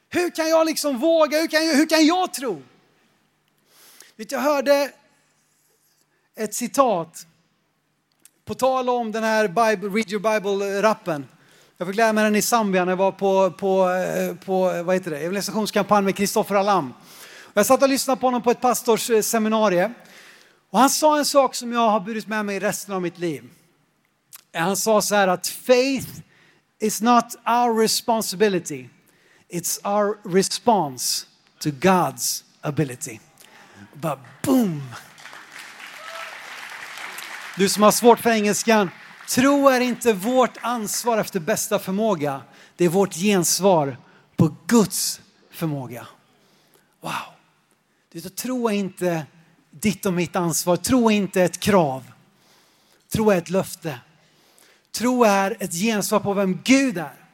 Hur 0.08 0.30
kan 0.30 0.48
jag 0.48 0.66
liksom 0.66 0.98
våga? 0.98 1.40
Hur 1.40 1.46
kan 1.46 1.66
jag, 1.66 1.74
hur 1.74 1.86
kan 1.86 2.06
jag 2.06 2.34
tro? 2.34 2.62
Vet, 4.16 4.32
jag 4.32 4.40
hörde 4.40 4.90
ett 6.36 6.54
citat 6.54 7.26
På 8.44 8.54
tal 8.54 8.88
om 8.88 9.12
den 9.12 9.24
här 9.24 9.48
Bible, 9.48 9.88
Read 9.88 10.12
Your 10.12 10.22
Bible-rappen. 10.22 11.24
Jag 11.78 11.88
fick 11.88 11.96
lära 11.96 12.12
mig 12.12 12.24
den 12.24 12.36
i 12.36 12.42
Zambia 12.42 12.84
när 12.84 12.92
jag 12.92 12.96
var 12.96 13.12
på, 13.12 13.50
på, 13.50 13.90
eh, 13.90 14.34
på 14.34 14.70
eh, 14.70 14.82
vad 14.82 14.94
heter 14.94 15.10
det, 15.10 15.18
evangelisationskampanj 15.18 16.04
med 16.04 16.16
Kristoffer 16.16 16.54
Alam. 16.54 16.94
Jag 17.54 17.66
satt 17.66 17.82
och 17.82 17.88
lyssnade 17.88 18.20
på 18.20 18.26
honom 18.26 18.42
på 18.42 18.50
ett 18.50 18.60
pastorsseminarium. 18.60 19.94
Och 20.70 20.78
han 20.78 20.90
sa 20.90 21.18
en 21.18 21.24
sak 21.24 21.54
som 21.54 21.72
jag 21.72 21.88
har 21.88 22.00
burit 22.00 22.26
med 22.26 22.44
mig 22.44 22.58
resten 22.58 22.94
av 22.94 23.02
mitt 23.02 23.18
liv. 23.18 23.44
Han 24.52 24.76
sa 24.76 25.02
så 25.02 25.14
här 25.14 25.28
att 25.28 25.46
faith 25.46 26.08
is 26.78 27.00
not 27.00 27.24
our 27.46 27.80
responsibility. 27.80 28.88
It's 29.48 29.80
our 29.84 30.18
response 30.24 31.26
to 31.58 31.70
God's 31.70 32.44
ability. 32.60 33.20
Bara 33.94 34.18
boom! 34.42 34.82
Du 37.56 37.68
som 37.68 37.82
har 37.82 37.90
svårt 37.90 38.20
för 38.20 38.30
engelskan, 38.30 38.90
tro 39.28 39.68
är 39.68 39.80
inte 39.80 40.12
vårt 40.12 40.56
ansvar 40.60 41.18
efter 41.18 41.40
bästa 41.40 41.78
förmåga. 41.78 42.42
Det 42.76 42.84
är 42.84 42.88
vårt 42.88 43.14
gensvar 43.14 43.96
på 44.36 44.56
Guds 44.66 45.20
förmåga. 45.50 46.06
Wow! 47.00 47.12
Du 48.12 48.20
vet, 48.20 48.36
tro 48.36 48.68
är 48.68 48.72
inte 48.72 49.26
ditt 49.70 50.06
och 50.06 50.12
mitt 50.12 50.36
ansvar. 50.36 50.76
Tro 50.76 51.10
är 51.10 51.14
inte 51.14 51.42
ett 51.42 51.60
krav. 51.60 52.12
Tro 53.12 53.30
är 53.30 53.38
ett 53.38 53.50
löfte. 53.50 54.00
Tro 54.92 55.24
är 55.24 55.56
ett 55.60 55.72
gensvar 55.72 56.20
på 56.20 56.34
vem 56.34 56.60
Gud 56.64 56.98
är. 56.98 57.25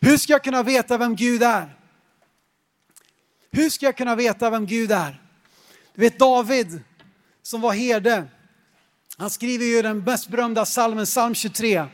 Hur 0.00 0.16
ska 0.16 0.32
jag 0.32 0.44
kunna 0.44 0.62
veta 0.62 0.98
vem 0.98 1.16
Gud 1.16 1.42
är? 1.42 1.76
Hur 3.50 3.70
ska 3.70 3.86
jag 3.86 3.96
kunna 3.96 4.14
veta 4.14 4.50
vem 4.50 4.66
Gud 4.66 4.92
är? 4.92 5.22
Du 5.94 6.00
vet 6.00 6.18
David 6.18 6.82
som 7.42 7.60
var 7.60 7.72
herde. 7.72 8.24
Han 9.16 9.30
skriver 9.30 9.64
ju 9.64 9.82
den 9.82 9.98
mest 9.98 10.28
berömda 10.28 10.66
salmen, 10.66 11.04
psalm 11.04 11.34
23. 11.34 11.86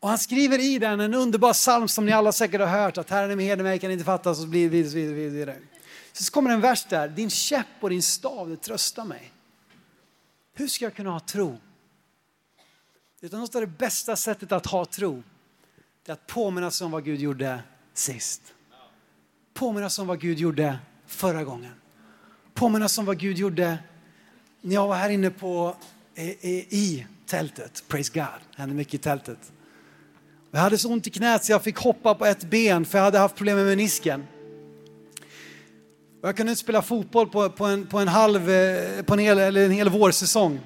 Och 0.00 0.08
han 0.08 0.18
skriver 0.18 0.58
i 0.58 0.78
den 0.78 1.00
en 1.00 1.14
underbar 1.14 1.52
psalm 1.52 1.88
som 1.88 2.06
ni 2.06 2.12
alla 2.12 2.32
säkert 2.32 2.60
har 2.60 2.68
hört, 2.68 2.98
att 2.98 3.10
Herren 3.10 3.30
är 3.30 3.36
med 3.36 3.58
mig, 3.58 3.78
kan 3.78 3.90
inte 3.90 4.04
fattas 4.04 4.40
och 4.40 4.48
blir 4.48 4.68
vidare, 4.68 4.94
vidare, 4.94 5.30
vidare. 5.30 5.56
Så 6.12 6.32
kommer 6.32 6.50
en 6.50 6.60
vers 6.60 6.86
där, 6.88 7.08
din 7.08 7.30
käpp 7.30 7.66
och 7.80 7.90
din 7.90 8.02
stav, 8.02 8.48
det 8.48 8.56
tröstar 8.56 9.04
mig. 9.04 9.32
Hur 10.54 10.68
ska 10.68 10.84
jag 10.84 10.94
kunna 10.94 11.10
ha 11.10 11.20
tro? 11.20 11.58
Utan 13.20 13.40
något 13.40 13.54
av 13.54 13.60
det 13.60 13.66
bästa 13.66 14.16
sättet 14.16 14.52
att 14.52 14.66
ha 14.66 14.84
tro, 14.84 15.22
det 16.04 16.12
är 16.12 16.14
att 16.14 16.26
påminna 16.26 16.70
sig 16.70 16.84
om 16.84 16.90
vad 16.90 17.04
Gud 17.04 17.20
gjorde 17.20 17.60
sist. 17.94 18.42
Påminna 19.54 19.90
sig 19.90 20.02
om 20.02 20.08
vad 20.08 20.20
Gud 20.20 20.38
gjorde 20.38 20.78
förra 21.06 21.44
gången. 21.44 21.72
Påminna 22.54 22.88
sig 22.88 23.02
om 23.02 23.06
vad 23.06 23.18
Gud 23.18 23.38
gjorde 23.38 23.78
när 24.60 24.74
jag 24.74 24.86
var 24.86 24.96
här 24.96 25.10
inne 25.10 25.30
på, 25.30 25.76
i, 26.14 26.30
i 26.78 27.06
tältet. 27.26 27.84
Praise 27.88 28.12
God, 28.14 28.24
det 28.24 28.62
hände 28.62 28.74
mycket 28.74 28.94
i 28.94 28.98
tältet. 28.98 29.52
Jag 30.50 30.60
hade 30.60 30.78
så 30.78 30.92
ont 30.92 31.06
i 31.06 31.10
knät 31.10 31.44
så 31.44 31.52
jag 31.52 31.62
fick 31.62 31.76
hoppa 31.76 32.14
på 32.14 32.26
ett 32.26 32.44
ben 32.44 32.84
för 32.84 32.98
jag 32.98 33.04
hade 33.04 33.18
haft 33.18 33.36
problem 33.36 33.56
med 33.56 33.66
menisken. 33.66 34.26
Jag 36.22 36.36
kunde 36.36 36.52
inte 36.52 36.62
spela 36.62 36.82
fotboll 36.82 37.28
på, 37.28 37.50
på, 37.50 37.64
en, 37.64 37.86
på 37.86 37.98
en 37.98 38.08
halv, 38.08 38.50
eh, 38.50 39.02
på 39.02 39.12
en 39.12 39.18
hel, 39.18 39.38
eller 39.38 39.64
en 39.64 39.70
hel 39.70 39.88
vårsäsong. 39.88 40.60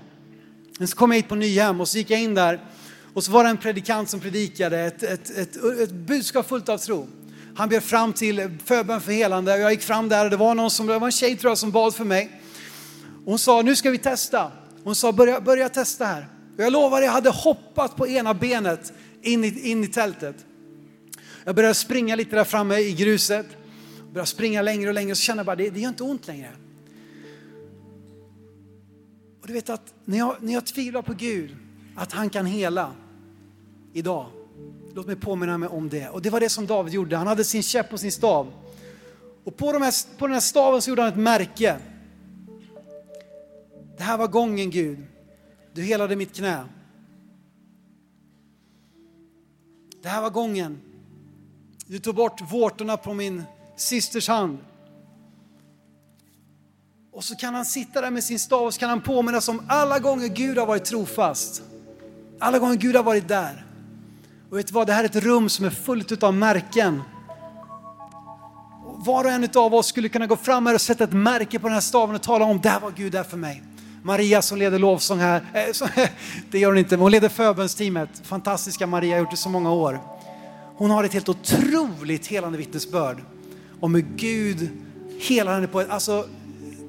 Men 0.81 0.89
så 0.89 0.97
kom 0.97 1.11
jag 1.11 1.17
hit 1.17 1.29
på 1.29 1.35
Nyhem 1.35 1.81
och 1.81 1.89
så 1.89 1.99
gick 1.99 2.11
jag 2.11 2.21
in 2.21 2.35
där 2.35 2.61
och 3.15 3.25
så 3.25 3.33
var 3.33 3.45
det 3.45 3.51
en 3.51 3.57
predikant 3.57 4.11
som 4.11 4.21
predikade 4.21 4.81
ett, 4.81 5.03
ett, 5.03 5.31
ett, 5.31 5.57
ett 5.57 5.91
budskap 5.91 6.49
fullt 6.49 6.69
av 6.69 6.79
tro. 6.79 7.09
Han 7.57 7.69
bjöd 7.69 7.83
fram 7.83 8.13
till 8.13 8.59
förbön 8.65 9.01
för 9.01 9.13
helande 9.13 9.55
och 9.55 9.61
jag 9.61 9.71
gick 9.71 9.83
fram 9.83 10.09
där 10.09 10.25
och 10.25 10.31
det 10.31 10.37
var 10.37 10.55
någon 10.55 10.71
som, 10.71 10.87
det 10.87 10.99
var 10.99 11.07
en 11.07 11.13
tjej 11.13 11.37
tror 11.37 11.51
jag 11.51 11.59
som 11.59 11.71
bad 11.71 11.95
för 11.95 12.05
mig. 12.05 12.41
hon 13.25 13.39
sa, 13.39 13.63
nu 13.63 13.77
ska 13.77 13.91
vi 13.91 13.99
testa. 13.99 14.53
Hon 14.85 14.95
sa, 14.95 15.13
börja, 15.13 15.41
börja 15.41 15.69
testa 15.69 16.05
här. 16.05 16.29
Och 16.57 16.65
jag 16.65 16.73
lovar, 16.73 17.03
jag 17.03 17.13
hade 17.13 17.31
hoppat 17.31 17.97
på 17.97 18.09
ena 18.09 18.35
benet 18.35 18.93
in 19.23 19.45
i, 19.45 19.71
in 19.71 19.85
i 19.85 19.87
tältet. 19.87 20.37
Jag 21.45 21.55
började 21.55 21.75
springa 21.75 22.17
lite 22.17 22.37
där 22.37 22.45
framme 22.45 22.79
i 22.79 22.93
gruset. 22.93 23.47
Började 24.13 24.31
springa 24.31 24.63
längre 24.63 24.89
och 24.89 24.95
längre 24.95 25.11
och 25.11 25.17
så 25.17 25.23
kände 25.23 25.41
jag 25.41 25.47
bara, 25.47 25.57
det, 25.57 25.71
det 25.71 25.81
gör 25.81 25.89
inte 25.89 26.03
ont 26.03 26.27
längre. 26.27 26.51
Du 29.51 29.55
vet 29.55 29.71
att 29.71 29.95
när 30.05 30.19
jag, 30.19 30.37
när 30.41 30.53
jag 30.53 30.67
tvivlar 30.67 31.03
på 31.03 31.13
Gud, 31.13 31.57
att 31.97 32.13
han 32.13 32.31
kan 32.31 32.47
hela 32.47 32.93
idag. 33.93 34.27
Låt 34.95 35.07
mig 35.07 35.17
påminna 35.17 35.59
mig 35.59 35.69
om 35.69 35.89
det. 35.89 36.09
Och 36.09 36.23
det 36.23 36.31
var 36.31 36.41
det 36.41 36.49
som 36.49 36.67
David 36.67 36.95
gjorde. 36.95 37.17
Han 37.17 37.27
hade 37.27 37.45
sin 37.45 37.63
käpp 37.63 37.93
och 37.93 38.01
sin 38.01 38.13
stav. 38.13 38.53
Och 39.45 39.57
på, 39.57 39.73
de 39.73 39.83
här, 39.83 40.19
på 40.19 40.27
den 40.27 40.35
här 40.35 40.41
staven 40.41 40.83
så 40.83 40.91
gjorde 40.91 41.03
han 41.03 41.13
ett 41.13 41.19
märke. 41.19 41.79
Det 43.97 44.03
här 44.03 44.19
var 44.19 44.29
gången 44.29 44.71
Gud. 44.71 44.99
Du 45.73 45.83
helade 45.83 46.17
mitt 46.17 46.37
knä. 46.37 46.65
Det 50.03 50.09
här 50.09 50.23
var 50.23 50.31
gången. 50.31 50.81
Du 51.87 51.99
tog 51.99 52.15
bort 52.15 52.53
vårtorna 52.53 52.97
på 52.97 53.15
min 53.15 53.43
systers 53.77 54.29
hand. 54.29 54.59
Och 57.13 57.25
så 57.25 57.37
kan 57.37 57.55
han 57.55 57.65
sitta 57.65 58.01
där 58.01 58.11
med 58.11 58.25
sin 58.25 58.39
stav 58.39 58.67
och 58.67 58.75
så 58.75 58.81
kan 58.81 58.89
han 58.89 59.01
påminnas 59.01 59.49
om 59.49 59.63
alla 59.69 59.99
gånger 59.99 60.29
Gud 60.29 60.59
har 60.59 60.67
varit 60.67 60.85
trofast. 60.85 61.63
Alla 62.39 62.59
gånger 62.59 62.77
Gud 62.77 62.97
har 62.97 63.03
varit 63.03 63.29
där. 63.29 63.67
Och 64.51 64.59
vet 64.59 64.67
du 64.67 64.73
vad, 64.73 64.87
det 64.87 64.93
här 64.93 65.05
är 65.05 65.09
ett 65.09 65.17
rum 65.17 65.49
som 65.49 65.65
är 65.65 65.71
fullt 65.71 66.23
av 66.23 66.35
märken. 66.35 67.03
var 68.83 69.25
och 69.25 69.31
en 69.31 69.49
av 69.55 69.75
oss 69.75 69.87
skulle 69.87 70.09
kunna 70.09 70.27
gå 70.27 70.37
fram 70.37 70.67
här 70.67 70.75
och 70.75 70.81
sätta 70.81 71.05
ett 71.05 71.13
märke 71.13 71.59
på 71.59 71.67
den 71.67 71.75
här 71.75 71.81
staven 71.81 72.15
och 72.15 72.23
tala 72.23 72.45
om, 72.45 72.61
där 72.61 72.81
var 72.81 72.91
Gud 72.91 73.13
där 73.13 73.23
för 73.23 73.37
mig. 73.37 73.63
Maria 74.03 74.43
som 74.43 74.59
leder 74.59 74.79
lovsång 74.79 75.19
här, 75.19 75.43
eh, 75.55 76.07
det 76.51 76.59
gör 76.59 76.69
hon 76.69 76.79
inte, 76.79 76.97
men 76.97 77.03
hon 77.03 77.11
leder 77.11 77.29
förbönsteamet. 77.29 78.11
Fantastiska 78.23 78.87
Maria, 78.87 79.15
har 79.15 79.21
gjort 79.21 79.31
det 79.31 79.37
så 79.37 79.49
många 79.49 79.73
år. 79.73 80.01
Hon 80.77 80.91
har 80.91 81.05
ett 81.05 81.13
helt 81.13 81.29
otroligt 81.29 82.27
helande 82.27 82.59
vittnesbörd 82.59 83.23
om 83.81 83.95
hur 83.95 84.07
Gud 84.17 84.71
helar 85.21 85.55
henne 85.55 85.67
på 85.67 85.81
ett, 85.81 85.91
alltså 85.91 86.27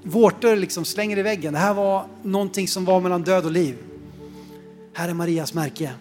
vårtor 0.04 0.56
liksom 0.56 0.86
slänger 0.86 1.18
i 1.18 1.22
väggen. 1.22 1.54
Det 1.54 1.60
här 1.60 1.74
var 1.74 2.06
någonting 2.24 2.68
som 2.68 2.86
var 2.86 3.02
mellan 3.02 3.22
död 3.22 3.46
och 3.46 3.52
liv. 3.52 3.78
Här 4.94 5.10
är 5.10 5.14
Marias 5.14 5.54
märke. 5.54 5.94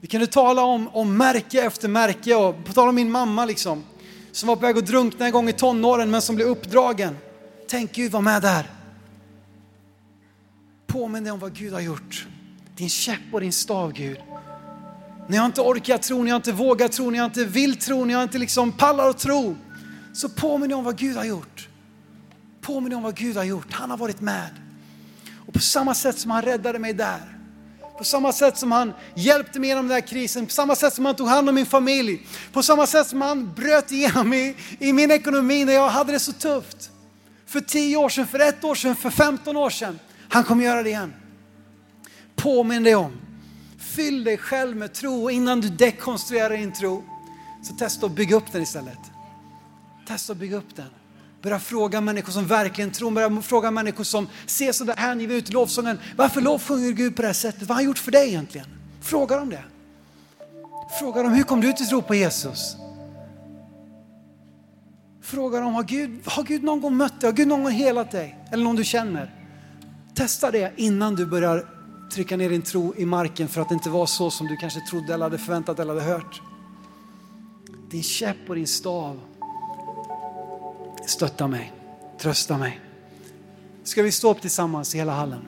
Vi 0.00 0.08
kunde 0.08 0.26
tala 0.26 0.62
om, 0.62 0.88
om 0.88 1.16
märke 1.16 1.62
efter 1.62 1.88
märke 1.88 2.34
och 2.34 2.64
på 2.64 2.72
tal 2.72 2.88
om 2.88 2.94
min 2.94 3.10
mamma 3.10 3.44
liksom, 3.44 3.84
som 4.32 4.46
var 4.46 4.56
på 4.56 4.62
väg 4.62 4.78
att 4.78 4.86
drunkna 4.86 5.26
en 5.26 5.32
gång 5.32 5.48
i 5.48 5.52
tonåren 5.52 6.10
men 6.10 6.22
som 6.22 6.36
blev 6.36 6.48
uppdragen. 6.48 7.16
Tänk 7.68 7.92
Gud 7.92 8.12
var 8.12 8.20
med 8.20 8.42
där. 8.42 8.70
Påminn 10.86 11.24
dig 11.24 11.32
om 11.32 11.38
vad 11.38 11.54
Gud 11.54 11.72
har 11.72 11.80
gjort. 11.80 12.26
Din 12.76 12.88
käpp 12.88 13.20
och 13.32 13.40
din 13.40 13.52
stav 13.52 13.92
Gud. 13.92 14.18
När 15.28 15.36
jag 15.36 15.46
inte 15.46 15.60
orkar 15.60 15.98
tro, 15.98 16.22
när 16.22 16.30
jag 16.30 16.38
inte 16.38 16.52
vågar 16.52 16.88
tro, 16.88 17.10
när 17.10 17.18
jag 17.18 17.26
inte 17.26 17.44
vill 17.44 17.76
tro, 17.76 18.04
när 18.04 18.14
jag 18.14 18.22
inte 18.22 18.38
liksom 18.38 18.72
pallar 18.72 19.08
att 19.08 19.18
tro. 19.18 19.56
Så 20.18 20.28
påminn 20.28 20.68
dig 20.68 20.76
om 20.76 20.84
vad 20.84 20.98
Gud 20.98 21.16
har 21.16 21.24
gjort. 21.24 21.68
Påminn 22.60 22.90
dig 22.90 22.96
om 22.96 23.02
vad 23.02 23.16
Gud 23.16 23.36
har 23.36 23.44
gjort. 23.44 23.72
Han 23.72 23.90
har 23.90 23.96
varit 23.96 24.20
med. 24.20 24.50
Och 25.46 25.54
på 25.54 25.60
samma 25.60 25.94
sätt 25.94 26.18
som 26.18 26.30
han 26.30 26.42
räddade 26.42 26.78
mig 26.78 26.92
där, 26.92 27.38
på 27.98 28.04
samma 28.04 28.32
sätt 28.32 28.58
som 28.58 28.72
han 28.72 28.92
hjälpte 29.14 29.60
mig 29.60 29.68
genom 29.68 29.88
den 29.88 29.94
här 29.94 30.06
krisen, 30.06 30.46
på 30.46 30.52
samma 30.52 30.76
sätt 30.76 30.94
som 30.94 31.04
han 31.04 31.14
tog 31.14 31.28
hand 31.28 31.48
om 31.48 31.54
min 31.54 31.66
familj, 31.66 32.26
på 32.52 32.62
samma 32.62 32.86
sätt 32.86 33.06
som 33.06 33.22
han 33.22 33.52
bröt 33.54 33.92
igenom 33.92 34.32
i, 34.32 34.56
i 34.78 34.92
min 34.92 35.10
ekonomi 35.10 35.64
när 35.64 35.72
jag 35.72 35.88
hade 35.88 36.12
det 36.12 36.20
så 36.20 36.32
tufft. 36.32 36.90
För 37.46 37.60
tio 37.60 37.96
år 37.96 38.08
sedan, 38.08 38.26
för 38.26 38.38
ett 38.38 38.64
år 38.64 38.74
sedan, 38.74 38.96
för 38.96 39.10
15 39.10 39.56
år 39.56 39.70
sedan. 39.70 39.98
Han 40.28 40.44
kommer 40.44 40.64
göra 40.64 40.82
det 40.82 40.88
igen. 40.88 41.14
Påminn 42.36 42.82
dig 42.82 42.94
om. 42.94 43.12
Fyll 43.78 44.24
dig 44.24 44.38
själv 44.38 44.76
med 44.76 44.92
tro 44.92 45.22
och 45.22 45.32
innan 45.32 45.60
du 45.60 45.68
dekonstruerar 45.68 46.50
din 46.50 46.72
tro 46.72 47.04
så 47.62 47.74
testa 47.74 48.06
att 48.06 48.12
bygga 48.12 48.36
upp 48.36 48.52
den 48.52 48.62
istället. 48.62 49.07
Testa 50.08 50.32
att 50.32 50.38
bygga 50.38 50.56
upp 50.56 50.76
den. 50.76 50.86
Börja 51.42 51.58
fråga 51.58 52.00
människor 52.00 52.32
som 52.32 52.46
verkligen 52.46 52.90
tror, 52.90 53.10
börja 53.10 53.42
fråga 53.42 53.70
människor 53.70 54.04
som 54.04 54.28
ser 54.46 54.72
sådär 54.72 54.94
hängivna 54.96 55.34
ut 55.34 55.50
i 55.50 55.52
lovsången. 55.52 55.98
Varför 56.16 56.40
lovsjunger 56.40 56.90
Gud 56.90 57.16
på 57.16 57.22
det 57.22 57.28
här 57.28 57.32
sättet? 57.32 57.60
Vad 57.60 57.68
har 57.68 57.74
han 57.74 57.84
gjort 57.84 57.98
för 57.98 58.12
dig 58.12 58.28
egentligen? 58.28 58.66
Fråga 59.00 59.36
dem 59.36 59.50
det. 59.50 59.64
Fråga 61.00 61.22
dem, 61.22 61.32
hur 61.32 61.42
kom 61.42 61.60
du 61.60 61.72
till 61.72 61.86
tro 61.86 62.02
på 62.02 62.14
Jesus? 62.14 62.76
Fråga 65.22 65.60
dem, 65.60 65.74
har 65.74 65.82
Gud, 65.82 66.20
har 66.24 66.42
Gud 66.42 66.62
någon 66.62 66.80
gång 66.80 66.96
mött 66.96 67.20
dig? 67.20 67.30
Har 67.30 67.36
Gud 67.36 67.48
någon 67.48 67.62
gång 67.62 67.72
helat 67.72 68.10
dig? 68.10 68.38
Eller 68.52 68.64
någon 68.64 68.76
du 68.76 68.84
känner? 68.84 69.34
Testa 70.14 70.50
det 70.50 70.72
innan 70.76 71.14
du 71.14 71.26
börjar 71.26 71.66
trycka 72.12 72.36
ner 72.36 72.50
din 72.50 72.62
tro 72.62 72.94
i 72.96 73.04
marken 73.04 73.48
för 73.48 73.60
att 73.60 73.68
det 73.68 73.74
inte 73.74 73.90
var 73.90 74.06
så 74.06 74.30
som 74.30 74.46
du 74.46 74.56
kanske 74.56 74.80
trodde 74.80 75.14
eller 75.14 75.24
hade 75.24 75.38
förväntat 75.38 75.78
eller 75.78 75.94
hade 75.94 76.06
hört. 76.06 76.42
Din 77.90 78.02
käpp 78.02 78.48
och 78.48 78.54
din 78.54 78.66
stav 78.66 79.20
stötta 81.10 81.48
mig, 81.48 81.72
trösta 82.18 82.58
mig. 82.58 82.80
Ska 83.84 84.02
vi 84.02 84.12
stå 84.12 84.30
upp 84.30 84.40
tillsammans 84.40 84.94
i 84.94 84.98
hela 84.98 85.12
hallen? 85.12 85.40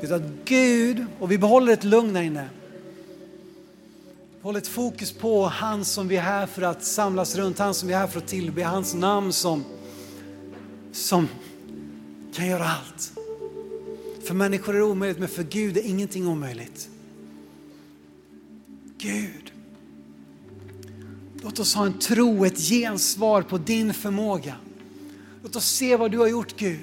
Utan 0.00 0.38
Gud, 0.44 1.06
och 1.20 1.32
vi 1.32 1.38
behåller 1.38 1.72
ett 1.72 1.84
lugn 1.84 2.16
här 2.16 2.22
inne. 2.22 2.48
Vi 4.36 4.42
håller 4.42 4.58
ett 4.58 4.68
fokus 4.68 5.12
på 5.12 5.46
han 5.46 5.84
som 5.84 6.08
vi 6.08 6.16
är 6.16 6.22
här 6.22 6.46
för 6.46 6.62
att 6.62 6.84
samlas 6.84 7.36
runt, 7.36 7.58
han 7.58 7.74
som 7.74 7.88
vi 7.88 7.94
är 7.94 7.98
här 7.98 8.06
för 8.06 8.18
att 8.18 8.26
tillbe, 8.26 8.64
hans 8.64 8.94
namn 8.94 9.32
som 9.32 9.64
som 10.92 11.28
kan 12.34 12.46
göra 12.46 12.64
allt. 12.64 13.12
För 14.24 14.34
människor 14.34 14.74
är 14.74 14.78
det 14.78 14.84
omöjligt, 14.84 15.18
men 15.18 15.28
för 15.28 15.42
Gud 15.42 15.76
är 15.76 15.82
ingenting 15.82 16.28
omöjligt. 16.28 16.88
Gud, 18.98 19.39
låt 21.42 21.58
oss 21.58 21.74
ha 21.74 21.86
en 21.86 21.98
tro, 21.98 22.44
ett 22.44 22.58
gensvar 22.58 23.42
på 23.42 23.58
din 23.58 23.94
förmåga. 23.94 24.54
Låt 25.42 25.56
oss 25.56 25.66
se 25.66 25.96
vad 25.96 26.10
du 26.10 26.18
har 26.18 26.26
gjort 26.26 26.56
Gud. 26.56 26.80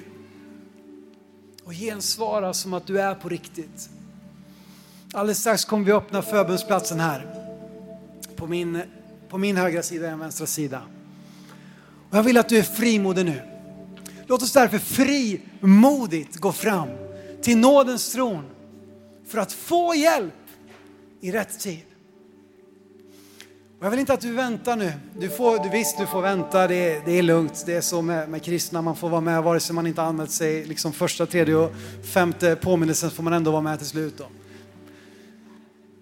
Och 1.64 1.72
gensvara 1.72 2.54
som 2.54 2.74
att 2.74 2.86
du 2.86 3.00
är 3.00 3.14
på 3.14 3.28
riktigt. 3.28 3.90
Alldeles 5.12 5.38
strax 5.38 5.64
kommer 5.64 5.84
vi 5.84 5.92
öppna 5.92 6.22
förbundsplatsen 6.22 7.00
här. 7.00 7.26
På 8.36 8.46
min, 8.46 8.82
på 9.28 9.38
min 9.38 9.56
högra 9.56 9.82
sida 9.82 10.04
och 10.04 10.10
den 10.10 10.18
vänstra 10.18 10.46
sida. 10.46 10.82
Och 12.10 12.16
jag 12.16 12.22
vill 12.22 12.38
att 12.38 12.48
du 12.48 12.58
är 12.58 12.62
frimodig 12.62 13.24
nu. 13.24 13.42
Låt 14.26 14.42
oss 14.42 14.52
därför 14.52 14.78
frimodigt 14.78 16.36
gå 16.36 16.52
fram 16.52 16.88
till 17.42 17.58
nådens 17.58 18.12
tron 18.12 18.44
för 19.26 19.38
att 19.38 19.52
få 19.52 19.94
hjälp 19.94 20.34
i 21.20 21.32
rätt 21.32 21.60
tid. 21.60 21.87
Och 23.78 23.86
jag 23.86 23.90
vill 23.90 24.00
inte 24.00 24.12
att 24.12 24.20
du 24.20 24.32
väntar 24.32 24.76
nu. 24.76 24.92
Du 25.18 25.28
får, 25.28 25.62
du, 25.62 25.68
visst, 25.68 25.98
du 25.98 26.06
får 26.06 26.22
vänta, 26.22 26.68
det 26.68 26.74
är, 26.74 27.02
det 27.04 27.18
är 27.18 27.22
lugnt. 27.22 27.62
Det 27.66 27.74
är 27.74 27.80
så 27.80 28.02
med, 28.02 28.28
med 28.28 28.42
kristna, 28.42 28.82
man 28.82 28.96
får 28.96 29.08
vara 29.08 29.20
med 29.20 29.42
vare 29.42 29.60
sig 29.60 29.74
man 29.74 29.86
inte 29.86 30.02
anmält 30.02 30.30
sig 30.30 30.64
liksom 30.64 30.92
första, 30.92 31.26
tredje 31.26 31.54
och 31.54 31.72
femte 32.12 32.56
påminnelsen 32.56 33.10
får 33.10 33.22
man 33.22 33.32
ändå 33.32 33.50
vara 33.50 33.62
med 33.62 33.78
till 33.78 33.86
slut. 33.86 34.18
Då. 34.18 34.24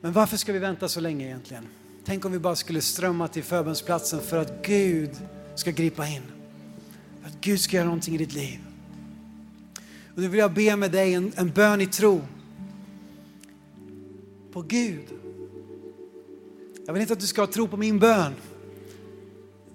Men 0.01 0.13
varför 0.13 0.37
ska 0.37 0.53
vi 0.53 0.59
vänta 0.59 0.89
så 0.89 1.01
länge 1.01 1.27
egentligen? 1.27 1.67
Tänk 2.05 2.25
om 2.25 2.33
vi 2.33 2.39
bara 2.39 2.57
skulle 2.57 2.81
strömma 2.81 3.29
till 3.29 3.45
förbönsplatsen 3.45 4.21
för 4.21 4.39
att 4.39 4.67
Gud 4.67 5.11
ska 5.55 5.71
gripa 5.71 6.07
in. 6.07 6.23
För 7.23 7.29
att 7.29 7.41
Gud 7.41 7.61
ska 7.61 7.77
göra 7.77 7.87
någonting 7.87 8.15
i 8.15 8.19
ditt 8.19 8.33
liv. 8.33 8.59
Och 10.15 10.23
nu 10.23 10.29
vill 10.29 10.41
jag 10.41 10.53
be 10.53 10.77
med 10.77 10.91
dig 10.91 11.15
en, 11.15 11.33
en 11.37 11.51
bön 11.51 11.81
i 11.81 11.87
tro. 11.87 12.23
På 14.53 14.63
Gud. 14.63 15.05
Jag 16.87 16.93
vill 16.93 17.03
inte 17.03 17.13
att 17.13 17.21
du 17.21 17.27
ska 17.27 17.47
tro 17.47 17.69
på 17.69 17.77
min 17.77 17.99
bön. 17.99 18.35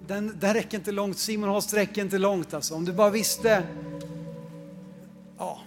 Den, 0.08 0.38
den 0.40 0.54
räcker 0.54 0.78
inte 0.78 0.92
långt. 0.92 1.18
Simon 1.18 1.50
Holst 1.50 1.74
räcker 1.74 2.02
inte 2.02 2.18
långt 2.18 2.54
alltså. 2.54 2.76
Om 2.76 2.86
du 2.86 2.94
bara 2.94 3.10
visste. 3.10 3.64
Ja, 5.38 5.60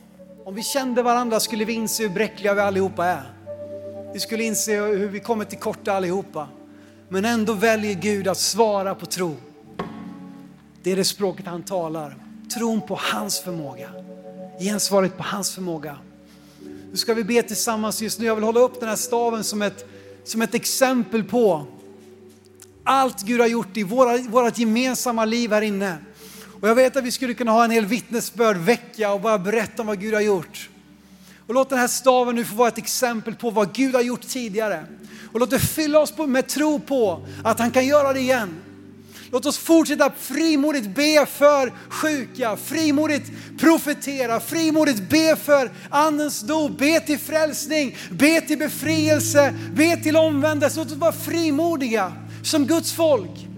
om 0.44 0.54
vi 0.54 0.62
kände 0.62 1.02
varandra 1.02 1.40
skulle 1.40 1.64
vi 1.64 1.72
inse 1.72 2.02
hur 2.02 2.10
bräckliga 2.10 2.54
vi 2.54 2.60
allihopa 2.60 3.06
är. 3.06 3.32
Vi 4.12 4.20
skulle 4.20 4.44
inse 4.44 4.76
hur 4.76 5.08
vi 5.08 5.20
kommer 5.20 5.44
till 5.44 5.58
korta 5.58 5.92
allihopa. 5.92 6.48
Men 7.08 7.24
ändå 7.24 7.52
väljer 7.52 7.94
Gud 7.94 8.28
att 8.28 8.38
svara 8.38 8.94
på 8.94 9.06
tro. 9.06 9.36
Det 10.82 10.92
är 10.92 10.96
det 10.96 11.04
språket 11.04 11.46
han 11.46 11.62
talar. 11.62 12.16
Tron 12.54 12.80
på 12.80 12.98
hans 13.12 13.40
förmåga. 13.40 13.90
Gensvaret 14.60 15.16
på 15.16 15.22
hans 15.22 15.54
förmåga. 15.54 15.98
Nu 16.90 16.96
ska 16.96 17.14
vi 17.14 17.24
be 17.24 17.42
tillsammans 17.42 18.02
just 18.02 18.18
nu. 18.18 18.26
Jag 18.26 18.34
vill 18.34 18.44
hålla 18.44 18.60
upp 18.60 18.80
den 18.80 18.88
här 18.88 18.96
staven 18.96 19.44
som 19.44 19.62
ett, 19.62 19.86
som 20.24 20.42
ett 20.42 20.54
exempel 20.54 21.24
på 21.24 21.66
allt 22.84 23.22
Gud 23.22 23.40
har 23.40 23.46
gjort 23.46 23.76
i 23.76 23.82
våra, 23.82 24.18
vårt 24.18 24.58
gemensamma 24.58 25.24
liv 25.24 25.52
här 25.52 25.62
inne. 25.62 25.96
Och 26.60 26.68
jag 26.68 26.74
vet 26.74 26.96
att 26.96 27.04
vi 27.04 27.10
skulle 27.10 27.34
kunna 27.34 27.52
ha 27.52 27.64
en 27.64 27.70
hel 27.70 27.86
vittnesbörd 27.86 28.56
vecka 28.56 29.12
och 29.12 29.20
bara 29.20 29.38
berätta 29.38 29.82
om 29.82 29.86
vad 29.86 30.00
Gud 30.00 30.14
har 30.14 30.20
gjort. 30.20 30.70
Och 31.46 31.54
låt 31.54 31.70
den 31.70 31.78
här 31.78 31.88
staven 31.88 32.34
nu 32.34 32.44
få 32.44 32.54
vara 32.54 32.68
ett 32.68 32.78
exempel 32.78 33.34
på 33.34 33.50
vad 33.50 33.72
Gud 33.74 33.94
har 33.94 34.02
gjort 34.02 34.28
tidigare. 34.28 34.86
Och 35.32 35.40
låt 35.40 35.50
det 35.50 35.58
fylla 35.58 35.98
oss 36.00 36.14
med 36.18 36.46
tro 36.46 36.80
på 36.80 37.26
att 37.44 37.58
han 37.58 37.70
kan 37.70 37.86
göra 37.86 38.12
det 38.12 38.20
igen. 38.20 38.63
Låt 39.32 39.46
oss 39.46 39.58
fortsätta 39.58 40.12
frimodigt 40.18 40.86
be 40.86 41.26
för 41.26 41.72
sjuka, 41.88 42.56
frimodigt 42.56 43.30
profetera, 43.58 44.40
frimodigt 44.40 45.10
be 45.10 45.36
för 45.36 45.70
andens 45.90 46.40
dop, 46.40 46.78
be 46.78 47.00
till 47.00 47.18
frälsning, 47.18 47.96
be 48.10 48.40
till 48.40 48.58
befrielse, 48.58 49.54
be 49.72 49.96
till 49.96 50.16
omvändelse. 50.16 50.78
Låt 50.78 50.86
oss 50.92 50.96
vara 50.96 51.12
frimodiga 51.12 52.12
som 52.42 52.66
Guds 52.66 52.92
folk. 52.92 53.48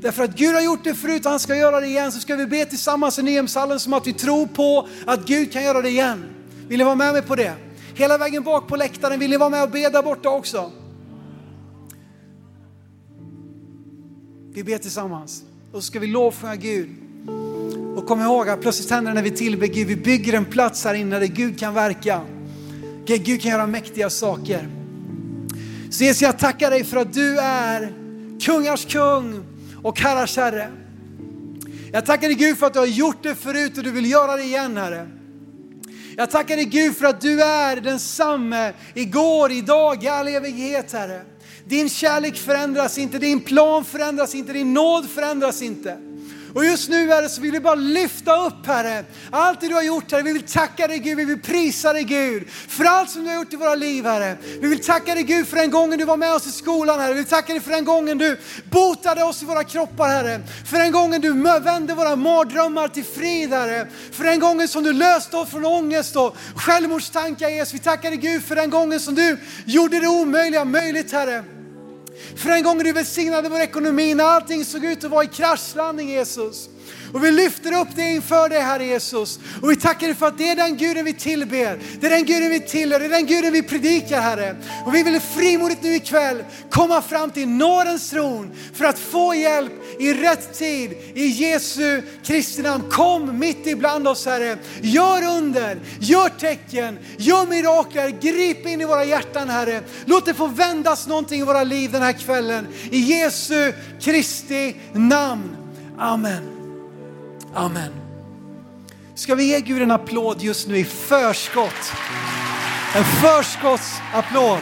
Därför 0.00 0.22
att 0.24 0.36
Gud 0.36 0.54
har 0.54 0.62
gjort 0.62 0.84
det 0.84 0.94
förut 0.94 1.24
och 1.24 1.30
han 1.30 1.40
ska 1.40 1.56
göra 1.56 1.80
det 1.80 1.86
igen. 1.86 2.12
Så 2.12 2.20
ska 2.20 2.36
vi 2.36 2.46
be 2.46 2.64
tillsammans 2.64 3.18
i 3.18 3.22
Nyhemshallen 3.22 3.80
som 3.80 3.92
att 3.92 4.06
vi 4.06 4.12
tror 4.12 4.46
på 4.46 4.88
att 5.06 5.26
Gud 5.26 5.52
kan 5.52 5.62
göra 5.62 5.82
det 5.82 5.88
igen. 5.88 6.24
Vill 6.68 6.78
ni 6.78 6.84
vara 6.84 6.94
med 6.94 7.12
mig 7.12 7.22
på 7.22 7.36
det? 7.36 7.52
Hela 7.94 8.18
vägen 8.18 8.42
bak 8.42 8.68
på 8.68 8.76
läktaren, 8.76 9.20
vill 9.20 9.30
ni 9.30 9.36
vara 9.36 9.50
med 9.50 9.62
och 9.62 9.70
be 9.70 9.88
där 9.88 10.02
borta 10.02 10.28
också? 10.28 10.72
Vi 14.52 14.64
ber 14.64 14.78
tillsammans 14.78 15.42
och 15.72 15.82
så 15.82 15.86
ska 15.86 15.98
vi 16.00 16.06
lovsjunga 16.06 16.56
Gud. 16.56 16.88
Och 17.96 18.06
kom 18.06 18.20
ihåg 18.20 18.48
att 18.48 18.60
plötsligt 18.60 18.90
händer 18.90 19.10
det 19.10 19.14
när 19.14 19.22
vi 19.22 19.30
tillber 19.30 19.66
Gud, 19.66 19.86
vi 19.86 19.96
bygger 19.96 20.32
en 20.32 20.44
plats 20.44 20.84
här 20.84 20.94
inne 20.94 21.18
där 21.18 21.26
Gud 21.26 21.58
kan 21.58 21.74
verka. 21.74 22.20
Gud 23.06 23.42
kan 23.42 23.50
göra 23.50 23.66
mäktiga 23.66 24.10
saker. 24.10 24.68
Så 25.90 26.04
Jesus, 26.04 26.22
jag 26.22 26.38
tackar 26.38 26.70
dig 26.70 26.84
för 26.84 26.96
att 26.96 27.12
du 27.12 27.38
är 27.38 27.92
kungars 28.40 28.86
kung 28.86 29.44
och 29.82 30.00
herrars 30.00 30.36
herre. 30.36 30.70
Jag 31.92 32.06
tackar 32.06 32.28
dig 32.28 32.36
Gud 32.36 32.58
för 32.58 32.66
att 32.66 32.72
du 32.72 32.78
har 32.78 32.86
gjort 32.86 33.22
det 33.22 33.34
förut 33.34 33.78
och 33.78 33.84
du 33.84 33.90
vill 33.90 34.10
göra 34.10 34.36
det 34.36 34.42
igen 34.42 34.76
Herre. 34.76 35.08
Jag 36.16 36.30
tackar 36.30 36.56
dig 36.56 36.64
Gud 36.64 36.96
för 36.96 37.06
att 37.06 37.20
du 37.20 37.42
är 37.42 37.80
densamme 37.80 38.72
igår, 38.94 39.52
idag, 39.52 40.04
i 40.04 40.08
all 40.08 40.28
evighet 40.28 40.92
Herre. 40.92 41.22
Din 41.70 41.88
kärlek 41.88 42.36
förändras 42.36 42.98
inte, 42.98 43.18
din 43.18 43.40
plan 43.40 43.84
förändras 43.84 44.34
inte, 44.34 44.52
din 44.52 44.74
nåd 44.74 45.10
förändras 45.10 45.62
inte. 45.62 45.98
Och 46.54 46.64
just 46.64 46.88
nu 46.88 47.08
Herre 47.08 47.28
så 47.28 47.40
vill 47.40 47.52
vi 47.52 47.60
bara 47.60 47.74
lyfta 47.74 48.46
upp 48.46 48.66
Herre, 48.66 49.04
allt 49.30 49.60
det 49.60 49.68
du 49.68 49.74
har 49.74 49.82
gjort 49.82 50.12
Herre. 50.12 50.22
Vi 50.22 50.32
vill 50.32 50.42
tacka 50.42 50.86
dig 50.86 50.98
Gud, 50.98 51.16
vi 51.16 51.24
vill 51.24 51.40
prisa 51.40 51.92
dig 51.92 52.04
Gud 52.04 52.48
för 52.48 52.84
allt 52.84 53.10
som 53.10 53.22
du 53.22 53.28
har 53.28 53.36
gjort 53.36 53.52
i 53.52 53.56
våra 53.56 53.74
liv 53.74 54.04
Herre. 54.04 54.36
Vi 54.60 54.68
vill 54.68 54.84
tacka 54.84 55.14
dig 55.14 55.22
Gud 55.22 55.48
för 55.48 55.56
den 55.56 55.70
gången 55.70 55.98
du 55.98 56.04
var 56.04 56.16
med 56.16 56.34
oss 56.34 56.46
i 56.46 56.52
skolan 56.52 57.00
Herre. 57.00 57.12
Vi 57.12 57.18
vill 57.18 57.28
tacka 57.28 57.52
dig 57.52 57.62
för 57.62 57.70
den 57.70 57.84
gången 57.84 58.18
du 58.18 58.38
botade 58.70 59.24
oss 59.24 59.42
i 59.42 59.46
våra 59.46 59.64
kroppar 59.64 60.08
Herre. 60.08 60.40
För 60.70 60.78
den 60.78 60.92
gången 60.92 61.20
du 61.20 61.32
vände 61.60 61.94
våra 61.94 62.16
mardrömmar 62.16 62.88
till 62.88 63.04
frid 63.04 63.50
Herre. 63.50 63.86
För 64.12 64.24
den 64.24 64.40
gången 64.40 64.68
som 64.68 64.82
du 64.82 64.92
löste 64.92 65.36
oss 65.36 65.50
från 65.50 65.64
ångest 65.64 66.16
och 66.16 66.36
självmordstankar 66.56 67.48
Jesus. 67.48 67.74
Vi 67.74 67.78
tackar 67.78 68.10
dig 68.10 68.18
Gud 68.18 68.44
för 68.44 68.56
den 68.56 68.70
gången 68.70 69.00
som 69.00 69.14
du 69.14 69.38
gjorde 69.64 70.00
det 70.00 70.08
omöjliga 70.08 70.64
möjligt 70.64 71.12
Herre. 71.12 71.59
För 72.36 72.48
den 72.48 72.62
gången 72.62 72.84
du 72.84 72.92
välsignade 72.92 73.48
vår 73.48 73.60
ekonomi 73.60 74.14
när 74.14 74.24
allting 74.24 74.64
såg 74.64 74.84
ut 74.84 75.04
att 75.04 75.10
vara 75.10 75.24
i 75.24 75.26
kraschlandning 75.26 76.08
Jesus. 76.08 76.68
Och 77.12 77.24
vi 77.24 77.30
lyfter 77.30 77.80
upp 77.80 77.88
det 77.96 78.02
inför 78.02 78.48
dig 78.48 78.60
Herre 78.60 78.84
Jesus. 78.84 79.38
Och 79.62 79.70
vi 79.70 79.76
tackar 79.76 80.06
dig 80.06 80.16
för 80.16 80.26
att 80.26 80.38
det 80.38 80.50
är 80.50 80.56
den 80.56 80.76
guden 80.76 81.04
vi 81.04 81.12
tillber. 81.12 81.78
Det 82.00 82.06
är 82.06 82.10
den 82.10 82.24
guden 82.24 82.50
vi 82.50 82.60
tillhör, 82.60 83.00
det 83.00 83.06
är 83.06 83.10
den 83.10 83.26
guden 83.26 83.52
vi 83.52 83.62
predikar 83.62 84.20
Herre. 84.20 84.56
Och 84.86 84.94
vi 84.94 85.02
vill 85.02 85.20
frimodigt 85.20 85.82
nu 85.82 85.94
ikväll 85.94 86.44
komma 86.70 87.02
fram 87.02 87.30
till 87.30 87.48
nådens 87.48 88.10
tron 88.10 88.50
för 88.74 88.84
att 88.84 88.98
få 88.98 89.34
hjälp 89.34 89.72
i 89.98 90.14
rätt 90.14 90.58
tid. 90.58 90.92
I 91.14 91.26
Jesu 91.26 92.02
Kristi 92.22 92.62
namn. 92.62 92.90
Kom 92.90 93.38
mitt 93.38 93.66
ibland 93.66 94.08
oss 94.08 94.26
Herre. 94.26 94.58
Gör 94.80 95.36
under, 95.38 95.78
gör 96.00 96.28
tecken, 96.28 96.98
gör 97.16 97.46
mirakler. 97.46 98.08
Grip 98.08 98.66
in 98.66 98.80
i 98.80 98.84
våra 98.84 99.04
hjärtan 99.04 99.48
Herre. 99.48 99.82
Låt 100.04 100.26
det 100.26 100.34
få 100.34 100.46
vändas 100.46 101.06
någonting 101.06 101.40
i 101.40 101.44
våra 101.44 101.64
liv 101.64 101.92
den 101.92 102.02
här 102.02 102.12
kvällen. 102.12 102.66
I 102.90 102.98
Jesu 102.98 103.72
Kristi 104.00 104.76
namn. 104.92 105.56
Amen. 105.98 106.59
Amen. 107.54 107.92
Ska 109.14 109.34
vi 109.34 109.44
ge 109.44 109.60
Gud 109.60 109.82
en 109.82 109.90
applåd 109.90 110.42
just 110.42 110.68
nu 110.68 110.78
i 110.78 110.84
förskott? 110.84 111.92
En 112.94 113.04
förskottsapplåd. 113.04 114.58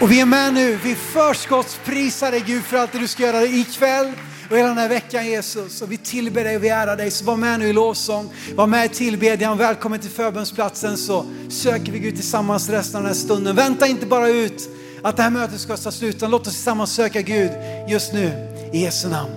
Och 0.00 0.10
vi 0.10 0.20
är 0.20 0.26
med 0.26 0.54
nu, 0.54 0.78
vi 0.84 0.94
förskottsprisar 0.94 2.30
dig 2.30 2.44
Gud 2.46 2.62
för 2.62 2.76
allt 2.76 2.92
det 2.92 2.98
du 2.98 3.08
ska 3.08 3.22
göra 3.22 3.42
ikväll 3.42 4.12
och 4.50 4.56
hela 4.56 4.68
den 4.68 4.78
här 4.78 4.88
veckan 4.88 5.26
Jesus. 5.26 5.82
Och 5.82 5.92
vi 5.92 5.96
tillber 5.96 6.44
dig 6.44 6.56
och 6.56 6.64
vi 6.64 6.68
ärar 6.68 6.96
dig. 6.96 7.10
Så 7.10 7.24
var 7.24 7.36
med 7.36 7.60
nu 7.60 7.68
i 7.68 7.72
lovsång, 7.72 8.32
var 8.54 8.66
med 8.66 8.86
i 8.86 8.88
tillbedjan. 8.88 9.58
Välkommen 9.58 10.00
till 10.00 10.10
förbönsplatsen 10.10 10.96
så 10.96 11.24
söker 11.48 11.92
vi 11.92 11.98
Gud 11.98 12.14
tillsammans 12.14 12.68
resten 12.68 12.96
av 12.96 13.02
den 13.02 13.12
här 13.12 13.20
stunden. 13.20 13.56
Vänta 13.56 13.86
inte 13.86 14.06
bara 14.06 14.28
ut 14.28 14.68
att 15.02 15.16
det 15.16 15.22
här 15.22 15.30
mötet 15.30 15.60
ska 15.60 15.76
ta 15.76 15.90
slut. 15.90 16.20
Låt 16.20 16.46
oss 16.46 16.54
tillsammans 16.54 16.92
söka 16.92 17.22
Gud 17.22 17.50
just 17.88 18.12
nu 18.12 18.48
i 18.72 18.82
Jesu 18.82 19.08
namn. 19.08 19.30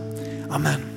Amen. 0.50 0.93